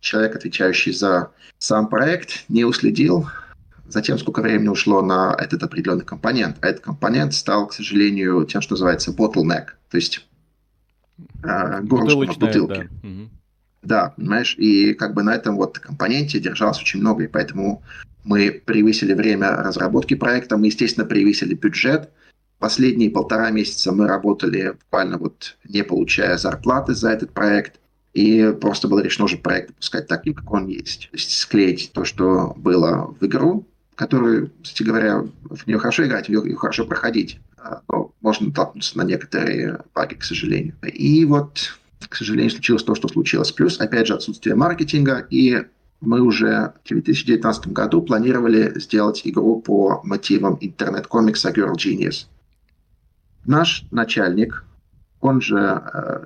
человек, 0.00 0.36
отвечающий 0.36 0.92
за 0.92 1.30
сам 1.58 1.88
проект, 1.88 2.44
не 2.48 2.64
уследил 2.64 3.26
Затем 3.88 4.18
сколько 4.18 4.40
времени 4.40 4.68
ушло 4.68 5.00
на 5.00 5.34
этот 5.38 5.62
определенный 5.62 6.04
компонент. 6.04 6.56
А 6.60 6.68
этот 6.68 6.82
компонент 6.82 7.34
стал, 7.34 7.68
к 7.68 7.72
сожалению, 7.72 8.44
тем, 8.44 8.60
что 8.60 8.74
называется 8.74 9.12
bottleneck, 9.12 9.66
то 9.90 9.96
есть 9.96 10.26
э, 11.44 11.80
горлышко 11.82 12.32
в 12.32 12.38
бутылке. 12.38 12.90
Да. 13.02 13.08
да, 13.82 14.14
понимаешь, 14.16 14.56
и 14.58 14.92
как 14.94 15.14
бы 15.14 15.22
на 15.22 15.34
этом 15.34 15.56
вот 15.56 15.78
компоненте 15.78 16.40
держалось 16.40 16.80
очень 16.80 17.00
много, 17.00 17.24
и 17.24 17.28
поэтому 17.28 17.84
мы 18.24 18.50
превысили 18.50 19.12
время 19.12 19.50
разработки 19.52 20.14
проекта, 20.14 20.56
мы, 20.56 20.66
естественно, 20.66 21.06
превысили 21.06 21.54
бюджет. 21.54 22.10
Последние 22.58 23.10
полтора 23.10 23.50
месяца 23.50 23.92
мы 23.92 24.06
работали 24.06 24.72
буквально 24.72 25.18
вот 25.18 25.56
не 25.64 25.84
получая 25.84 26.38
зарплаты 26.38 26.94
за 26.94 27.10
этот 27.10 27.32
проект. 27.32 27.80
И 28.14 28.54
просто 28.60 28.88
было 28.88 29.00
решено 29.00 29.26
уже 29.26 29.36
проект 29.36 29.74
пускать 29.74 30.08
таким, 30.08 30.32
как 30.32 30.50
он 30.50 30.68
есть. 30.68 31.08
То 31.10 31.16
есть 31.16 31.38
склеить 31.38 31.90
то, 31.92 32.04
что 32.04 32.54
было 32.56 33.14
в 33.20 33.26
игру, 33.26 33.66
которую, 33.94 34.52
кстати 34.62 34.82
говоря, 34.84 35.24
в 35.42 35.66
нее 35.66 35.78
хорошо 35.78 36.06
играть, 36.06 36.26
в 36.26 36.28
нее 36.30 36.56
хорошо 36.56 36.86
проходить. 36.86 37.40
А, 37.58 37.82
но 37.88 38.12
можно 38.22 38.46
натолкнуться 38.46 38.96
на 38.96 39.02
некоторые 39.02 39.80
баги, 39.94 40.14
к 40.14 40.24
сожалению. 40.24 40.74
И 40.82 41.26
вот, 41.26 41.78
к 42.08 42.16
сожалению, 42.16 42.52
случилось 42.52 42.84
то, 42.84 42.94
что 42.94 43.08
случилось. 43.08 43.52
Плюс, 43.52 43.78
опять 43.80 44.06
же, 44.06 44.14
отсутствие 44.14 44.54
маркетинга. 44.54 45.26
И 45.28 45.64
мы 46.00 46.22
уже 46.22 46.72
в 46.84 46.88
2019 46.88 47.68
году 47.68 48.00
планировали 48.00 48.78
сделать 48.78 49.22
игру 49.24 49.60
по 49.60 50.00
мотивам 50.04 50.56
интернет-комикса 50.60 51.50
Girl 51.50 51.74
Genius. 51.74 52.26
Наш 53.46 53.86
начальник, 53.90 54.64
он 55.20 55.40
же 55.40 55.58
э, 55.58 56.24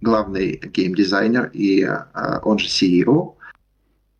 главный 0.00 0.60
геймдизайнер 0.64 1.50
и 1.52 1.82
э, 1.82 2.40
он 2.42 2.58
же 2.58 2.66
CEO, 2.66 3.38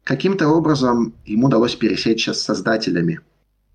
Каким-то 0.08 0.48
образом 0.48 1.12
ему 1.26 1.48
удалось 1.48 1.76
пересечься 1.76 2.32
с 2.32 2.40
создателями 2.40 3.20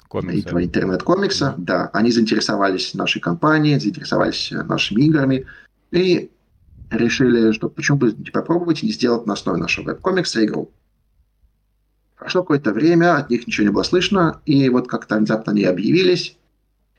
Комикса. 0.07 0.39
этого 0.39 0.63
интернет-комикса. 0.63 1.53
Да. 1.59 1.83
да, 1.83 1.89
они 1.93 2.09
заинтересовались 2.09 2.95
нашей 2.95 3.21
компанией, 3.21 3.79
заинтересовались 3.79 4.49
нашими 4.49 5.03
играми 5.03 5.45
и 5.91 6.31
решили, 6.89 7.51
что 7.51 7.69
почему 7.69 7.99
бы 7.99 8.13
не 8.13 8.31
попробовать 8.31 8.81
не 8.81 8.91
сделать 8.91 9.27
на 9.27 9.33
основе 9.33 9.61
нашего 9.61 9.91
веб-комикса 9.91 10.43
игру. 10.43 10.71
Прошло 12.17 12.41
какое-то 12.41 12.73
время, 12.73 13.17
от 13.17 13.29
них 13.29 13.45
ничего 13.45 13.67
не 13.67 13.71
было 13.71 13.83
слышно, 13.83 14.41
и 14.47 14.67
вот 14.69 14.87
как-то 14.87 15.17
внезапно 15.17 15.51
они 15.51 15.65
объявились, 15.65 16.35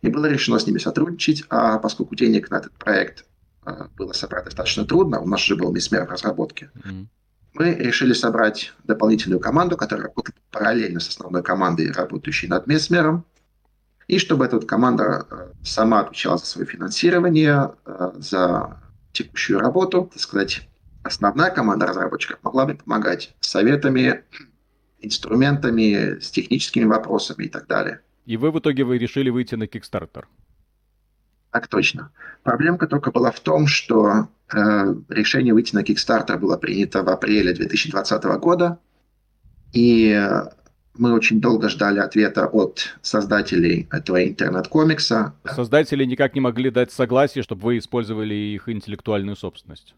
и 0.05 0.11
было 0.11 0.27
решено 0.27 0.59
с 0.59 0.67
ними 0.67 0.79
сотрудничать, 0.79 1.45
а 1.49 1.79
поскольку 1.79 2.15
денег 2.15 2.51
на 2.51 2.57
этот 2.57 2.73
проект 2.73 3.25
а, 3.65 3.89
было 3.97 4.13
собрать 4.13 4.45
достаточно 4.45 4.85
трудно, 4.85 5.21
у 5.21 5.27
нас 5.27 5.41
же 5.41 5.57
был 5.57 5.73
месмер 5.73 6.07
в 6.07 6.11
разработке, 6.11 6.71
mm-hmm 6.75 7.07
мы 7.55 7.75
решили 7.75 8.13
собрать 8.13 8.73
дополнительную 8.83 9.41
команду, 9.41 9.77
которая 9.77 10.09
работает 10.09 10.37
параллельно 10.51 11.01
с 11.01 11.09
основной 11.09 11.43
командой, 11.43 11.91
работающей 11.91 12.49
над 12.49 12.67
Месмером, 12.67 13.25
и 14.07 14.19
чтобы 14.19 14.45
эта 14.45 14.57
вот 14.57 14.67
команда 14.67 15.27
э, 15.31 15.53
сама 15.63 16.01
отвечала 16.01 16.37
за 16.37 16.47
свое 16.47 16.67
финансирование, 16.67 17.73
э, 17.87 18.13
за 18.19 18.83
текущую 19.13 19.61
работу, 19.61 20.11
так 20.13 20.21
сказать, 20.21 20.69
основная 21.05 21.51
команда 21.51 21.87
разработчиков 21.87 22.41
могла 22.43 22.67
бы 22.67 22.75
помогать 22.75 23.35
советами, 23.41 24.25
инструментами, 25.01 26.19
с 26.21 26.31
техническими 26.31 26.85
вопросами 26.85 27.45
и 27.45 27.49
так 27.49 27.67
далее. 27.67 28.01
И 28.27 28.37
вы 28.37 28.51
в 28.51 28.59
итоге 28.59 28.85
вы 28.85 28.99
решили 28.99 29.31
выйти 29.31 29.55
на 29.55 29.65
Kickstarter? 29.65 30.25
Так 31.51 31.69
точно. 31.69 32.11
Проблемка 32.43 32.87
только 32.87 33.13
была 33.13 33.31
в 33.31 33.41
том, 33.41 33.67
что 33.67 34.29
э, 34.53 34.95
решение 35.09 35.55
выйти 35.55 35.75
на 35.75 35.83
Kickstarter 35.83 36.39
было 36.39 36.57
принято 36.57 37.03
в 37.03 37.09
апреле 37.09 37.53
2020 37.53 38.25
года, 38.41 38.79
и 39.73 40.31
мы 40.97 41.13
очень 41.13 41.41
долго 41.41 41.69
ждали 41.69 41.99
ответа 41.99 42.47
от 42.47 42.97
создателей 43.03 43.89
этого 43.91 44.25
интернет-комикса. 44.27 45.35
Создатели 45.45 46.05
никак 46.05 46.35
не 46.35 46.41
могли 46.41 46.71
дать 46.71 46.93
согласие, 46.93 47.43
чтобы 47.43 47.63
вы 47.63 47.79
использовали 47.79 48.35
их 48.35 48.69
интеллектуальную 48.69 49.37
собственность. 49.37 49.95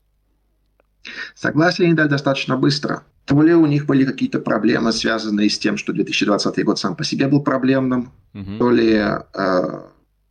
Согласие 1.35 1.87
они 1.87 1.95
дали 1.95 2.09
достаточно 2.09 2.57
быстро. 2.57 3.05
То 3.25 3.43
ли 3.43 3.55
у 3.55 3.67
них 3.67 3.87
были 3.87 4.05
какие-то 4.05 4.39
проблемы, 4.39 4.93
связанные 4.93 5.51
с 5.51 5.59
тем, 5.59 5.77
что 5.77 5.93
2020 5.93 6.65
год 6.65 6.79
сам 6.79 6.95
по 6.95 7.05
себе 7.05 7.27
был 7.27 7.43
проблемным, 7.43 8.13
угу. 8.33 8.59
то 8.59 8.71
ли 8.71 8.95
э, 8.95 9.81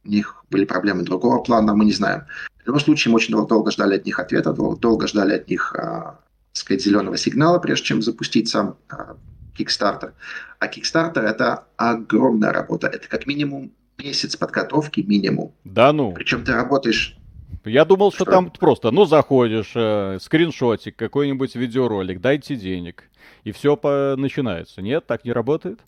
у 0.06 0.10
них 0.10 0.44
были 0.50 0.66
проблемы 0.66 1.04
другого 1.04 1.40
плана, 1.40 1.74
мы 1.74 1.86
не 1.86 1.92
знаем. 1.92 2.24
В 2.64 2.68
любом 2.68 2.80
случае, 2.80 3.12
мы 3.12 3.18
очень 3.18 3.36
долго 3.48 3.72
ждали 3.72 3.96
от 3.96 4.06
них 4.06 4.20
ответа, 4.20 4.54
долго 4.54 5.08
ждали 5.08 5.34
от 5.34 5.50
них, 5.50 5.76
а, 5.76 6.20
сказать, 6.52 6.84
зеленого 6.84 7.18
сигнала, 7.18 7.60
прежде 7.60 7.86
чем 7.86 8.02
запустить 8.02 8.50
сам 8.50 8.78
а, 8.90 9.18
Kickstarter. 9.58 10.14
А 10.60 10.68
Kickstarter– 10.68 11.20
это 11.22 11.66
огромная 11.78 12.52
работа. 12.52 12.88
Это 12.88 13.08
как 13.08 13.28
минимум 13.28 13.72
месяц 13.98 14.36
подготовки 14.36 15.02
минимум. 15.02 15.54
Да 15.64 15.94
ну? 15.94 16.12
Причем 16.14 16.44
ты 16.44 16.54
работаешь 16.54 17.18
я 17.66 17.86
думал, 17.86 18.12
что, 18.12 18.24
что 18.24 18.32
там 18.32 18.52
просто, 18.52 18.92
ну, 18.92 19.06
заходишь, 19.06 19.72
э, 19.76 20.18
скриншотик, 20.22 20.96
какой-нибудь 20.96 21.56
видеоролик, 21.56 22.22
дайте 22.22 22.56
денег, 22.56 23.04
и 23.44 23.52
все 23.52 23.76
по... 23.76 24.16
начинается. 24.18 24.82
Нет, 24.82 25.06
так 25.06 25.26
не 25.26 25.32
работает? 25.32 25.80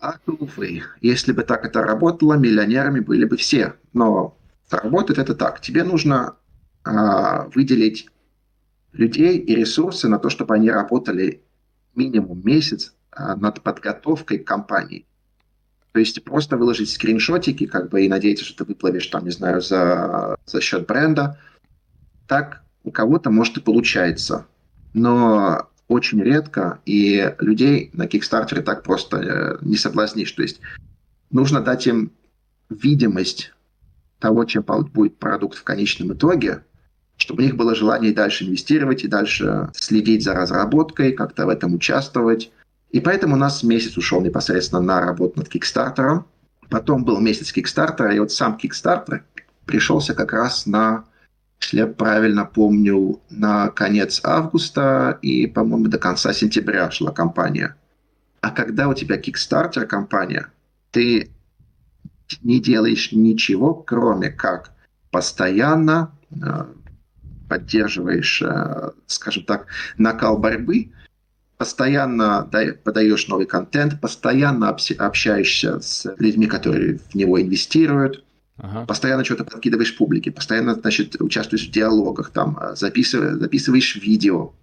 А 0.00 0.16
увы, 0.26 0.82
если 1.00 1.32
бы 1.32 1.44
так 1.44 1.64
это 1.64 1.82
работало, 1.82 2.34
миллионерами 2.34 2.98
были 2.98 3.24
бы 3.24 3.36
все. 3.36 3.74
Но 3.92 4.36
работает 4.68 5.20
это 5.20 5.34
так. 5.36 5.60
Тебе 5.60 5.84
нужно 5.84 6.34
а, 6.84 7.48
выделить 7.54 8.08
людей 8.92 9.38
и 9.38 9.54
ресурсы 9.54 10.08
на 10.08 10.18
то, 10.18 10.28
чтобы 10.28 10.54
они 10.56 10.70
работали 10.70 11.42
минимум 11.94 12.42
месяц 12.44 12.94
а, 13.12 13.36
над 13.36 13.62
подготовкой 13.62 14.38
к 14.38 14.46
компании. 14.46 15.06
То 15.92 16.00
есть 16.00 16.24
просто 16.24 16.56
выложить 16.56 16.90
скриншотики, 16.90 17.66
как 17.66 17.90
бы 17.90 18.04
и 18.04 18.08
надеяться, 18.08 18.44
что 18.44 18.64
ты 18.64 18.64
выплывешь 18.64 19.06
там, 19.06 19.24
не 19.24 19.30
знаю, 19.30 19.60
за, 19.60 20.36
за 20.46 20.60
счет 20.60 20.86
бренда. 20.86 21.38
Так 22.26 22.62
у 22.82 22.90
кого-то 22.90 23.30
может 23.30 23.58
и 23.58 23.60
получается. 23.60 24.46
Но 24.94 25.68
очень 25.88 26.22
редко, 26.22 26.80
и 26.86 27.34
людей 27.38 27.90
на 27.92 28.06
Кикстартере 28.06 28.62
так 28.62 28.82
просто 28.82 29.16
э, 29.18 29.58
не 29.60 29.76
соблазнишь. 29.76 30.32
То 30.32 30.42
есть 30.42 30.60
нужно 31.30 31.60
дать 31.60 31.86
им 31.86 32.12
видимость 32.70 33.52
того, 34.18 34.44
чем 34.44 34.62
будет 34.62 35.18
продукт 35.18 35.58
в 35.58 35.64
конечном 35.64 36.14
итоге, 36.14 36.64
чтобы 37.16 37.42
у 37.42 37.46
них 37.46 37.56
было 37.56 37.74
желание 37.74 38.12
дальше 38.12 38.44
инвестировать 38.44 39.04
и 39.04 39.08
дальше 39.08 39.70
следить 39.74 40.24
за 40.24 40.32
разработкой, 40.32 41.12
как-то 41.12 41.44
в 41.44 41.50
этом 41.50 41.74
участвовать. 41.74 42.50
И 42.92 43.00
поэтому 43.00 43.34
у 43.34 43.38
нас 43.38 43.62
месяц 43.62 43.96
ушел 43.96 44.20
непосредственно 44.20 44.82
на 44.82 45.00
работу 45.00 45.40
над 45.40 45.48
Кикстартером. 45.48 46.26
Потом 46.68 47.04
был 47.04 47.20
месяц 47.20 47.50
Кикстартера, 47.50 48.14
и 48.14 48.18
вот 48.18 48.32
сам 48.32 48.56
Кикстартер, 48.56 49.24
пришелся 49.64 50.14
как 50.14 50.32
раз 50.32 50.66
на, 50.66 51.04
если 51.60 51.78
я 51.78 51.86
правильно 51.86 52.44
помню, 52.44 53.20
на 53.30 53.68
конец 53.68 54.20
августа 54.24 55.18
и, 55.22 55.46
по-моему, 55.46 55.88
до 55.88 55.98
конца 55.98 56.32
сентября 56.32 56.90
шла 56.90 57.12
кампания. 57.12 57.76
А 58.40 58.50
когда 58.50 58.88
у 58.88 58.94
тебя 58.94 59.18
Kickstarter 59.18 59.86
компания, 59.86 60.48
ты 60.90 61.30
не 62.42 62.60
делаешь 62.60 63.12
ничего, 63.12 63.74
кроме 63.74 64.30
как 64.30 64.72
постоянно 65.10 66.12
э, 66.30 66.64
поддерживаешь, 67.48 68.42
э, 68.42 68.90
скажем 69.06 69.44
так, 69.44 69.66
накал 69.96 70.38
борьбы, 70.38 70.92
постоянно 71.62 72.50
подаешь 72.82 73.28
новый 73.28 73.46
контент, 73.46 74.00
постоянно 74.00 74.76
общаешься 74.98 75.78
с 75.78 76.12
людьми, 76.18 76.48
которые 76.48 76.98
в 76.98 77.14
него 77.14 77.40
инвестируют, 77.40 78.24
ага. 78.56 78.84
постоянно 78.84 79.24
что-то 79.24 79.44
подкидываешь 79.44 79.96
публике, 79.96 80.32
постоянно, 80.32 80.74
значит, 80.74 81.20
участвуешь 81.20 81.68
в 81.68 81.70
диалогах, 81.70 82.30
там, 82.30 82.58
э, 82.60 82.74
записываешь, 82.74 83.38
записываешь 83.38 83.94
видео. 83.94 84.54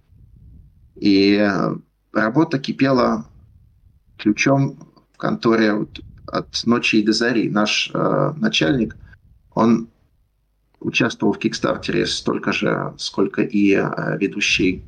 И 0.98 1.50
работа 2.12 2.60
кипела 2.60 3.26
ключом 4.18 4.78
в 5.14 5.18
конторе 5.18 5.76
вот, 5.76 6.02
от 6.28 6.66
ночи 6.66 6.98
и 6.98 7.04
до 7.04 7.14
зари. 7.14 7.50
Наш 7.50 7.92
э, 7.94 8.34
начальник, 8.36 8.98
он 9.54 9.88
участвовал 10.82 11.32
в 11.32 11.40
Кикстартере 11.40 12.06
столько 12.06 12.52
же, 12.52 12.94
сколько 12.98 13.42
и 13.42 13.72
э, 13.72 14.18
ведущий 14.18 14.84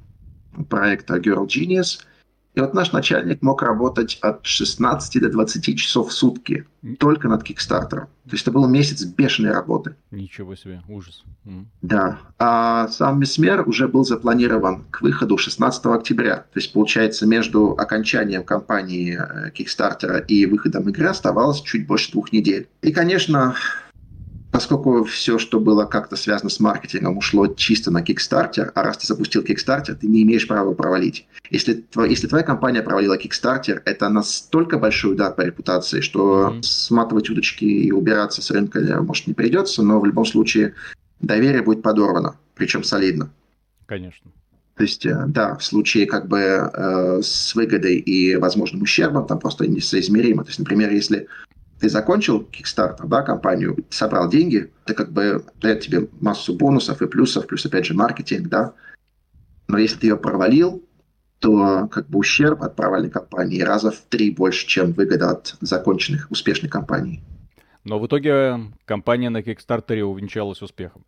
проекта 0.69 1.17
Girl 1.17 1.45
Genius– 1.45 1.99
и 2.53 2.59
вот 2.59 2.73
наш 2.73 2.91
начальник 2.91 3.41
мог 3.41 3.61
работать 3.61 4.17
от 4.21 4.45
16 4.45 5.21
до 5.21 5.29
20 5.29 5.77
часов 5.77 6.09
в 6.09 6.11
сутки 6.11 6.65
только 6.99 7.29
над 7.29 7.43
Кикстартером. 7.43 8.07
То 8.25 8.31
есть 8.31 8.43
это 8.43 8.51
был 8.51 8.67
месяц 8.67 9.03
бешеной 9.05 9.51
работы. 9.51 9.95
Ничего 10.11 10.55
себе, 10.55 10.81
ужас. 10.89 11.23
Mm. 11.45 11.65
Да. 11.81 12.19
А 12.39 12.89
сам 12.89 13.19
Месмер 13.19 13.67
уже 13.67 13.87
был 13.87 14.03
запланирован 14.03 14.83
к 14.91 15.01
выходу 15.01 15.37
16 15.37 15.85
октября. 15.85 16.37
То 16.37 16.59
есть, 16.59 16.73
получается, 16.73 17.25
между 17.25 17.71
окончанием 17.71 18.43
кампании 18.43 19.17
э, 19.17 19.51
Кикстартера 19.51 20.17
и 20.17 20.45
выходом 20.45 20.89
игры 20.89 21.07
оставалось 21.07 21.61
чуть 21.61 21.87
больше 21.87 22.11
двух 22.11 22.33
недель. 22.33 22.67
И, 22.81 22.91
конечно, 22.91 23.55
поскольку 24.61 25.03
все, 25.05 25.39
что 25.39 25.59
было 25.59 25.85
как-то 25.85 26.15
связано 26.15 26.51
с 26.51 26.59
маркетингом, 26.59 27.17
ушло 27.17 27.47
чисто 27.47 27.89
на 27.89 28.03
Kickstarter, 28.03 28.71
а 28.75 28.83
раз 28.83 28.99
ты 28.99 29.07
запустил 29.07 29.41
Kickstarter, 29.41 29.95
ты 29.95 30.05
не 30.05 30.21
имеешь 30.21 30.47
права 30.47 30.75
провалить. 30.75 31.25
Если, 31.49 31.83
если 32.07 32.27
твоя 32.27 32.43
компания 32.43 32.83
провалила 32.83 33.17
Kickstarter, 33.17 33.81
это 33.85 34.07
настолько 34.09 34.77
большой 34.77 35.13
удар 35.13 35.33
по 35.33 35.41
репутации, 35.41 36.01
что 36.01 36.49
mm-hmm. 36.49 36.61
сматывать 36.61 37.29
удочки 37.31 37.65
и 37.65 37.91
убираться 37.91 38.43
с 38.43 38.51
рынка, 38.51 39.01
может, 39.01 39.25
не 39.25 39.33
придется, 39.33 39.81
но 39.81 39.99
в 39.99 40.05
любом 40.05 40.25
случае 40.25 40.75
доверие 41.21 41.63
будет 41.63 41.81
подорвано, 41.81 42.35
причем 42.53 42.83
солидно. 42.83 43.31
Конечно. 43.87 44.29
То 44.75 44.83
есть, 44.83 45.07
э, 45.07 45.25
да, 45.27 45.55
в 45.55 45.63
случае 45.63 46.05
как 46.05 46.27
бы 46.27 46.37
э, 46.39 47.21
с 47.23 47.55
выгодой 47.55 47.95
и 47.95 48.35
возможным 48.35 48.83
ущербом 48.83 49.25
там 49.25 49.39
просто 49.39 49.65
несоизмеримо. 49.65 50.43
То 50.43 50.49
есть, 50.49 50.59
например, 50.59 50.91
если 50.91 51.27
ты 51.81 51.89
закончил 51.89 52.47
Kickstarter, 52.51 53.07
да, 53.07 53.23
компанию, 53.23 53.75
собрал 53.89 54.29
деньги, 54.29 54.71
это 54.85 54.93
как 54.93 55.11
бы 55.11 55.43
дает 55.59 55.81
тебе 55.81 56.07
массу 56.21 56.55
бонусов 56.55 57.01
и 57.01 57.07
плюсов, 57.07 57.47
плюс, 57.47 57.65
опять 57.65 57.87
же, 57.87 57.95
маркетинг, 57.95 58.47
да. 58.49 58.73
Но 59.67 59.79
если 59.79 59.97
ты 59.97 60.07
ее 60.07 60.17
провалил, 60.17 60.87
то 61.39 61.87
как 61.87 62.07
бы 62.07 62.19
ущерб 62.19 62.61
от 62.61 62.75
провальной 62.75 63.09
компании 63.09 63.61
раза 63.61 63.89
в 63.89 63.99
три 64.09 64.29
больше, 64.29 64.67
чем 64.67 64.91
выгода 64.93 65.31
от 65.31 65.55
законченных 65.59 66.29
успешных 66.29 66.71
компаний. 66.71 67.23
Но 67.83 67.97
в 67.97 68.05
итоге 68.05 68.59
компания 68.85 69.31
на 69.31 69.39
Kickstarter 69.39 70.01
увенчалась 70.01 70.61
успехом. 70.61 71.03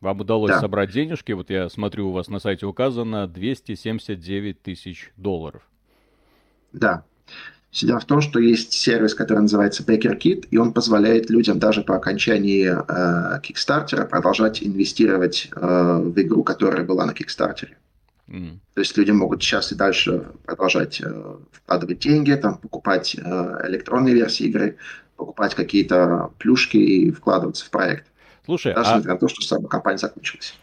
Вам 0.00 0.20
удалось 0.20 0.52
да. 0.52 0.60
собрать 0.60 0.90
денежки, 0.90 1.32
вот 1.32 1.50
я 1.50 1.68
смотрю, 1.68 2.08
у 2.08 2.12
вас 2.12 2.28
на 2.28 2.38
сайте 2.38 2.64
указано 2.64 3.26
279 3.26 4.62
тысяч 4.62 5.12
долларов. 5.18 5.68
Да. 6.72 7.04
Дело 7.70 8.00
в 8.00 8.06
том, 8.06 8.20
что 8.20 8.38
есть 8.38 8.72
сервис, 8.72 9.14
который 9.14 9.40
называется 9.40 9.82
BackerKit, 9.82 10.48
и 10.50 10.56
он 10.56 10.72
позволяет 10.72 11.28
людям 11.28 11.58
даже 11.58 11.82
по 11.82 11.96
окончании 11.96 12.66
э, 12.66 13.40
Kickstarter 13.42 14.06
продолжать 14.06 14.62
инвестировать 14.62 15.48
э, 15.54 16.00
в 16.02 16.18
игру, 16.20 16.42
которая 16.42 16.84
была 16.84 17.04
на 17.04 17.12
Kickstarter. 17.12 17.68
Mm. 18.28 18.58
То 18.74 18.80
есть 18.80 18.96
люди 18.96 19.10
могут 19.10 19.42
сейчас 19.42 19.70
и 19.72 19.74
дальше 19.74 20.28
продолжать 20.44 21.00
э, 21.02 21.36
вкладывать 21.52 21.98
деньги, 21.98 22.32
там, 22.32 22.56
покупать 22.58 23.14
э, 23.14 23.20
электронные 23.68 24.14
версии 24.14 24.46
игры, 24.46 24.78
покупать 25.16 25.54
какие-то 25.54 26.32
плюшки 26.38 26.78
и 26.78 27.10
вкладываться 27.10 27.66
в 27.66 27.70
проект. 27.70 28.06
Слушай, 28.46 28.74
даже 28.74 28.90
а... 28.90 28.92
несмотря 28.94 29.12
на 29.12 29.18
то, 29.20 29.28
что 29.28 29.42
сама 29.42 29.68
компания 29.68 29.98
закончилась. 29.98 30.54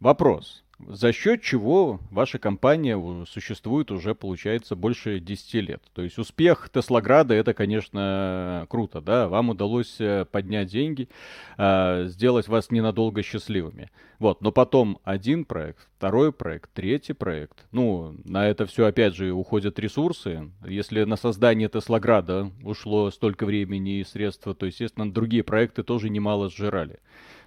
Вопрос 0.00 0.61
за 0.86 1.12
счет 1.12 1.42
чего 1.42 2.00
ваша 2.10 2.38
компания 2.38 2.98
существует 3.26 3.90
уже, 3.90 4.14
получается, 4.14 4.76
больше 4.76 5.20
10 5.20 5.54
лет. 5.54 5.82
То 5.94 6.02
есть 6.02 6.18
успех 6.18 6.70
Теслограда 6.72 7.34
это, 7.34 7.54
конечно, 7.54 8.66
круто, 8.68 9.00
да, 9.00 9.28
вам 9.28 9.50
удалось 9.50 9.96
э, 10.00 10.24
поднять 10.30 10.68
деньги, 10.68 11.08
а, 11.56 12.04
сделать 12.06 12.48
вас 12.48 12.70
ненадолго 12.70 13.22
счастливыми. 13.22 13.90
Вот, 14.18 14.40
но 14.40 14.52
потом 14.52 14.98
один 15.02 15.44
проект, 15.44 15.88
второй 15.96 16.32
проект, 16.32 16.70
третий 16.72 17.12
проект. 17.12 17.66
Ну, 17.72 18.14
на 18.24 18.46
это 18.46 18.66
все 18.66 18.86
опять 18.86 19.16
же 19.16 19.32
уходят 19.32 19.78
ресурсы. 19.80 20.50
Если 20.64 21.02
на 21.02 21.16
создание 21.16 21.68
Теслограда 21.68 22.52
ушло 22.62 23.10
столько 23.10 23.46
времени 23.46 23.98
и 23.98 24.04
средств, 24.04 24.46
то, 24.56 24.66
естественно, 24.66 25.12
другие 25.12 25.42
проекты 25.42 25.82
тоже 25.82 26.08
немало 26.08 26.50
сжирали. 26.50 27.00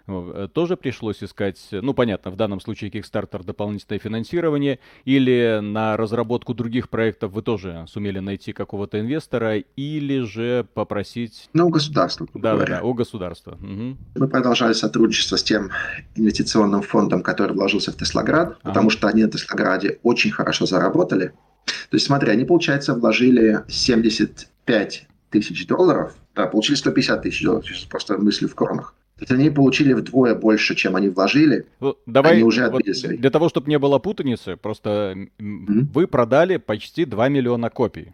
Э, 0.08 0.48
тоже 0.52 0.78
пришлось 0.78 1.24
искать, 1.24 1.68
ну, 1.72 1.94
понятно, 1.94 2.32
в 2.32 2.36
данном 2.36 2.60
случае 2.60 2.92
Kickstarter 2.92 3.44
дополнительное 3.44 4.00
финансирование, 4.00 4.80
или 5.04 5.60
на 5.62 5.98
разработку 5.98 6.54
других 6.54 6.90
проектов 6.90 7.32
вы 7.32 7.42
тоже 7.42 7.86
сумели 7.88 8.20
найти 8.20 8.54
какого-то 8.54 9.00
инвестора, 9.00 9.58
или 9.58 10.22
же 10.22 10.66
попросить... 10.74 11.50
Ну, 11.54 11.68
у 11.68 11.70
государства, 11.70 12.28
да, 12.34 12.54
говоря. 12.54 12.80
Да, 12.80 12.84
у 12.84 12.94
государства. 12.94 13.58
Угу. 13.62 13.98
Мы 14.16 14.28
продолжали 14.28 14.74
сотрудничество 14.74 15.38
с 15.38 15.44
тем 15.44 15.72
инвестиционным 16.16 16.82
фондом, 16.82 17.24
который 17.24 17.54
вложился 17.54 17.92
в 17.92 17.98
Теслоград, 17.98 18.50
ага. 18.50 18.60
потому 18.64 18.90
что 18.90 19.08
они 19.08 19.24
на 19.24 19.32
Теслограде 19.32 20.00
очень 20.04 20.32
хорошо 20.32 20.66
заработали. 20.66 21.34
То 21.66 21.96
есть, 21.96 22.06
смотри, 22.06 22.32
они, 22.32 22.46
получается, 22.46 22.94
вложили 22.94 23.64
75 23.68 25.08
тысяч 25.32 25.68
долларов, 25.68 26.16
да, 26.36 26.46
получили 26.46 26.76
150 26.76 27.22
тысяч 27.24 27.44
долларов, 27.44 27.66
просто 27.90 28.18
мысли 28.18 28.46
в 28.46 28.56
кронах. 28.56 28.94
То 29.18 29.22
есть 29.22 29.32
они 29.32 29.50
получили 29.50 29.94
вдвое 29.94 30.36
больше, 30.36 30.76
чем 30.76 30.98
они 30.98 31.08
вложили. 31.08 31.66
Ну, 31.80 31.96
давай, 32.06 32.34
они 32.34 32.44
уже 32.44 32.70
вот 32.70 32.84
Для 32.84 33.30
того, 33.30 33.48
чтобы 33.48 33.70
не 33.70 33.80
было 33.80 33.98
путаницы, 33.98 34.58
просто 34.58 35.14
mm-hmm. 35.40 35.88
вы 35.94 36.06
продали 36.08 36.58
почти 36.58 37.06
2 37.06 37.30
миллиона 37.30 37.70
копий 37.70 38.12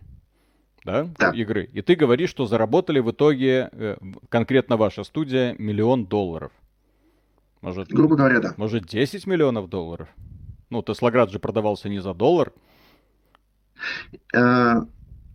да, 0.86 1.08
да. 1.18 1.32
игры. 1.32 1.70
И 1.74 1.82
ты 1.82 1.96
говоришь, 1.96 2.30
что 2.30 2.46
заработали 2.46 3.00
в 3.00 3.10
итоге, 3.10 3.70
э, 3.72 3.98
конкретно 4.30 4.78
ваша 4.78 5.04
студия, 5.04 5.56
миллион 5.58 6.06
долларов. 6.06 6.52
Может, 7.62 7.90
Грубо 7.90 8.16
говоря, 8.16 8.40
да. 8.40 8.54
Может, 8.58 8.86
10 8.86 9.26
миллионов 9.26 9.70
долларов? 9.70 10.08
Ну, 10.70 10.84
Теслоград 10.84 11.32
же 11.32 11.40
продавался 11.40 11.90
не 11.90 12.00
за 12.00 12.14
доллар. 12.14 12.54
Э, 14.36 14.82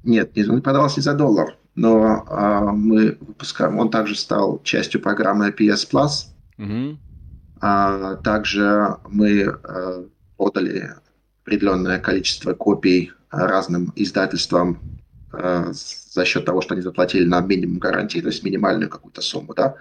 нет, 0.05 0.31
он 0.49 0.63
продавался 0.63 1.01
не 1.01 1.03
за 1.03 1.15
доллар 1.15 1.57
но 1.77 2.25
а, 2.27 2.73
мы 2.73 3.19
выпускаем, 3.21 3.79
он 3.79 3.91
также 3.91 4.17
стал 4.17 4.61
частью 4.65 5.01
программы 5.01 5.51
PS 5.51 5.89
Plus. 5.91 6.11
Mm-hmm. 6.59 6.97
А, 7.61 8.17
также 8.17 8.97
мы 9.09 9.43
а, 9.45 10.05
подали 10.37 10.95
определенное 11.45 11.99
количество 11.99 12.55
копий 12.55 13.13
разным 13.31 13.93
издательствам 13.95 14.81
а, 15.33 15.71
за 15.73 16.25
счет 16.25 16.47
того, 16.47 16.63
что 16.63 16.75
они 16.75 16.83
заплатили 16.83 17.25
нам 17.25 17.47
минимум 17.47 17.79
гарантии, 17.79 18.21
то 18.21 18.29
есть 18.29 18.43
минимальную 18.43 18.89
какую-то 18.89 19.21
сумму, 19.21 19.53
да, 19.55 19.75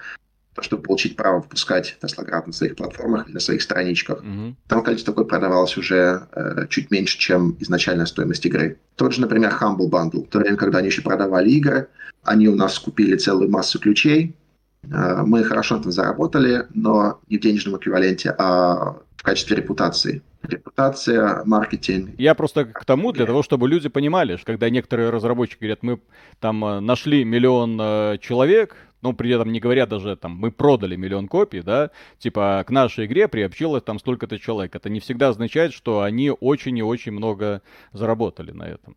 чтобы 0.61 0.83
получить 0.83 1.15
право 1.15 1.41
выпускать 1.41 1.97
Теслоград 2.01 2.47
на 2.47 2.53
своих 2.53 2.75
платформах 2.75 3.27
или 3.27 3.33
на 3.33 3.39
своих 3.39 3.61
страничках. 3.61 4.23
Mm-hmm. 4.23 4.55
Там 4.67 4.83
количество 4.83 5.13
такое 5.13 5.25
продавалось 5.25 5.77
уже 5.77 6.27
э, 6.31 6.67
чуть 6.69 6.91
меньше, 6.91 7.17
чем 7.17 7.57
изначальная 7.59 8.05
стоимость 8.05 8.45
игры. 8.45 8.79
Тот 8.95 9.13
же, 9.13 9.21
например, 9.21 9.53
Humble 9.59 9.89
Bundle. 9.89 10.25
В 10.25 10.29
то 10.29 10.39
время, 10.39 10.57
когда 10.57 10.79
они 10.79 10.87
еще 10.87 11.01
продавали 11.01 11.49
игры, 11.49 11.89
они 12.23 12.47
у 12.47 12.55
нас 12.55 12.79
купили 12.79 13.17
целую 13.17 13.49
массу 13.49 13.79
ключей. 13.79 14.35
Э, 14.83 15.23
мы 15.25 15.43
хорошо 15.43 15.79
там 15.79 15.91
заработали, 15.91 16.67
но 16.73 17.19
не 17.27 17.37
в 17.37 17.41
денежном 17.41 17.77
эквиваленте, 17.77 18.33
а 18.37 18.97
качестве 19.25 19.57
репутации. 19.57 20.21
репутация, 20.43 21.43
маркетинг. 21.45 22.11
Я 22.17 22.35
просто 22.35 22.65
к 22.65 22.85
тому, 22.85 23.11
для 23.11 23.25
того, 23.25 23.43
чтобы 23.43 23.67
люди 23.67 23.89
понимали, 23.89 24.35
что 24.37 24.45
когда 24.45 24.69
некоторые 24.69 25.09
разработчики 25.09 25.59
говорят, 25.59 25.83
мы 25.83 25.99
там 26.39 26.63
э, 26.63 26.79
нашли 26.79 27.23
миллион 27.23 27.77
э, 27.81 28.17
человек, 28.21 28.75
ну, 29.01 29.13
при 29.13 29.31
этом 29.31 29.51
не 29.51 29.59
говоря 29.59 29.85
даже, 29.85 30.15
там, 30.15 30.31
мы 30.31 30.51
продали 30.51 30.95
миллион 30.95 31.27
копий, 31.27 31.61
да, 31.61 31.91
типа, 32.19 32.63
к 32.65 32.71
нашей 32.71 33.05
игре 33.05 33.27
приобщилось 33.27 33.83
там 33.83 33.99
столько-то 33.99 34.39
человек. 34.39 34.75
Это 34.75 34.89
не 34.89 34.99
всегда 34.99 35.29
означает, 35.29 35.73
что 35.73 36.01
они 36.01 36.31
очень 36.31 36.77
и 36.77 36.83
очень 36.83 37.11
много 37.11 37.61
заработали 37.93 38.51
на 38.51 38.63
этом. 38.63 38.95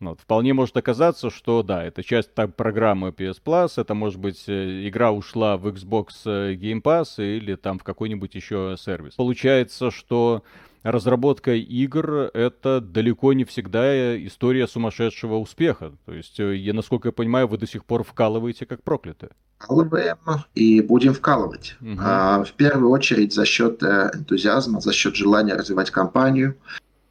Вот. 0.00 0.20
Вполне 0.20 0.54
может 0.54 0.76
оказаться, 0.76 1.30
что 1.30 1.62
да, 1.62 1.84
это 1.84 2.02
часть 2.02 2.34
так, 2.34 2.56
программы 2.56 3.10
PS 3.10 3.36
Plus, 3.44 3.72
это 3.76 3.94
может 3.94 4.18
быть 4.18 4.44
э, 4.46 4.88
игра 4.88 5.12
ушла 5.12 5.58
в 5.58 5.66
Xbox 5.68 6.08
э, 6.24 6.54
Game 6.54 6.82
Pass 6.82 7.22
или 7.22 7.54
там 7.54 7.78
в 7.78 7.84
какой-нибудь 7.84 8.34
еще 8.34 8.76
сервис. 8.78 9.14
Получается, 9.14 9.90
что 9.90 10.42
разработка 10.82 11.52
игр— 11.54 12.30
это 12.34 12.80
далеко 12.80 13.34
не 13.34 13.44
всегда 13.44 14.16
история 14.26 14.66
сумасшедшего 14.66 15.36
успеха. 15.36 15.92
То 16.06 16.14
есть, 16.14 16.40
э, 16.40 16.56
я, 16.56 16.72
насколько 16.72 17.08
я 17.08 17.12
понимаю, 17.12 17.46
вы 17.46 17.58
до 17.58 17.66
сих 17.66 17.84
пор 17.84 18.02
вкалываете 18.02 18.64
как 18.64 18.82
проклятые. 18.82 19.32
Вкалываем 19.58 20.16
и 20.54 20.80
будем 20.80 21.12
вкалывать. 21.12 21.76
Угу. 21.82 21.98
А, 22.00 22.42
в 22.42 22.52
первую 22.52 22.88
очередь 22.88 23.34
за 23.34 23.44
счет 23.44 23.82
энтузиазма, 23.82 24.80
за 24.80 24.94
счет 24.94 25.14
желания 25.14 25.52
развивать 25.52 25.90
компанию. 25.90 26.56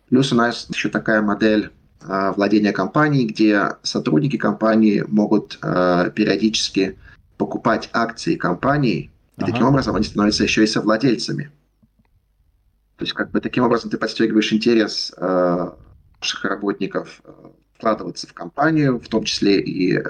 Плюс 0.10 0.34
у 0.34 0.36
нас 0.36 0.68
еще 0.74 0.90
такая 0.90 1.22
модель 1.22 1.70
Э, 1.70 1.79
владения 2.02 2.72
компанией, 2.72 3.26
где 3.28 3.76
сотрудники 3.84 4.38
компании 4.38 5.04
могут 5.08 5.60
э, 5.62 6.12
периодически 6.16 6.98
покупать 7.38 7.90
акции 7.94 8.36
компании, 8.36 9.12
и 9.38 9.42
ага. 9.42 9.52
таким 9.52 9.68
образом 9.68 9.96
они 9.96 10.06
становятся 10.06 10.44
еще 10.44 10.64
и 10.64 10.68
совладельцами. 10.68 11.52
То 12.98 13.04
есть, 13.04 13.14
как 13.14 13.32
бы 13.32 13.40
таким 13.40 13.64
образом 13.64 13.90
ты 13.90 13.98
подстегиваешь 13.98 14.52
интерес 14.52 15.14
э, 15.16 15.70
наших 16.20 16.46
работников 16.46 17.22
э, 17.24 17.32
вкладываться 17.78 18.28
в 18.28 18.34
компанию, 18.34 19.00
в 19.00 19.08
том 19.08 19.24
числе 19.24 19.62
и 19.62 20.02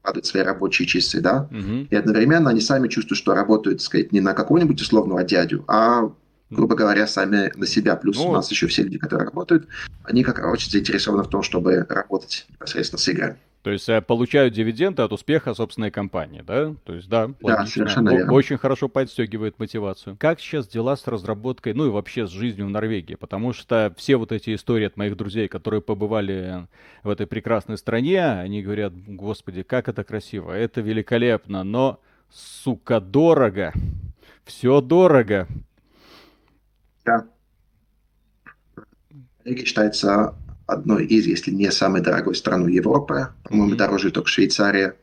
вкладывать 0.00 0.26
свои 0.26 0.42
рабочие 0.42 0.86
часы, 0.86 1.20
да, 1.20 1.48
угу. 1.50 1.86
и 1.88 1.96
одновременно 1.96 2.50
они 2.50 2.60
сами 2.60 2.88
чувствуют, 2.88 3.18
что 3.18 3.34
работают, 3.34 3.78
так 3.78 3.86
сказать, 3.86 4.12
не 4.12 4.20
на 4.20 4.34
какого-нибудь 4.34 4.80
условного 4.80 5.24
дядю, 5.24 5.64
а 5.68 6.12
грубо 6.52 6.74
говоря, 6.74 7.06
сами 7.06 7.52
на 7.56 7.66
себя. 7.66 7.96
Плюс 7.96 8.16
ну, 8.16 8.28
у 8.28 8.32
нас 8.32 8.50
еще 8.50 8.66
все 8.66 8.82
люди, 8.82 8.98
которые 8.98 9.26
работают, 9.26 9.68
они 10.04 10.22
как 10.22 10.38
раз 10.38 10.52
очень 10.52 10.70
заинтересованы 10.70 11.24
в 11.24 11.28
том, 11.28 11.42
чтобы 11.42 11.86
работать 11.88 12.46
непосредственно 12.50 12.98
с 12.98 13.08
играми. 13.08 13.36
То 13.62 13.70
есть 13.70 13.88
э, 13.88 14.00
получают 14.00 14.54
дивиденды 14.54 15.02
от 15.02 15.12
успеха 15.12 15.54
собственной 15.54 15.92
компании, 15.92 16.42
да? 16.44 16.74
То 16.84 16.94
есть, 16.94 17.08
да, 17.08 17.30
да 17.40 17.64
совершенно 17.64 18.10
верно. 18.10 18.32
Очень 18.32 18.58
хорошо 18.58 18.88
подстегивает 18.88 19.58
мотивацию. 19.60 20.16
Как 20.18 20.40
сейчас 20.40 20.66
дела 20.66 20.96
с 20.96 21.06
разработкой, 21.06 21.72
ну 21.72 21.86
и 21.86 21.90
вообще 21.90 22.26
с 22.26 22.30
жизнью 22.30 22.66
в 22.66 22.70
Норвегии? 22.70 23.14
Потому 23.14 23.52
что 23.52 23.94
все 23.96 24.16
вот 24.16 24.32
эти 24.32 24.54
истории 24.54 24.86
от 24.86 24.96
моих 24.96 25.16
друзей, 25.16 25.46
которые 25.46 25.80
побывали 25.80 26.66
в 27.04 27.10
этой 27.10 27.28
прекрасной 27.28 27.78
стране, 27.78 28.24
они 28.24 28.62
говорят, 28.62 28.94
господи, 29.06 29.62
как 29.62 29.88
это 29.88 30.02
красиво, 30.02 30.50
это 30.50 30.80
великолепно, 30.80 31.62
но, 31.62 32.00
сука, 32.30 33.00
дорого. 33.00 33.72
Все 34.44 34.80
дорого. 34.80 35.46
Да. 37.04 37.26
Норвегия 39.44 39.64
считается 39.64 40.34
одной 40.66 41.06
из, 41.06 41.26
если 41.26 41.50
не 41.50 41.70
самой 41.70 42.00
дорогой 42.00 42.34
страной 42.34 42.72
Европы. 42.72 43.28
По-моему, 43.44 43.74
mm-hmm. 43.74 43.76
дороже 43.76 44.10
только 44.10 44.28
Швейцария. 44.28 44.96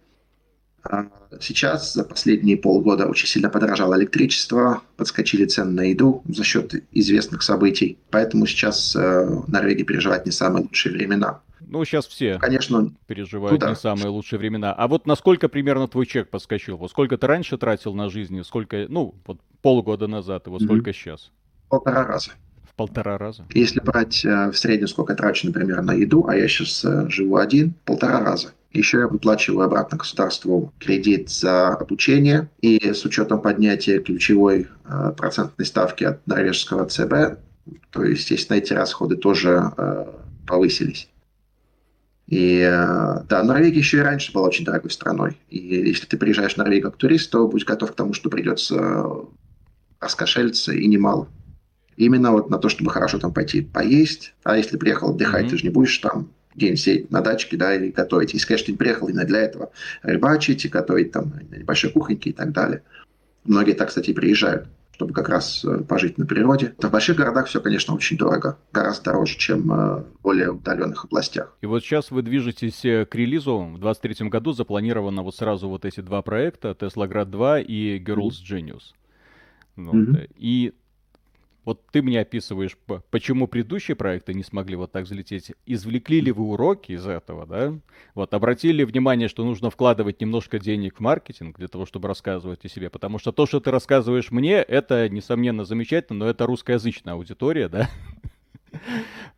А 0.83 1.07
сейчас 1.41 1.93
за 1.93 2.05
последние 2.05 2.55
полгода 2.55 3.05
очень 3.05 3.27
сильно 3.27 3.49
подорожало 3.49 3.97
электричество, 3.97 4.81
подскочили 4.95 5.45
цены 5.45 5.71
на 5.71 5.81
еду 5.81 6.23
за 6.27 6.43
счет 6.43 6.73
известных 6.91 7.43
событий. 7.43 7.97
Поэтому 8.11 8.45
сейчас 8.45 8.95
э, 8.95 9.41
Норвегия 9.47 9.83
переживает 9.83 10.25
не 10.25 10.31
самые 10.31 10.63
лучшие 10.63 10.93
времена. 10.93 11.41
Ну, 11.59 11.83
сейчас 11.85 12.07
все 12.07 12.39
Конечно, 12.39 12.91
переживают 13.05 13.59
туда. 13.59 13.69
не 13.69 13.75
самые 13.75 14.07
лучшие 14.07 14.39
времена. 14.39 14.73
А 14.73 14.87
вот 14.87 15.05
насколько 15.05 15.49
примерно 15.49 15.87
твой 15.87 16.05
чек 16.05 16.29
подскочил? 16.29 16.77
Вот 16.77 16.89
сколько 16.89 17.17
ты 17.17 17.27
раньше 17.27 17.57
тратил 17.57 17.93
на 17.93 18.09
жизнь, 18.09 18.41
сколько, 18.43 18.87
ну, 18.89 19.13
вот 19.27 19.39
полгода 19.61 20.07
назад, 20.07 20.47
и 20.47 20.49
вот 20.49 20.61
mm-hmm. 20.61 20.65
сколько 20.65 20.93
сейчас? 20.93 21.31
Полтора 21.69 22.05
раза. 22.05 22.31
В 22.63 22.75
полтора 22.75 23.17
раза? 23.17 23.45
Если 23.53 23.79
брать 23.79 24.25
э, 24.25 24.51
в 24.51 24.57
среднем, 24.57 24.87
сколько 24.87 25.13
я 25.13 25.17
трачу, 25.17 25.47
например, 25.47 25.81
на 25.81 25.93
еду, 25.93 26.25
а 26.27 26.35
я 26.35 26.47
сейчас 26.47 26.83
э, 26.83 27.09
живу 27.09 27.37
один, 27.37 27.73
полтора 27.85 28.21
раза. 28.21 28.49
Еще 28.71 28.99
я 28.99 29.07
выплачиваю 29.07 29.65
обратно 29.65 29.97
государству 29.97 30.73
кредит 30.79 31.29
за 31.29 31.69
обучение, 31.69 32.49
и 32.61 32.93
с 32.93 33.03
учетом 33.03 33.41
поднятия 33.41 33.99
ключевой 33.99 34.67
э, 34.85 35.13
процентной 35.17 35.65
ставки 35.65 36.03
от 36.03 36.25
норвежского 36.27 36.85
ЦБ, 36.85 37.39
то 37.91 38.03
естественно, 38.03 38.57
эти 38.57 38.73
расходы 38.73 39.15
тоже 39.15 39.71
э, 39.75 40.05
повысились. 40.47 41.09
И 42.27 42.59
э, 42.59 43.23
да, 43.27 43.43
Норвегия 43.43 43.79
еще 43.79 43.97
и 43.97 44.01
раньше 44.01 44.31
была 44.31 44.47
очень 44.47 44.65
дорогой 44.65 44.91
страной. 44.91 45.39
И 45.49 45.57
если 45.57 46.05
ты 46.05 46.15
приезжаешь 46.15 46.53
в 46.53 46.57
Норвегию 46.57 46.91
как 46.91 46.97
турист, 46.97 47.31
то 47.31 47.47
будь 47.47 47.65
готов 47.65 47.91
к 47.91 47.95
тому, 47.95 48.13
что 48.13 48.29
придется 48.29 49.25
раскошелиться 49.99 50.73
и 50.73 50.87
немало 50.87 51.27
именно 51.99 52.31
вот 52.31 52.49
на 52.49 52.57
то, 52.57 52.69
чтобы 52.69 52.89
хорошо 52.91 53.19
там 53.19 53.33
пойти 53.33 53.61
поесть. 53.61 54.33
А 54.43 54.57
если 54.57 54.77
приехал 54.77 55.11
отдыхать, 55.11 55.45
mm-hmm. 55.45 55.49
ты 55.49 55.57
же 55.57 55.63
не 55.63 55.69
будешь 55.69 55.97
там 55.97 56.29
день 56.55 56.77
сидеть 56.77 57.11
на 57.11 57.21
дачке, 57.21 57.57
да, 57.57 57.75
и 57.75 57.91
готовить. 57.91 58.33
Если, 58.33 58.47
конечно, 58.47 58.67
ты 58.67 58.77
приехал 58.77 59.07
именно 59.07 59.25
для 59.25 59.39
этого 59.39 59.71
рыбачить 60.01 60.65
и 60.65 60.69
готовить 60.69 61.11
там 61.11 61.33
на 61.49 61.57
небольшой 61.57 61.91
кухоньке 61.91 62.31
и 62.31 62.33
так 62.33 62.51
далее. 62.51 62.83
Многие 63.43 63.73
так, 63.73 63.89
кстати, 63.89 64.13
приезжают 64.13 64.67
чтобы 64.91 65.13
как 65.13 65.29
раз 65.29 65.63
э, 65.63 65.77
пожить 65.87 66.17
на 66.17 66.25
природе. 66.25 66.73
В 66.77 66.91
больших 66.91 67.15
городах 67.15 67.47
все, 67.47 67.61
конечно, 67.61 67.95
очень 67.95 68.17
дорого. 68.17 68.57
Гораздо 68.73 69.05
дороже, 69.05 69.37
чем 69.37 69.71
э, 69.71 69.75
в 70.01 70.21
более 70.21 70.51
удаленных 70.51 71.05
областях. 71.05 71.55
И 71.61 71.67
вот 71.67 71.85
сейчас 71.85 72.11
вы 72.11 72.21
движетесь 72.21 72.83
э, 72.83 73.05
к 73.05 73.15
релизу. 73.15 73.59
В 73.59 73.79
2023 73.79 74.27
году 74.27 74.51
запланировано 74.51 75.23
вот 75.23 75.37
сразу 75.37 75.69
вот 75.69 75.85
эти 75.85 76.01
два 76.01 76.21
проекта, 76.21 76.75
Tesla 76.77 77.09
Grad 77.09 77.27
2 77.27 77.61
и 77.61 78.03
Girls 78.03 78.43
Genius. 78.45 78.91
Вот. 79.77 79.95
Mm-hmm. 79.95 80.31
И 80.35 80.73
вот 81.65 81.85
ты 81.91 82.01
мне 82.01 82.21
описываешь, 82.21 82.77
почему 83.11 83.47
предыдущие 83.47 83.95
проекты 83.95 84.33
не 84.33 84.43
смогли 84.43 84.75
вот 84.75 84.91
так 84.91 85.05
взлететь. 85.05 85.51
Извлекли 85.65 86.21
ли 86.21 86.31
вы 86.31 86.43
уроки 86.45 86.93
из 86.93 87.05
этого, 87.05 87.45
да? 87.45 87.73
Вот, 88.15 88.33
обратили 88.33 88.83
внимание, 88.83 89.27
что 89.27 89.43
нужно 89.43 89.69
вкладывать 89.69 90.21
немножко 90.21 90.59
денег 90.59 90.97
в 90.97 90.99
маркетинг 90.99 91.57
для 91.57 91.67
того, 91.67 91.85
чтобы 91.85 92.07
рассказывать 92.07 92.65
о 92.65 92.69
себе. 92.69 92.89
Потому 92.89 93.19
что 93.19 93.31
то, 93.31 93.45
что 93.45 93.59
ты 93.59 93.71
рассказываешь 93.71 94.31
мне, 94.31 94.55
это, 94.55 95.09
несомненно, 95.09 95.65
замечательно, 95.65 96.19
но 96.19 96.29
это 96.29 96.45
русскоязычная 96.45 97.13
аудитория, 97.13 97.69
да? 97.69 97.89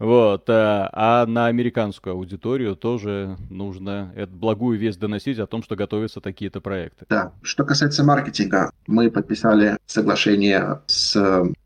Вот. 0.01 0.49
Э, 0.49 0.89
а 0.93 1.27
на 1.27 1.45
американскую 1.45 2.13
аудиторию 2.13 2.75
тоже 2.75 3.37
нужно 3.51 4.11
эту 4.15 4.33
благую 4.33 4.79
весть 4.79 4.99
доносить 4.99 5.37
о 5.37 5.45
том, 5.45 5.61
что 5.61 5.75
готовятся 5.75 6.21
такие-то 6.21 6.59
проекты. 6.59 7.05
Да. 7.07 7.33
Что 7.43 7.63
касается 7.63 8.03
маркетинга, 8.03 8.71
мы 8.87 9.11
подписали 9.11 9.77
соглашение 9.85 10.81
с 10.87 11.15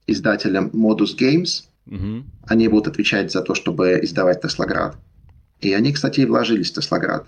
издателем 0.05 0.69
Modus 0.73 1.17
Games. 1.17 1.63
Угу. 1.87 2.25
Они 2.47 2.67
будут 2.67 2.87
отвечать 2.87 3.31
за 3.31 3.41
то, 3.41 3.55
чтобы 3.55 3.99
издавать 4.01 4.41
Теслоград. 4.41 4.97
И 5.61 5.73
они, 5.73 5.93
кстати, 5.93 6.19
и 6.19 6.25
вложились 6.25 6.71
в 6.71 6.73
Теслоград. 6.73 7.23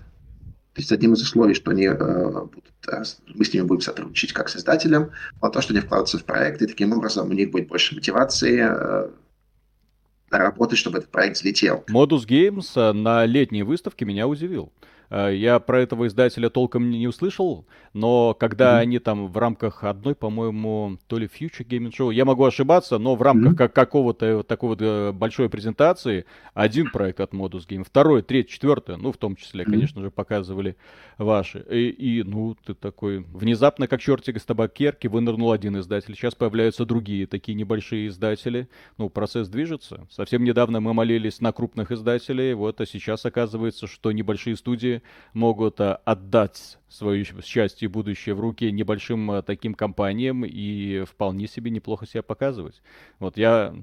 То 0.74 0.82
есть 0.82 0.92
одним 0.92 1.14
из 1.14 1.22
условий, 1.22 1.54
что 1.54 1.70
они 1.70 1.86
э, 1.86 1.94
будут, 1.94 2.74
э, 2.86 3.02
мы 3.34 3.44
с 3.46 3.54
ними 3.54 3.64
будем 3.64 3.80
сотрудничать 3.80 4.34
как 4.34 4.50
с 4.50 4.56
издателем, 4.56 5.10
а 5.40 5.48
то, 5.48 5.62
что 5.62 5.72
они 5.72 5.80
вкладываются 5.80 6.18
в 6.18 6.24
проект, 6.24 6.60
и 6.60 6.66
таким 6.66 6.92
образом 6.92 7.30
у 7.30 7.32
них 7.32 7.50
будет 7.50 7.68
больше 7.68 7.94
мотивации 7.94 8.60
э, 8.60 9.08
работать, 10.30 10.78
чтобы 10.78 10.98
этот 10.98 11.10
проект 11.10 11.36
взлетел. 11.36 11.84
Modus 11.90 12.26
Games 12.26 12.70
э, 12.74 12.92
на 12.92 13.24
летней 13.24 13.62
выставке 13.62 14.04
меня 14.04 14.26
удивил. 14.28 14.72
Э, 15.10 15.34
я 15.34 15.58
про 15.60 15.80
этого 15.80 16.06
издателя 16.06 16.50
толком 16.50 16.90
не 16.90 17.06
услышал, 17.06 17.66
но 17.92 18.34
когда 18.34 18.78
mm-hmm. 18.78 18.82
они 18.82 18.98
там 18.98 19.28
в 19.28 19.36
рамках 19.38 19.84
одной, 19.84 20.14
по-моему, 20.14 20.98
то 21.06 21.18
ли 21.18 21.26
Future 21.26 21.66
Gaming 21.66 21.92
Show, 21.96 22.12
я 22.12 22.24
могу 22.24 22.44
ошибаться, 22.44 22.98
но 22.98 23.14
в 23.14 23.22
рамках 23.22 23.52
mm-hmm. 23.52 23.56
как 23.56 23.72
какого-то 23.72 24.42
такой 24.42 24.70
вот 24.70 24.82
э, 24.82 25.12
большой 25.12 25.48
презентации 25.48 26.26
один 26.54 26.90
проект 26.90 27.20
от 27.20 27.32
Modus 27.32 27.66
Game, 27.68 27.84
второй, 27.84 28.22
третий, 28.22 28.50
четвертый, 28.50 28.96
ну, 28.96 29.12
в 29.12 29.16
том 29.16 29.36
числе, 29.36 29.64
mm-hmm. 29.64 29.70
конечно 29.70 30.02
же, 30.02 30.10
показывали 30.10 30.76
ваши. 31.16 31.64
И, 31.70 31.88
и, 31.88 32.22
ну, 32.22 32.56
ты 32.64 32.74
такой, 32.74 33.20
внезапно, 33.20 33.86
как 33.86 34.00
чертик 34.00 34.36
из 34.36 34.44
табакерки, 34.44 35.06
вынырнул 35.06 35.52
один 35.52 35.78
издатель, 35.78 36.14
сейчас 36.14 36.34
появляются 36.34 36.84
другие 36.84 37.26
такие 37.26 37.54
небольшие 37.54 38.08
издатели. 38.08 38.68
Ну, 38.96 39.08
процесс 39.08 39.48
движется. 39.48 40.06
Совсем 40.10 40.44
недавно 40.44 40.80
мы 40.80 40.94
молились 40.94 41.40
на 41.40 41.52
крупных 41.52 41.92
издателей, 41.92 42.54
вот, 42.54 42.80
а 42.80 42.86
сейчас 42.86 43.24
оказывается, 43.24 43.86
что 43.86 44.12
небольшие 44.12 44.56
студии 44.56 44.97
могут 45.32 45.80
а, 45.80 46.00
отдать 46.04 46.78
свое 46.88 47.24
счастье 47.24 47.86
и 47.86 47.88
будущее 47.88 48.34
в 48.34 48.40
руки 48.40 48.70
небольшим 48.70 49.30
э, 49.30 49.42
таким 49.42 49.74
компаниям 49.74 50.44
и 50.44 51.04
вполне 51.04 51.46
себе 51.46 51.70
неплохо 51.70 52.06
себя 52.06 52.22
показывать. 52.22 52.80
Вот 53.18 53.36
я 53.36 53.74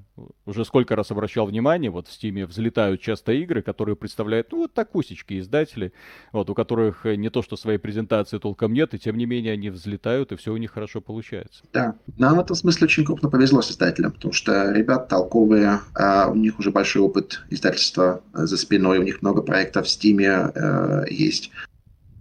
уже 0.46 0.66
сколько 0.66 0.96
раз 0.96 1.12
обращал 1.12 1.46
внимание, 1.46 1.92
вот 1.92 2.08
в 2.08 2.12
Стиме 2.12 2.46
взлетают 2.46 3.02
часто 3.02 3.32
игры, 3.34 3.62
которые 3.62 3.96
представляют, 3.96 4.52
ну, 4.52 4.60
вот 4.60 4.74
такусечки 4.74 5.40
издатели, 5.40 5.94
вот, 6.32 6.50
у 6.50 6.56
которых 6.56 7.06
не 7.06 7.30
то 7.30 7.42
что 7.42 7.58
своей 7.58 7.78
презентации 7.78 8.40
толком 8.40 8.74
нет, 8.74 8.94
и 8.94 9.00
тем 9.00 9.18
не 9.18 9.26
менее 9.26 9.54
они 9.54 9.70
взлетают, 9.70 10.32
и 10.32 10.36
все 10.36 10.52
у 10.52 10.58
них 10.58 10.72
хорошо 10.72 11.00
получается. 11.02 11.64
Да, 11.74 11.96
нам 12.18 12.38
в 12.38 12.40
этом 12.40 12.56
смысле 12.56 12.86
очень 12.86 13.06
крупно 13.06 13.30
повезло 13.30 13.62
с 13.62 13.72
издателем, 13.72 14.12
потому 14.12 14.34
что 14.34 14.72
ребят 14.72 15.08
толковые, 15.10 15.80
а 15.94 16.30
у 16.30 16.36
них 16.36 16.58
уже 16.60 16.72
большой 16.72 17.04
опыт 17.04 17.44
издательства 17.50 18.24
за 18.34 18.58
спиной, 18.58 18.98
у 18.98 19.04
них 19.04 19.22
много 19.22 19.42
проектов 19.42 19.86
в 19.86 19.90
Стиме 19.90 20.52
э, 20.54 21.06
есть 21.10 21.52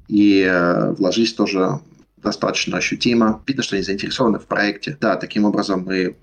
и 0.08 0.42
э, 0.42 0.92
вложились 0.92 1.32
тоже 1.32 1.80
достаточно 2.16 2.78
ощутимо. 2.78 3.42
Видно, 3.46 3.62
что 3.62 3.76
они 3.76 3.84
заинтересованы 3.84 4.38
в 4.38 4.46
проекте. 4.46 4.96
Да, 5.00 5.16
таким 5.16 5.44
образом 5.44 5.84
мы 5.84 6.16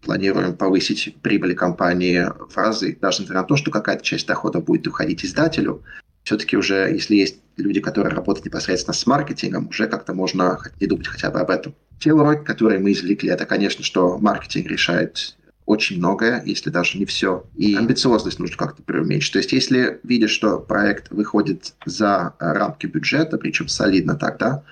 планируем 0.00 0.56
повысить 0.56 1.16
прибыль 1.22 1.54
компании 1.54 2.26
в 2.50 2.56
разы, 2.56 2.96
даже 3.00 3.22
несмотря 3.22 3.42
на 3.42 3.46
то, 3.46 3.56
что 3.56 3.70
какая-то 3.70 4.04
часть 4.04 4.26
дохода 4.26 4.60
будет 4.60 4.86
уходить 4.86 5.24
издателю, 5.24 5.82
все-таки 6.22 6.56
уже, 6.56 6.90
если 6.92 7.16
есть 7.16 7.40
люди, 7.56 7.80
которые 7.80 8.14
работают 8.14 8.46
непосредственно 8.46 8.94
с 8.94 9.06
маркетингом, 9.06 9.68
уже 9.68 9.86
как-то 9.86 10.14
можно 10.14 10.58
не 10.80 10.86
думать 10.86 11.06
хотя 11.06 11.30
бы 11.30 11.40
об 11.40 11.50
этом. 11.50 11.74
Те 11.98 12.12
уроки, 12.12 12.44
которые 12.44 12.78
мы 12.78 12.92
извлекли, 12.92 13.30
это, 13.30 13.44
конечно, 13.44 13.82
что 13.82 14.18
маркетинг 14.18 14.66
решает 14.68 15.36
очень 15.68 15.98
многое, 15.98 16.42
если 16.46 16.70
даже 16.70 16.98
не 16.98 17.04
все. 17.04 17.44
И 17.54 17.76
амбициозность 17.76 18.38
нужно 18.38 18.56
как-то 18.56 18.82
преуменьшить. 18.82 19.34
То 19.34 19.38
есть, 19.38 19.52
если 19.52 20.00
видишь, 20.02 20.30
что 20.30 20.58
проект 20.60 21.10
выходит 21.10 21.74
за 21.84 22.34
рамки 22.38 22.86
бюджета, 22.86 23.36
причем 23.36 23.68
солидно 23.68 24.16
тогда, 24.16 24.64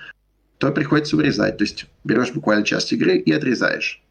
то 0.56 0.72
приходится 0.72 1.18
урезать. 1.18 1.58
То 1.58 1.64
есть, 1.64 1.84
берешь 2.02 2.32
буквально 2.32 2.64
часть 2.64 2.94
игры 2.94 3.18
и 3.18 3.30
отрезаешь. 3.30 4.02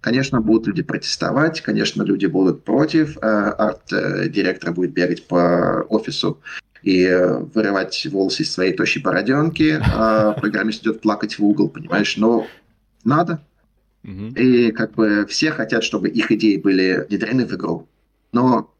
Конечно, 0.00 0.40
будут 0.40 0.68
люди 0.68 0.84
протестовать, 0.84 1.60
конечно, 1.60 2.04
люди 2.04 2.26
будут 2.26 2.62
против, 2.62 3.16
э, 3.16 3.20
арт-директор 3.20 4.72
будет 4.72 4.92
бегать 4.92 5.26
по 5.26 5.84
офису 5.88 6.40
и 6.84 7.04
вырывать 7.52 8.06
волосы 8.12 8.44
из 8.44 8.52
своей 8.52 8.74
тощей 8.74 9.02
бороденки, 9.02 9.82
а 9.92 10.34
программист 10.34 10.82
идет 10.82 11.00
плакать 11.00 11.36
в 11.36 11.44
угол, 11.44 11.68
понимаешь? 11.68 12.16
Но 12.16 12.46
надо, 13.02 13.40
и 14.02 14.70
как 14.72 14.94
бы 14.94 15.26
все 15.28 15.50
хотят, 15.50 15.84
чтобы 15.84 16.08
их 16.08 16.30
идеи 16.32 16.56
были 16.56 17.06
внедрены 17.08 17.46
в 17.46 17.54
игру. 17.54 17.88
Но 18.32 18.72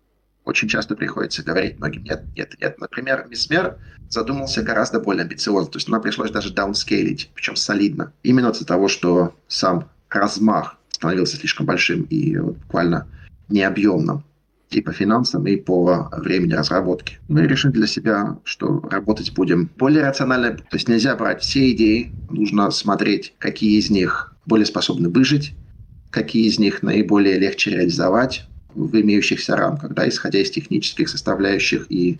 очень 0.44 0.68
часто 0.68 0.96
приходится 0.96 1.42
говорить 1.42 1.78
многим 1.78 2.04
нет, 2.04 2.24
нет, 2.36 2.54
нет. 2.60 2.80
Например, 2.80 3.26
Мисс 3.28 3.50
Мер 3.50 3.76
задумался 4.08 4.62
гораздо 4.62 5.00
более 5.00 5.24
амбициозно. 5.24 5.70
То 5.70 5.76
есть 5.76 5.88
нам 5.88 6.00
пришлось 6.00 6.30
даже 6.30 6.52
даунскейлить, 6.52 7.30
причем 7.34 7.56
солидно. 7.56 8.12
Именно 8.22 8.50
из-за 8.50 8.64
того, 8.64 8.88
что 8.88 9.34
сам 9.46 9.90
размах 10.08 10.78
становился 10.90 11.36
слишком 11.36 11.66
большим 11.66 12.02
и 12.04 12.36
буквально 12.38 13.06
необъемным 13.48 14.24
и 14.70 14.80
по 14.80 14.92
финансам, 14.92 15.46
и 15.46 15.56
по 15.56 16.08
времени 16.12 16.52
разработки. 16.52 17.18
Мы 17.28 17.46
решили 17.46 17.72
для 17.72 17.86
себя, 17.86 18.38
что 18.44 18.80
работать 18.90 19.32
будем 19.32 19.70
более 19.76 20.06
рационально. 20.06 20.56
То 20.56 20.76
есть 20.76 20.88
нельзя 20.88 21.14
брать 21.16 21.42
все 21.42 21.70
идеи, 21.72 22.12
нужно 22.30 22.70
смотреть, 22.70 23.34
какие 23.38 23.78
из 23.78 23.90
них 23.90 24.34
более 24.48 24.66
способны 24.66 25.08
выжить, 25.08 25.54
какие 26.10 26.46
из 26.46 26.58
них 26.58 26.82
наиболее 26.82 27.38
легче 27.38 27.70
реализовать 27.70 28.46
в 28.74 29.00
имеющихся 29.00 29.56
рамках, 29.56 29.92
да, 29.94 30.08
исходя 30.08 30.40
из 30.40 30.50
технических 30.50 31.08
составляющих 31.08 31.86
и 31.90 32.18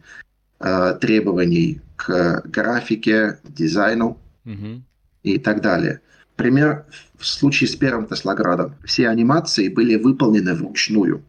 э, 0.60 0.98
требований 1.00 1.80
к 1.96 2.42
графике, 2.46 3.38
дизайну 3.44 4.18
угу. 4.44 4.82
и 5.22 5.38
так 5.38 5.62
далее. 5.62 6.00
Пример 6.36 6.86
в 7.16 7.26
случае 7.26 7.68
с 7.68 7.76
первым 7.76 8.06
Теслоградом. 8.06 8.74
Все 8.84 9.08
анимации 9.08 9.68
были 9.68 9.96
выполнены 9.96 10.54
вручную. 10.54 11.22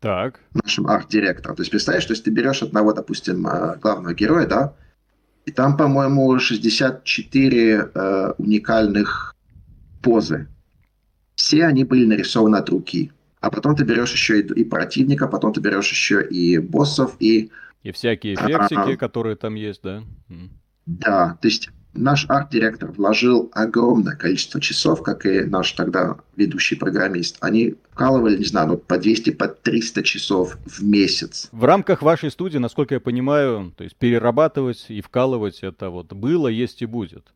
Так. 0.00 0.40
Нашим 0.52 0.86
арт-директором. 0.86 1.56
То 1.56 1.62
есть 1.62 1.70
представляешь, 1.70 2.06
то 2.06 2.12
есть 2.12 2.24
ты 2.24 2.30
берешь 2.30 2.62
одного, 2.62 2.92
допустим, 2.92 3.46
э, 3.46 3.76
главного 3.78 4.14
героя, 4.14 4.46
да, 4.46 4.74
и 5.46 5.52
там, 5.52 5.76
по-моему, 5.76 6.38
64 6.38 7.90
э, 7.94 8.32
уникальных 8.38 9.29
позы. 10.02 10.48
Все 11.34 11.64
они 11.64 11.84
были 11.84 12.04
нарисованы 12.04 12.56
от 12.56 12.68
руки. 12.68 13.12
А 13.40 13.50
потом 13.50 13.74
ты 13.74 13.84
берешь 13.84 14.12
еще 14.12 14.40
и, 14.40 14.60
и 14.60 14.64
противника, 14.64 15.26
потом 15.26 15.52
ты 15.52 15.60
берешь 15.60 15.90
еще 15.90 16.22
и 16.22 16.58
боссов, 16.58 17.16
и... 17.20 17.50
И 17.82 17.92
всякие 17.92 18.34
эффектики, 18.34 18.92
а, 18.92 18.96
которые 18.96 19.36
там 19.36 19.54
есть, 19.54 19.82
да? 19.82 20.02
Да, 20.84 21.38
то 21.40 21.48
есть 21.48 21.70
наш 21.94 22.26
арт-директор 22.28 22.92
вложил 22.92 23.50
огромное 23.54 24.14
количество 24.16 24.60
часов, 24.60 25.02
как 25.02 25.24
и 25.24 25.40
наш 25.40 25.72
тогда 25.72 26.18
ведущий 26.36 26.76
программист. 26.76 27.38
Они 27.40 27.76
вкалывали, 27.90 28.36
не 28.36 28.44
знаю, 28.44 28.68
ну, 28.68 28.76
по 28.76 28.98
200, 28.98 29.30
по 29.30 29.48
300 29.48 30.02
часов 30.02 30.58
в 30.66 30.82
месяц. 30.84 31.48
В 31.52 31.64
рамках 31.64 32.02
вашей 32.02 32.30
студии, 32.30 32.58
насколько 32.58 32.94
я 32.94 33.00
понимаю, 33.00 33.72
то 33.76 33.84
есть 33.84 33.96
перерабатывать 33.96 34.84
и 34.88 35.00
вкалывать 35.00 35.60
это 35.62 35.88
вот 35.88 36.12
было, 36.12 36.48
есть 36.48 36.82
и 36.82 36.86
будет 36.86 37.32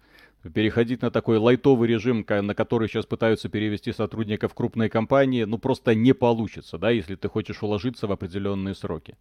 переходить 0.53 1.03
на 1.03 1.11
такой 1.11 1.39
лайтовый 1.39 1.89
режим, 1.89 2.25
на 2.29 2.55
который 2.55 2.89
сейчас 2.89 3.07
пытаются 3.07 3.49
перевести 3.49 3.93
сотрудников 3.93 4.55
крупной 4.55 4.89
компании, 4.89 5.45
ну 5.45 5.59
просто 5.59 5.95
не 5.95 6.13
получится, 6.13 6.79
да, 6.79 6.91
если 6.91 7.15
ты 7.15 7.29
хочешь 7.29 7.63
уложиться 7.63 8.07
в 8.07 8.13
определенные 8.13 8.75
сроки. 8.75 9.17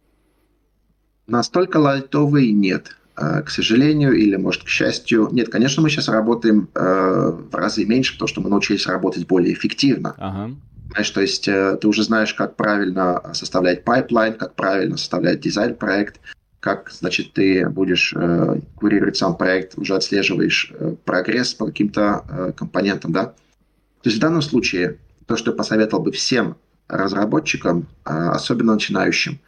Настолько 1.26 1.78
лайтовый 1.78 2.52
нет, 2.52 2.96
э, 3.16 3.42
к 3.42 3.50
сожалению, 3.50 4.12
или, 4.12 4.36
может, 4.36 4.64
к 4.64 4.68
счастью. 4.68 5.28
Нет, 5.32 5.48
конечно, 5.48 5.82
мы 5.82 5.88
сейчас 5.88 6.08
работаем 6.08 6.68
э, 6.74 7.30
в 7.50 7.54
разы 7.54 7.86
меньше, 7.86 8.12
потому 8.12 8.28
что 8.28 8.40
мы 8.42 8.50
научились 8.50 8.86
работать 8.86 9.26
более 9.26 9.54
эффективно. 9.54 10.14
Ага. 10.18 10.54
Знаешь, 10.90 11.10
то 11.10 11.20
есть 11.22 11.48
э, 11.48 11.78
ты 11.80 11.88
уже 11.88 12.02
знаешь, 12.02 12.34
как 12.34 12.56
правильно 12.56 13.22
составлять 13.32 13.84
pipeline, 13.84 14.34
как 14.34 14.54
правильно 14.54 14.98
составлять 14.98 15.40
дизайн-проект, 15.40 16.20
как, 16.64 16.90
значит, 16.90 17.34
ты 17.34 17.68
будешь 17.68 18.14
э, 18.16 18.60
курировать 18.76 19.18
сам 19.18 19.36
проект, 19.36 19.76
уже 19.76 19.94
отслеживаешь 19.96 20.72
э, 20.72 20.94
прогресс 21.04 21.52
по 21.52 21.66
каким-то 21.66 22.24
э, 22.26 22.52
компонентам, 22.56 23.12
да. 23.12 23.24
То 23.24 24.08
есть 24.08 24.16
в 24.16 24.20
данном 24.20 24.40
случае 24.40 24.96
то, 25.26 25.36
что 25.36 25.50
я 25.50 25.56
посоветовал 25.58 26.02
бы 26.02 26.10
всем 26.10 26.56
разработчикам, 26.88 27.86
э, 28.06 28.10
особенно 28.10 28.72
начинающим, 28.72 29.40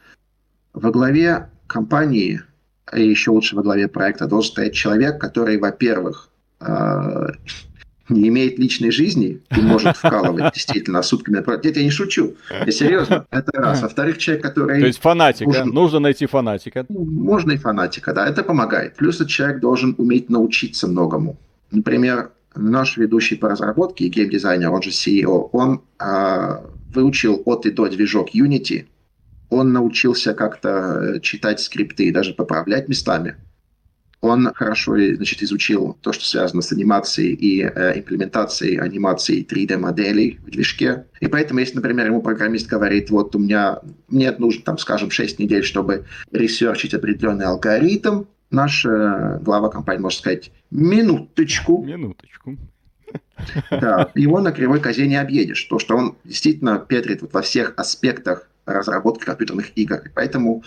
во 0.75 0.91
главе 0.91 1.49
компании, 1.67 2.43
и 2.95 3.09
еще 3.09 3.31
лучше 3.31 3.57
во 3.57 3.63
главе 3.63 3.89
проекта, 3.89 4.27
должен 4.27 4.53
стоять 4.53 4.75
человек, 4.75 5.19
который, 5.19 5.57
во-первых, 5.57 6.29
э, 6.61 7.29
не 8.09 8.29
имеет 8.29 8.59
личной 8.59 8.91
жизни 8.91 9.41
и 9.57 9.61
может 9.61 9.97
вкалывать 9.97 10.55
действительно 10.55 11.03
сутками. 11.03 11.43
Нет, 11.65 11.77
я 11.77 11.83
не 11.83 11.91
шучу. 11.91 12.35
Я 12.51 12.73
серьезно. 12.73 13.27
Это 13.31 13.53
раз. 13.61 13.83
Во-вторых, 13.83 14.19
человек, 14.19 14.45
который... 14.45 14.81
То 14.81 14.87
есть 14.87 15.01
фанатика. 15.01 15.51
Нужен... 15.51 15.69
Нужно 15.69 15.99
найти 16.01 16.27
фанатика. 16.27 16.87
Ну, 16.89 17.05
можно 17.05 17.53
и 17.53 17.57
фанатика, 17.57 18.13
да. 18.13 18.29
Это 18.29 18.43
помогает. 18.43 18.97
Плюс 18.97 19.17
этот 19.17 19.29
человек 19.29 19.61
должен 19.61 19.95
уметь 19.99 20.31
научиться 20.31 20.87
многому. 20.87 21.37
Например, 21.71 22.31
наш 22.55 22.97
ведущий 22.97 23.37
по 23.37 23.49
разработке, 23.49 24.09
геймдизайнер, 24.09 24.71
он 24.71 24.83
же 24.83 24.91
CEO, 24.91 25.49
он 25.53 25.83
э, 26.01 26.59
выучил 26.95 27.43
от 27.45 27.67
и 27.67 27.71
до 27.71 27.89
движок 27.89 28.35
Unity, 28.35 28.87
он 29.51 29.73
научился 29.73 30.35
как-то 30.35 30.69
э, 30.69 31.21
читать 31.21 31.61
скрипты 31.61 32.07
и 32.07 32.13
даже 32.13 32.35
поправлять 32.35 32.89
местами 32.89 33.37
он 34.21 34.53
хорошо 34.55 34.97
значит, 34.97 35.43
изучил 35.43 35.97
то, 36.01 36.13
что 36.13 36.25
связано 36.25 36.63
с 36.63 36.73
анимацией 36.73 37.35
и 37.35 37.63
э, 37.63 37.99
имплементацией 37.99 38.79
анимации 38.79 39.47
3D-моделей 39.47 40.41
в 40.45 40.51
движке. 40.51 41.07
И 41.21 41.29
поэтому, 41.29 41.61
если, 41.61 41.77
например, 41.77 42.07
ему 42.07 42.23
программист 42.23 42.67
говорит, 42.67 43.11
вот 43.11 43.37
у 43.37 43.39
меня, 43.39 43.81
мне 44.09 44.33
нужно, 44.33 44.63
там, 44.63 44.79
скажем, 44.79 45.11
6 45.11 45.39
недель, 45.39 45.65
чтобы 45.65 46.07
ресерчить 46.33 46.95
определенный 46.95 47.47
алгоритм, 47.47 48.25
наш 48.51 48.87
э, 48.87 49.39
глава 49.43 49.69
компании 49.69 50.01
может 50.01 50.21
сказать, 50.21 50.51
минуточку. 50.71 51.85
Минуточку. 51.85 52.57
Да, 53.71 54.11
его 54.15 54.41
на 54.41 54.51
кривой 54.51 54.81
козе 54.81 55.07
не 55.07 55.17
объедешь. 55.17 55.63
То, 55.65 55.79
что 55.79 55.97
он 55.97 56.17
действительно 56.25 56.79
петрит 56.79 57.21
вот 57.21 57.35
во 57.35 57.43
всех 57.43 57.75
аспектах 57.77 58.49
разработки 58.65 59.25
компьютерных 59.25 59.77
игр. 59.77 59.99
И 60.05 60.09
поэтому, 60.09 60.65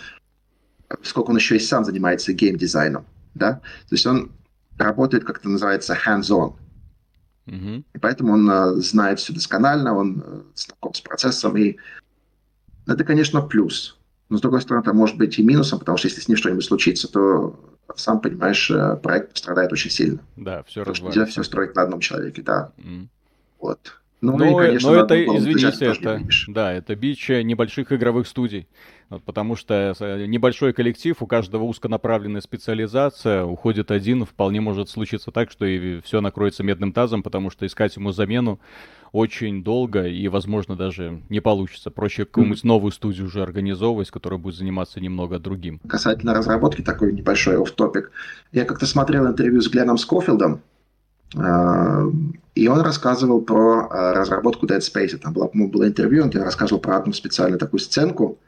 сколько 1.02 1.30
он 1.30 1.36
еще 1.36 1.56
и 1.56 1.60
сам 1.60 1.84
занимается 1.84 2.32
геймдизайном 2.32 3.04
да, 3.34 3.54
то 3.54 3.92
есть 3.92 4.06
он 4.06 4.32
работает, 4.78 5.24
как 5.24 5.38
это 5.38 5.48
называется, 5.48 5.96
hands-on. 6.06 6.56
Mm-hmm. 7.46 7.84
И 7.94 7.98
поэтому 7.98 8.34
он 8.34 8.50
uh, 8.50 8.74
знает 8.76 9.18
все 9.18 9.32
досконально, 9.32 9.94
он 9.94 10.20
uh, 10.20 10.44
знаком 10.54 10.94
с 10.94 11.00
процессом, 11.00 11.56
и 11.56 11.76
это, 12.86 13.04
конечно, 13.04 13.42
плюс. 13.42 13.98
Но, 14.28 14.38
с 14.38 14.40
другой 14.40 14.62
стороны, 14.62 14.82
это 14.82 14.92
может 14.92 15.16
быть 15.16 15.38
и 15.38 15.42
минусом, 15.42 15.80
потому 15.80 15.98
что 15.98 16.08
если 16.08 16.20
с 16.20 16.28
ним 16.28 16.36
что-нибудь 16.36 16.64
случится, 16.64 17.10
то, 17.10 17.58
сам 17.96 18.20
понимаешь, 18.20 18.70
э, 18.70 18.96
проект 18.96 19.32
пострадает 19.32 19.72
очень 19.72 19.90
сильно. 19.90 20.20
Да, 20.36 20.62
все 20.62 20.84
что 20.94 21.06
нельзя 21.06 21.26
все 21.26 21.42
строить 21.42 21.74
на 21.74 21.82
одном 21.82 21.98
человеке, 21.98 22.42
да. 22.42 22.72
Mm. 22.78 23.08
Вот. 23.58 23.99
Ну, 24.20 24.36
но, 24.36 24.44
и, 24.44 24.66
конечно, 24.66 24.90
но 24.90 24.96
это, 24.96 25.24
извините, 25.24 25.86
это, 25.86 26.20
да, 26.48 26.72
это 26.72 26.94
бич 26.94 27.28
небольших 27.28 27.92
игровых 27.92 28.26
студий. 28.26 28.68
Потому 29.24 29.56
что 29.56 29.92
э, 29.98 30.26
небольшой 30.26 30.72
коллектив, 30.72 31.16
у 31.20 31.26
каждого 31.26 31.64
узконаправленная 31.64 32.40
специализация, 32.40 33.44
уходит 33.44 33.90
один, 33.90 34.24
вполне 34.24 34.60
может 34.60 34.88
случиться 34.88 35.32
так, 35.32 35.50
что 35.50 35.64
и 35.64 36.00
все 36.02 36.20
накроется 36.20 36.62
медным 36.62 36.92
тазом, 36.92 37.24
потому 37.24 37.50
что 37.50 37.66
искать 37.66 37.96
ему 37.96 38.12
замену 38.12 38.60
очень 39.10 39.64
долго 39.64 40.06
и, 40.06 40.28
возможно, 40.28 40.76
даже 40.76 41.22
не 41.28 41.40
получится. 41.40 41.90
Проще 41.90 42.24
какую-нибудь 42.24 42.62
новую 42.62 42.92
студию 42.92 43.26
уже 43.26 43.42
организовывать, 43.42 44.10
которая 44.10 44.38
будет 44.38 44.54
заниматься 44.54 45.00
немного 45.00 45.40
другим. 45.40 45.80
Касательно 45.88 46.32
разработки, 46.32 46.82
такой 46.82 47.12
небольшой 47.12 47.60
оф-топик. 47.60 48.12
Я 48.52 48.64
как-то 48.64 48.86
смотрел 48.86 49.26
интервью 49.26 49.60
с 49.60 49.68
Гленном 49.68 49.98
Скофилдом, 49.98 50.62
и 51.32 52.68
он 52.68 52.80
рассказывал 52.80 53.40
про 53.40 53.88
а, 53.88 54.12
разработку 54.12 54.66
Dead 54.66 54.80
Space. 54.80 55.16
Там 55.16 55.32
было, 55.32 55.48
было 55.52 55.86
интервью, 55.86 56.24
он 56.24 56.30
рассказывал 56.30 56.80
про 56.80 56.96
одну 56.96 57.12
специальную 57.12 57.58
такую 57.58 57.80
сценку, 57.80 58.38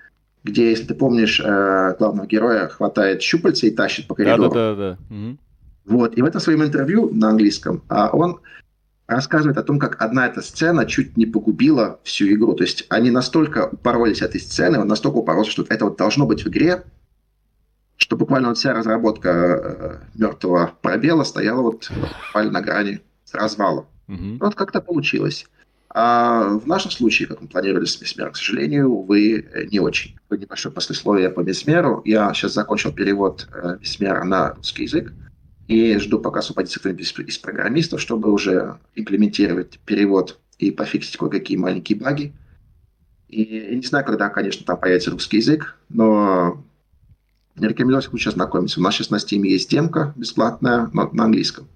где, 0.45 0.71
если 0.71 0.87
ты 0.87 0.95
помнишь, 0.95 1.41
э, 1.41 1.95
главного 1.99 2.27
героя 2.27 2.69
хватает 2.69 3.23
щупальца 3.23 3.67
и 3.67 3.71
тащит 3.71 4.09
по 4.09 4.15
коридору. 4.15 4.53
Да, 4.53 4.75
да, 4.75 4.75
да. 4.75 4.99
да. 5.09 5.15
Угу. 5.15 5.39
Вот, 5.85 6.17
и 6.19 6.23
в 6.23 6.25
этом 6.25 6.41
своем 6.41 6.63
интервью 6.65 7.11
на 7.13 7.29
английском 7.31 7.83
а, 7.89 8.11
он 8.13 8.41
рассказывает 9.07 9.59
о 9.59 9.63
том, 9.63 9.79
как 9.79 10.01
одна 10.03 10.27
эта 10.27 10.41
сцена 10.43 10.87
чуть 10.87 11.17
не 11.17 11.27
погубила 11.27 12.01
всю 12.03 12.27
игру. 12.33 12.55
То 12.55 12.65
есть 12.65 12.87
они 12.89 13.11
настолько 13.11 13.69
упоролись 13.71 14.23
этой 14.23 14.41
сцены, 14.41 14.79
он 14.79 14.89
настолько 14.89 15.17
упоролся, 15.17 15.51
что 15.51 15.65
это 15.69 15.85
вот 15.85 15.97
должно 15.97 16.27
быть 16.27 16.45
в 16.45 16.49
игре, 16.49 16.85
что 18.03 18.17
буквально 18.17 18.53
вся 18.53 18.73
разработка 18.75 19.31
э, 19.31 19.99
мертвого 20.19 20.75
пробела 20.83 21.23
стояла 21.23 21.63
вот 21.63 21.89
буквально 22.27 22.51
на 22.51 22.61
грани 22.61 23.01
развала. 23.33 23.87
Угу. 24.09 24.39
Вот 24.41 24.57
как-то 24.57 24.81
получилось. 24.81 25.47
А 25.89 26.59
в 26.59 26.67
нашем 26.67 26.91
случае, 26.91 27.29
как 27.29 27.41
мы 27.41 27.47
планировали 27.47 27.85
с 27.85 28.01
Месмером, 28.01 28.33
к 28.33 28.37
сожалению, 28.37 28.89
увы, 28.89 29.47
не 29.71 29.79
очень. 29.79 30.17
Небольшое 30.31 30.75
послесловие 30.75 31.31
по 31.31 31.41
Месмеру. 31.41 32.03
Я 32.05 32.35
сейчас 32.35 32.55
закончил 32.55 32.93
перевод 32.93 33.47
э, 33.53 33.77
Месмера 33.81 34.25
на 34.25 34.55
русский 34.55 34.83
язык 34.83 35.13
и 35.69 35.97
жду, 35.99 36.19
пока 36.19 36.41
освободится 36.41 36.81
кто-нибудь 36.81 37.15
из 37.29 37.39
программистов, 37.39 38.01
чтобы 38.01 38.33
уже 38.33 38.79
имплементировать 38.97 39.79
перевод 39.87 40.41
и 40.59 40.73
пофиксить 40.73 41.17
кое-какие 41.17 41.57
маленькие 41.57 42.01
баги. 42.01 42.33
И 43.29 43.77
не 43.77 43.87
знаю, 43.87 44.05
когда, 44.05 44.29
конечно, 44.29 44.67
там 44.67 44.77
появится 44.79 45.13
русский 45.13 45.37
язык, 45.37 45.77
но 45.89 46.65
рекомендую 47.57 48.03
сейчас 48.03 48.35
знакомиться. 48.35 48.81
У 48.81 48.83
нас 48.83 48.95
сейчас 48.95 49.11
на 49.11 49.17
Steam 49.17 49.47
есть 49.47 49.71
демка 49.71 50.13
бесплатная 50.17 50.91
на, 50.93 51.11
на 51.13 51.25
английском. 51.25 51.69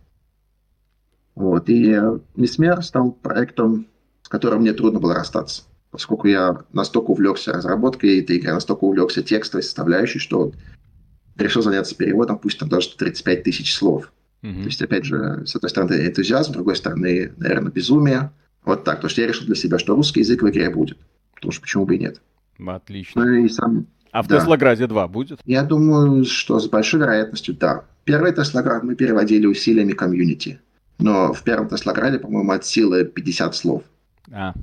Вот. 1.34 1.68
И 1.68 1.98
Месмер 2.34 2.82
стал 2.82 3.12
проектом 3.12 3.86
с 4.26 4.28
которым 4.28 4.62
мне 4.62 4.72
трудно 4.72 4.98
было 4.98 5.14
расстаться, 5.14 5.62
поскольку 5.92 6.26
я 6.26 6.64
настолько 6.72 7.12
увлекся 7.12 7.52
разработкой 7.52 8.18
этой 8.18 8.38
игры, 8.38 8.52
настолько 8.52 8.82
увлекся 8.82 9.22
текстовой 9.22 9.62
составляющей, 9.62 10.18
что 10.18 10.50
решил 11.36 11.62
заняться 11.62 11.94
переводом, 11.94 12.36
пусть 12.36 12.58
там 12.58 12.68
даже 12.68 12.96
35 12.96 13.44
тысяч 13.44 13.72
слов. 13.72 14.12
Mm-hmm. 14.42 14.62
То 14.62 14.64
есть, 14.64 14.82
опять 14.82 15.04
же, 15.04 15.46
с 15.46 15.54
одной 15.54 15.70
стороны 15.70 15.92
энтузиазм, 16.08 16.50
с 16.50 16.54
другой 16.54 16.74
стороны, 16.74 17.32
наверное, 17.36 17.70
безумие. 17.70 18.32
Вот 18.64 18.82
так. 18.82 18.96
Потому 18.96 19.10
что 19.10 19.20
я 19.20 19.28
решил 19.28 19.46
для 19.46 19.54
себя, 19.54 19.78
что 19.78 19.94
русский 19.94 20.20
язык 20.20 20.42
в 20.42 20.50
игре 20.50 20.70
будет. 20.70 20.98
Потому 21.36 21.52
что 21.52 21.62
почему 21.62 21.86
бы 21.86 21.94
и 21.94 22.00
нет. 22.00 22.20
Отлично. 22.58 23.24
Ну 23.24 23.32
и 23.32 23.48
сам... 23.48 23.86
А 24.16 24.22
в 24.22 24.28
да. 24.28 24.38
Теслограде 24.38 24.86
2 24.86 25.08
будет? 25.08 25.40
Я 25.44 25.62
думаю, 25.62 26.24
что 26.24 26.58
с 26.58 26.66
большой 26.68 27.00
вероятностью 27.00 27.54
да. 27.54 27.84
Первый 28.04 28.32
Теслоград 28.32 28.82
мы 28.82 28.94
переводили 28.94 29.44
усилиями 29.44 29.92
комьюнити. 29.92 30.58
Но 30.98 31.34
в 31.34 31.42
первом 31.42 31.68
Теслограде, 31.68 32.18
по-моему, 32.18 32.50
от 32.52 32.64
силы 32.64 33.04
50 33.04 33.54
слов. 33.54 33.82
А. 34.32 34.54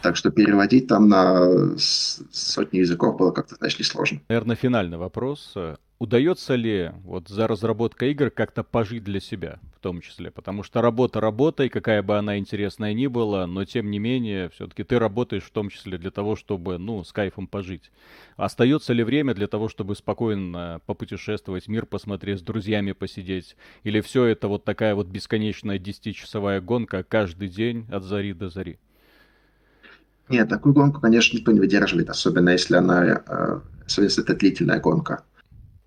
Так 0.00 0.16
что 0.16 0.30
переводить 0.30 0.86
там 0.86 1.10
на 1.10 1.76
сотни 1.76 2.78
языков 2.78 3.18
было 3.18 3.32
как-то, 3.32 3.56
знаешь, 3.56 3.78
несложно. 3.78 4.20
Наверное, 4.30 4.56
финальный 4.56 4.96
вопрос. 4.96 5.52
Удается 6.02 6.56
ли 6.56 6.90
вот 7.04 7.28
за 7.28 7.46
разработкой 7.46 8.10
игр 8.10 8.30
как-то 8.30 8.64
пожить 8.64 9.04
для 9.04 9.20
себя, 9.20 9.60
в 9.76 9.78
том 9.78 10.00
числе? 10.00 10.32
Потому 10.32 10.64
что 10.64 10.82
работа 10.82 11.20
работой, 11.20 11.68
какая 11.68 12.02
бы 12.02 12.18
она 12.18 12.38
интересная 12.38 12.92
ни 12.92 13.06
была, 13.06 13.46
но 13.46 13.64
тем 13.64 13.88
не 13.88 14.00
менее, 14.00 14.48
все-таки 14.48 14.82
ты 14.82 14.98
работаешь 14.98 15.44
в 15.44 15.52
том 15.52 15.70
числе 15.70 15.98
для 15.98 16.10
того, 16.10 16.34
чтобы, 16.34 16.78
ну, 16.78 17.04
с 17.04 17.12
кайфом 17.12 17.46
пожить. 17.46 17.92
Остается 18.34 18.92
ли 18.92 19.04
время 19.04 19.32
для 19.32 19.46
того, 19.46 19.68
чтобы 19.68 19.94
спокойно 19.94 20.80
попутешествовать, 20.86 21.68
мир 21.68 21.86
посмотреть, 21.86 22.40
с 22.40 22.42
друзьями 22.42 22.90
посидеть? 22.90 23.54
Или 23.84 24.00
все 24.00 24.24
это 24.24 24.48
вот 24.48 24.64
такая 24.64 24.96
вот 24.96 25.06
бесконечная 25.06 25.78
десятичасовая 25.78 26.60
гонка 26.60 27.04
каждый 27.04 27.46
день 27.46 27.86
от 27.92 28.02
зари 28.02 28.32
до 28.32 28.48
зари? 28.48 28.80
Нет, 30.28 30.48
такую 30.48 30.74
гонку, 30.74 31.00
конечно, 31.00 31.36
никто 31.36 31.52
не 31.52 31.60
выдерживает, 31.60 32.10
особенно 32.10 32.50
если 32.50 32.74
она, 32.74 33.04
э, 33.04 33.60
особенно 33.86 34.06
если 34.06 34.24
это 34.24 34.34
длительная 34.34 34.80
гонка. 34.80 35.22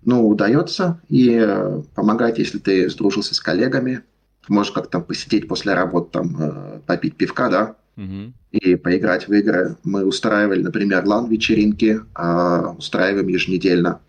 Ну, 0.06 0.26
удается 0.26 1.00
и 1.08 1.36
э, 1.38 1.82
помогать, 1.94 2.38
если 2.38 2.58
ты 2.58 2.88
сдружился 2.88 3.34
с 3.34 3.40
коллегами, 3.40 4.02
можешь 4.48 4.72
как-то 4.72 5.00
посидеть 5.00 5.48
после 5.48 5.74
работы, 5.74 6.12
там, 6.12 6.36
э, 6.38 6.80
попить 6.86 7.16
пивка, 7.16 7.50
да, 7.50 7.76
угу. 7.96 8.32
и 8.52 8.76
поиграть 8.76 9.28
в 9.28 9.32
игры. 9.34 9.76
Мы 9.84 10.06
устраивали, 10.06 10.62
например, 10.62 11.04
лан-вечеринки, 11.04 12.00
а, 12.14 12.76
устраиваем 12.78 13.28
еженедельно 13.28 14.00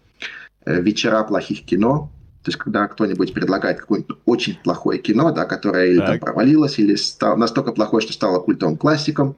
вечера 0.66 1.24
плохих 1.24 1.66
кино, 1.66 2.12
то 2.43 2.50
есть, 2.50 2.60
когда 2.60 2.88
кто-нибудь 2.88 3.34
предлагает 3.34 3.80
какое-нибудь 3.80 4.20
очень 4.26 4.58
плохое 4.64 5.00
кино, 5.00 5.32
да, 5.32 5.43
которое 5.43 5.88
или 5.88 6.00
там 6.00 6.20
провалилось, 6.20 6.80
или 6.80 6.95
стало 6.95 7.36
настолько 7.36 7.74
плохое, 7.74 8.02
что 8.02 8.14
стало 8.14 8.39
культовым 8.39 8.78
классиком, 8.78 9.36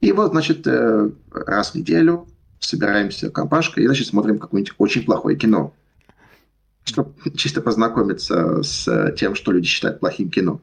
и 0.00 0.12
вот, 0.12 0.32
значит, 0.32 0.66
э, 0.66 1.10
раз 1.30 1.70
в 1.70 1.74
неделю 1.76 2.26
собираемся 2.60 3.30
компашкой 3.30 3.84
и, 3.84 3.86
значит, 3.86 4.06
смотрим 4.06 4.38
какое-нибудь 4.38 4.74
очень 4.78 5.04
плохое 5.04 5.36
кино. 5.36 5.74
Чтобы 6.84 7.14
чисто 7.36 7.60
познакомиться 7.60 8.62
с 8.62 9.12
тем, 9.18 9.34
что 9.34 9.52
люди 9.52 9.66
считают 9.66 10.00
плохим 10.00 10.30
кино. 10.30 10.60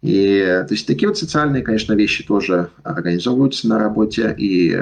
И, 0.00 0.40
то 0.40 0.74
есть, 0.74 0.86
такие 0.86 1.08
вот 1.08 1.18
социальные, 1.18 1.62
конечно, 1.62 1.92
вещи 1.92 2.24
тоже 2.24 2.70
организовываются 2.82 3.68
на 3.68 3.78
работе, 3.78 4.34
и 4.36 4.76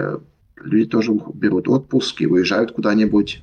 люди 0.56 0.88
тоже 0.88 1.12
берут 1.34 1.68
отпуск 1.68 2.22
и 2.22 2.26
уезжают 2.26 2.72
куда-нибудь. 2.72 3.42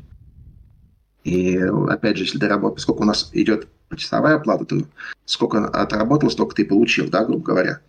И, 1.24 1.58
опять 1.58 2.18
же, 2.18 2.24
если 2.24 2.40
ты 2.40 2.48
работаешь, 2.48 2.78
поскольку 2.78 3.04
у 3.04 3.06
нас 3.06 3.30
идет 3.34 3.68
почасовая 3.90 4.36
оплата, 4.36 4.66
то 4.66 4.78
сколько 5.26 5.68
отработал, 5.68 6.30
столько 6.30 6.56
ты 6.56 6.66
получил, 6.66 7.10
да, 7.10 7.26
грубо 7.26 7.44
говоря. 7.44 7.80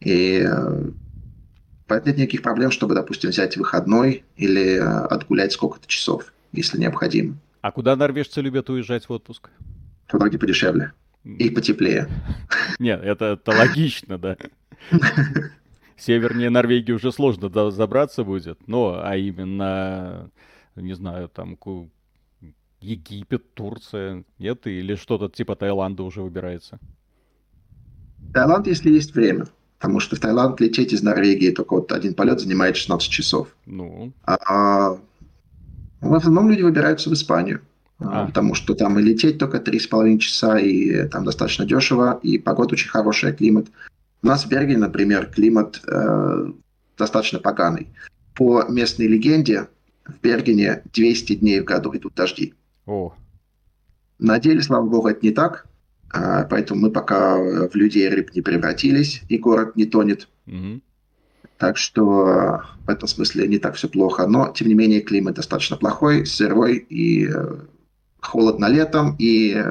И 0.00 0.46
Поэтому 1.88 2.10
нет 2.10 2.18
никаких 2.18 2.42
проблем, 2.42 2.70
чтобы, 2.70 2.94
допустим, 2.94 3.30
взять 3.30 3.56
выходной 3.56 4.24
или 4.36 4.76
э, 4.76 4.80
отгулять 4.80 5.52
сколько-то 5.52 5.88
часов, 5.88 6.32
если 6.52 6.78
необходимо. 6.78 7.36
А 7.62 7.72
куда 7.72 7.96
норвежцы 7.96 8.42
любят 8.42 8.68
уезжать 8.68 9.08
в 9.08 9.10
отпуск? 9.10 9.50
Туда, 10.06 10.28
где 10.28 10.38
подешевле. 10.38 10.92
И 11.24 11.50
потеплее. 11.50 12.08
Нет, 12.78 13.02
это, 13.02 13.38
это 13.42 13.50
логично, 13.50 14.18
да. 14.18 14.36
Севернее 15.96 16.50
Норвегии 16.50 16.92
уже 16.92 17.10
сложно 17.10 17.70
забраться 17.70 18.22
будет, 18.22 18.68
но, 18.68 19.00
а 19.02 19.16
именно, 19.16 20.30
не 20.76 20.94
знаю, 20.94 21.28
там, 21.28 21.58
Египет, 22.80 23.54
Турция, 23.54 24.24
нет? 24.38 24.66
Или 24.66 24.94
что-то 24.94 25.28
типа 25.28 25.56
Таиланда 25.56 26.04
уже 26.04 26.22
выбирается? 26.22 26.78
Таиланд, 28.32 28.66
если 28.68 28.92
есть 28.92 29.14
время. 29.14 29.46
Потому 29.78 30.00
что 30.00 30.16
в 30.16 30.20
Таиланд 30.20 30.60
лететь 30.60 30.92
из 30.92 31.02
Норвегии 31.02 31.50
только 31.50 31.74
вот 31.74 31.92
один 31.92 32.14
полет 32.14 32.40
занимает 32.40 32.76
16 32.76 33.08
часов. 33.08 33.48
Ну. 33.66 34.12
А, 34.24 34.36
а 34.40 34.98
в 36.00 36.14
основном 36.14 36.50
люди 36.50 36.62
выбираются 36.62 37.10
в 37.10 37.12
Испанию. 37.12 37.62
А. 38.00 38.26
Потому 38.26 38.54
что 38.54 38.74
там 38.74 38.98
и 38.98 39.02
лететь 39.02 39.38
только 39.38 39.58
3,5 39.58 40.18
часа, 40.18 40.58
и 40.58 41.08
там 41.08 41.24
достаточно 41.24 41.64
дешево, 41.64 42.18
и 42.22 42.38
погода 42.38 42.74
очень 42.74 42.88
хорошая, 42.88 43.32
климат. 43.32 43.66
У 44.22 44.26
нас 44.26 44.44
в 44.44 44.48
Бергене, 44.48 44.78
например, 44.78 45.26
климат 45.26 45.80
э, 45.86 46.52
достаточно 46.96 47.38
поганый. 47.38 47.88
По 48.34 48.64
местной 48.68 49.06
легенде, 49.06 49.68
в 50.04 50.20
Бергене 50.22 50.82
200 50.92 51.36
дней 51.36 51.60
в 51.60 51.64
году 51.64 51.94
идут 51.94 52.14
дожди. 52.14 52.54
О. 52.86 53.14
На 54.18 54.38
деле, 54.40 54.62
слава 54.62 54.86
богу, 54.86 55.08
это 55.08 55.20
не 55.22 55.32
так. 55.32 55.66
А, 56.10 56.44
поэтому 56.44 56.80
мы 56.82 56.90
пока 56.90 57.36
в 57.36 57.74
людей 57.74 58.08
рыб 58.08 58.34
не 58.34 58.40
превратились, 58.40 59.22
и 59.28 59.38
город 59.38 59.76
не 59.76 59.84
тонет. 59.84 60.28
Угу. 60.46 60.80
Так 61.58 61.76
что 61.76 62.62
в 62.86 62.88
этом 62.88 63.08
смысле 63.08 63.48
не 63.48 63.58
так 63.58 63.74
все 63.74 63.88
плохо. 63.88 64.26
Но, 64.26 64.52
тем 64.52 64.68
не 64.68 64.74
менее, 64.74 65.00
климат 65.00 65.34
достаточно 65.34 65.76
плохой, 65.76 66.24
сырой, 66.24 66.76
и 66.76 67.28
э, 67.28 67.56
холодно 68.20 68.66
летом, 68.66 69.16
и 69.18 69.62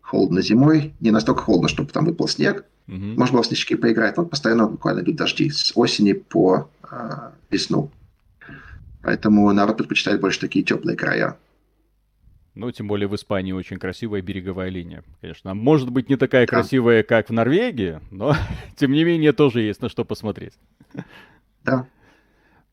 холодно 0.00 0.40
зимой. 0.42 0.94
Не 1.00 1.10
настолько 1.10 1.42
холодно, 1.42 1.68
чтобы 1.68 1.90
там 1.90 2.04
выпал 2.04 2.28
снег. 2.28 2.64
Угу. 2.88 2.96
Можно 2.96 3.34
было 3.34 3.42
в 3.42 3.46
снежки 3.46 3.74
поиграть, 3.74 4.16
но 4.16 4.24
постоянно 4.24 4.68
буквально 4.68 5.00
идут 5.00 5.16
дожди 5.16 5.50
с 5.50 5.72
осени 5.74 6.12
по 6.12 6.70
э, 6.88 6.96
весну. 7.50 7.90
Поэтому 9.02 9.52
народ 9.52 9.76
предпочитает 9.76 10.20
больше 10.20 10.40
такие 10.40 10.64
теплые 10.64 10.96
края. 10.96 11.36
Ну, 12.56 12.72
тем 12.72 12.88
более 12.88 13.06
в 13.06 13.14
Испании 13.14 13.52
очень 13.52 13.78
красивая 13.78 14.22
береговая 14.22 14.70
линия. 14.70 15.04
Конечно, 15.20 15.52
может 15.52 15.90
быть 15.90 16.08
не 16.08 16.16
такая 16.16 16.46
да. 16.46 16.50
красивая, 16.50 17.02
как 17.02 17.28
в 17.28 17.32
Норвегии, 17.32 18.00
но 18.10 18.34
тем 18.76 18.92
не 18.92 19.04
менее 19.04 19.34
тоже 19.34 19.60
есть 19.60 19.82
на 19.82 19.90
что 19.90 20.06
посмотреть. 20.06 20.54
Да. 21.64 21.86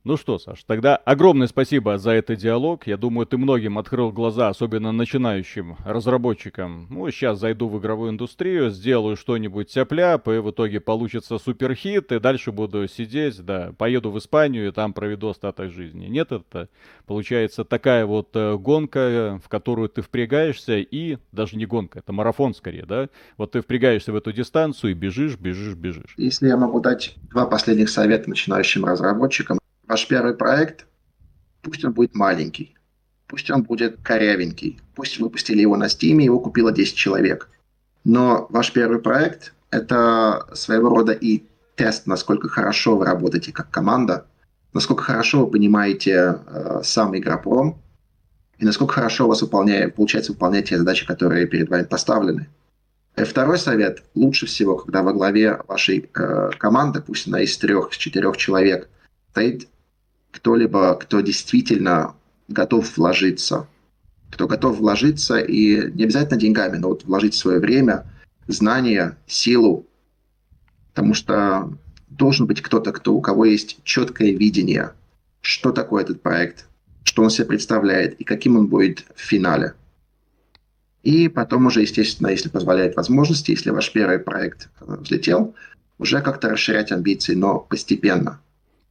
Ну 0.05 0.17
что, 0.17 0.37
Саш, 0.37 0.65
тогда 0.65 0.97
огромное 0.97 1.47
спасибо 1.47 1.97
за 1.97 2.11
этот 2.11 2.37
диалог. 2.37 2.87
Я 2.87 2.97
думаю, 2.97 3.25
ты 3.25 3.37
многим 3.37 3.77
открыл 3.77 4.11
глаза, 4.11 4.49
особенно 4.49 4.91
начинающим 4.91 5.77
разработчикам. 5.85 6.87
Ну, 6.89 7.09
сейчас 7.09 7.39
зайду 7.39 7.69
в 7.69 7.79
игровую 7.79 8.11
индустрию, 8.11 8.69
сделаю 8.69 9.15
что-нибудь 9.15 9.69
тяп-ляп, 9.69 10.27
и 10.27 10.39
в 10.39 10.51
итоге 10.51 10.81
получится 10.81 11.37
суперхит, 11.37 12.11
и 12.11 12.19
дальше 12.19 12.51
буду 12.51 12.85
сидеть, 12.89 13.39
да, 13.45 13.71
поеду 13.77 14.11
в 14.11 14.17
Испанию 14.17 14.67
и 14.67 14.71
там 14.73 14.91
проведу 14.91 15.29
остаток 15.29 15.71
жизни. 15.71 16.07
Нет, 16.07 16.33
это 16.33 16.67
получается 17.05 17.63
такая 17.63 18.05
вот 18.05 18.31
э, 18.33 18.57
гонка, 18.57 19.39
в 19.41 19.47
которую 19.47 19.87
ты 19.87 20.01
впрягаешься, 20.01 20.79
и 20.79 21.17
даже 21.31 21.55
не 21.55 21.65
гонка, 21.65 21.99
это 21.99 22.11
марафон 22.11 22.53
скорее, 22.53 22.85
да? 22.85 23.07
Вот 23.37 23.51
ты 23.51 23.61
впрягаешься 23.61 24.11
в 24.11 24.17
эту 24.17 24.33
дистанцию 24.33 24.91
и 24.91 24.95
бежишь, 24.95 25.37
бежишь, 25.37 25.75
бежишь. 25.75 26.13
Если 26.17 26.49
я 26.49 26.57
могу 26.57 26.81
дать 26.81 27.15
два 27.29 27.45
последних 27.45 27.89
совета 27.89 28.29
начинающим 28.29 28.83
разработчикам, 28.83 29.59
Ваш 29.93 30.07
первый 30.07 30.33
проект, 30.33 30.87
пусть 31.61 31.85
он 31.85 31.93
будет 31.93 32.15
маленький, 32.15 32.75
пусть 33.27 33.51
он 33.51 33.61
будет 33.61 33.99
корявенький, 34.01 34.81
пусть 34.95 35.19
выпустили 35.19 35.61
его 35.61 35.77
на 35.77 35.83
Steam, 35.83 36.19
его 36.19 36.39
купило 36.39 36.71
10 36.71 36.95
человек. 36.95 37.47
Но 38.03 38.47
ваш 38.49 38.73
первый 38.73 38.99
проект– 38.99 39.53
это 39.69 40.47
своего 40.53 40.89
рода 40.89 41.11
и 41.11 41.43
тест, 41.75 42.07
насколько 42.07 42.49
хорошо 42.49 42.97
вы 42.97 43.05
работаете 43.05 43.51
как 43.51 43.69
команда, 43.69 44.25
насколько 44.73 45.03
хорошо 45.03 45.45
вы 45.45 45.51
понимаете 45.51 46.39
э, 46.43 46.81
сам 46.83 47.15
игропром, 47.15 47.79
и 48.57 48.65
насколько 48.65 48.95
хорошо 48.95 49.25
у 49.25 49.27
вас 49.27 49.43
выполняет, 49.43 49.93
получается 49.93 50.31
выполнять 50.31 50.69
те 50.69 50.79
задачи, 50.79 51.05
которые 51.05 51.45
перед 51.45 51.69
вами 51.69 51.83
поставлены. 51.83 52.49
И 53.15 53.23
второй 53.25 53.59
совет– 53.59 54.01
лучше 54.15 54.47
всего, 54.47 54.75
когда 54.75 55.03
во 55.03 55.13
главе 55.13 55.59
вашей 55.67 56.09
э, 56.15 56.49
команды, 56.57 56.99
пусть 56.99 57.27
она 57.27 57.41
из 57.41 57.55
трех, 57.59 57.91
из 57.91 57.97
четырех 57.97 58.37
человек, 58.37 58.89
стоит 59.29 59.67
кто-либо, 60.33 60.95
кто 60.95 61.21
действительно 61.21 62.15
готов 62.47 62.97
вложиться, 62.97 63.67
кто 64.31 64.47
готов 64.47 64.79
вложиться 64.79 65.37
и 65.37 65.91
не 65.91 66.03
обязательно 66.03 66.39
деньгами, 66.39 66.77
но 66.77 66.89
вот 66.89 67.05
вложить 67.05 67.35
свое 67.35 67.59
время, 67.59 68.05
знания, 68.47 69.17
силу, 69.27 69.85
потому 70.89 71.13
что 71.13 71.71
должен 72.09 72.47
быть 72.47 72.61
кто-то, 72.61 72.91
кто, 72.91 73.13
у 73.13 73.21
кого 73.21 73.45
есть 73.45 73.77
четкое 73.83 74.31
видение, 74.31 74.93
что 75.41 75.71
такое 75.71 76.03
этот 76.03 76.21
проект, 76.21 76.65
что 77.03 77.23
он 77.23 77.29
себе 77.29 77.45
представляет 77.45 78.19
и 78.19 78.23
каким 78.23 78.57
он 78.57 78.67
будет 78.67 79.05
в 79.15 79.21
финале. 79.21 79.75
И 81.03 81.27
потом 81.27 81.67
уже, 81.67 81.81
естественно, 81.81 82.29
если 82.29 82.49
позволяет 82.49 82.95
возможности, 82.95 83.51
если 83.51 83.69
ваш 83.69 83.91
первый 83.91 84.19
проект 84.19 84.69
э, 84.79 84.95
взлетел, 84.99 85.53
уже 85.99 86.21
как-то 86.21 86.49
расширять 86.49 86.91
амбиции, 86.91 87.35
но 87.35 87.59
постепенно. 87.59 88.39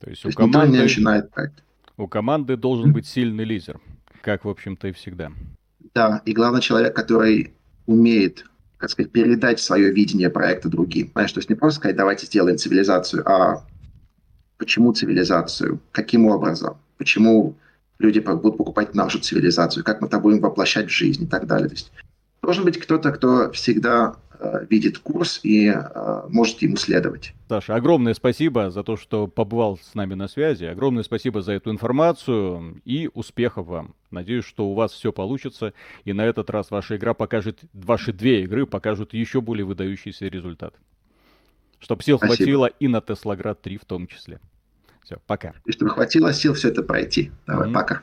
То 0.02 0.10
есть, 0.10 0.22
То 0.22 0.28
есть 0.28 0.38
у 0.38 0.42
команды... 0.42 0.76
не 0.76 0.82
начинает 0.82 1.30
проект. 1.30 1.62
У 1.96 2.08
команды 2.08 2.56
должен 2.56 2.92
быть 2.92 3.06
сильный 3.06 3.44
лидер, 3.44 3.80
как, 4.20 4.44
в 4.44 4.48
общем-то, 4.48 4.88
и 4.88 4.92
всегда. 4.92 5.30
Да, 5.94 6.22
и 6.26 6.32
главный 6.32 6.60
человек, 6.60 6.96
который 6.96 7.54
умеет, 7.86 8.44
как 8.78 8.90
сказать, 8.90 9.12
передать 9.12 9.60
свое 9.60 9.92
видение 9.92 10.28
проекта 10.28 10.68
другим. 10.68 11.10
Знаешь, 11.12 11.30
то 11.30 11.38
есть 11.38 11.48
не 11.50 11.54
просто 11.54 11.78
сказать, 11.78 11.96
давайте 11.96 12.26
сделаем 12.26 12.58
цивилизацию, 12.58 13.22
а 13.30 13.64
почему 14.58 14.92
цивилизацию, 14.92 15.78
каким 15.92 16.26
образом, 16.26 16.78
почему 16.98 17.54
люди 18.00 18.18
будут 18.18 18.56
покупать 18.56 18.96
нашу 18.96 19.20
цивилизацию, 19.20 19.84
как 19.84 20.00
мы 20.00 20.08
это 20.08 20.18
будем 20.18 20.40
воплощать 20.40 20.86
в 20.86 20.92
жизнь 20.92 21.24
и 21.24 21.26
так 21.28 21.46
далее. 21.46 21.68
То 21.68 21.74
есть 21.74 21.92
должен 22.42 22.64
быть 22.64 22.80
кто-то, 22.80 23.12
кто 23.12 23.52
всегда 23.52 24.16
видит 24.68 24.98
курс 24.98 25.40
и 25.42 25.68
э, 25.68 26.22
может 26.28 26.62
ему 26.62 26.76
следовать. 26.76 27.34
Саша, 27.48 27.74
огромное 27.74 28.14
спасибо 28.14 28.70
за 28.70 28.82
то, 28.82 28.96
что 28.96 29.26
побывал 29.26 29.78
с 29.78 29.94
нами 29.94 30.14
на 30.14 30.28
связи. 30.28 30.64
Огромное 30.64 31.02
спасибо 31.02 31.42
за 31.42 31.52
эту 31.52 31.70
информацию 31.70 32.80
и 32.84 33.10
успехов 33.14 33.66
вам. 33.66 33.94
Надеюсь, 34.10 34.44
что 34.44 34.66
у 34.68 34.74
вас 34.74 34.92
все 34.92 35.12
получится, 35.12 35.72
и 36.04 36.12
на 36.12 36.24
этот 36.24 36.50
раз 36.50 36.70
ваша 36.70 36.96
игра 36.96 37.14
покажет, 37.14 37.60
ваши 37.72 38.12
две 38.12 38.42
игры 38.42 38.66
покажут 38.66 39.14
еще 39.14 39.40
более 39.40 39.64
выдающийся 39.64 40.26
результат. 40.26 40.74
Чтобы 41.78 42.02
сил 42.02 42.18
спасибо. 42.18 42.36
хватило 42.36 42.66
и 42.66 42.88
на 42.88 43.00
Теслоград 43.00 43.60
3 43.60 43.76
в 43.76 43.84
том 43.84 44.06
числе. 44.06 44.40
Все, 45.02 45.18
пока. 45.26 45.54
И 45.64 45.72
чтобы 45.72 45.90
хватило 45.90 46.32
сил 46.32 46.54
все 46.54 46.68
это 46.68 46.82
пройти. 46.82 47.32
Давай, 47.46 47.68
mm-hmm. 47.68 47.72
пока. 47.72 48.02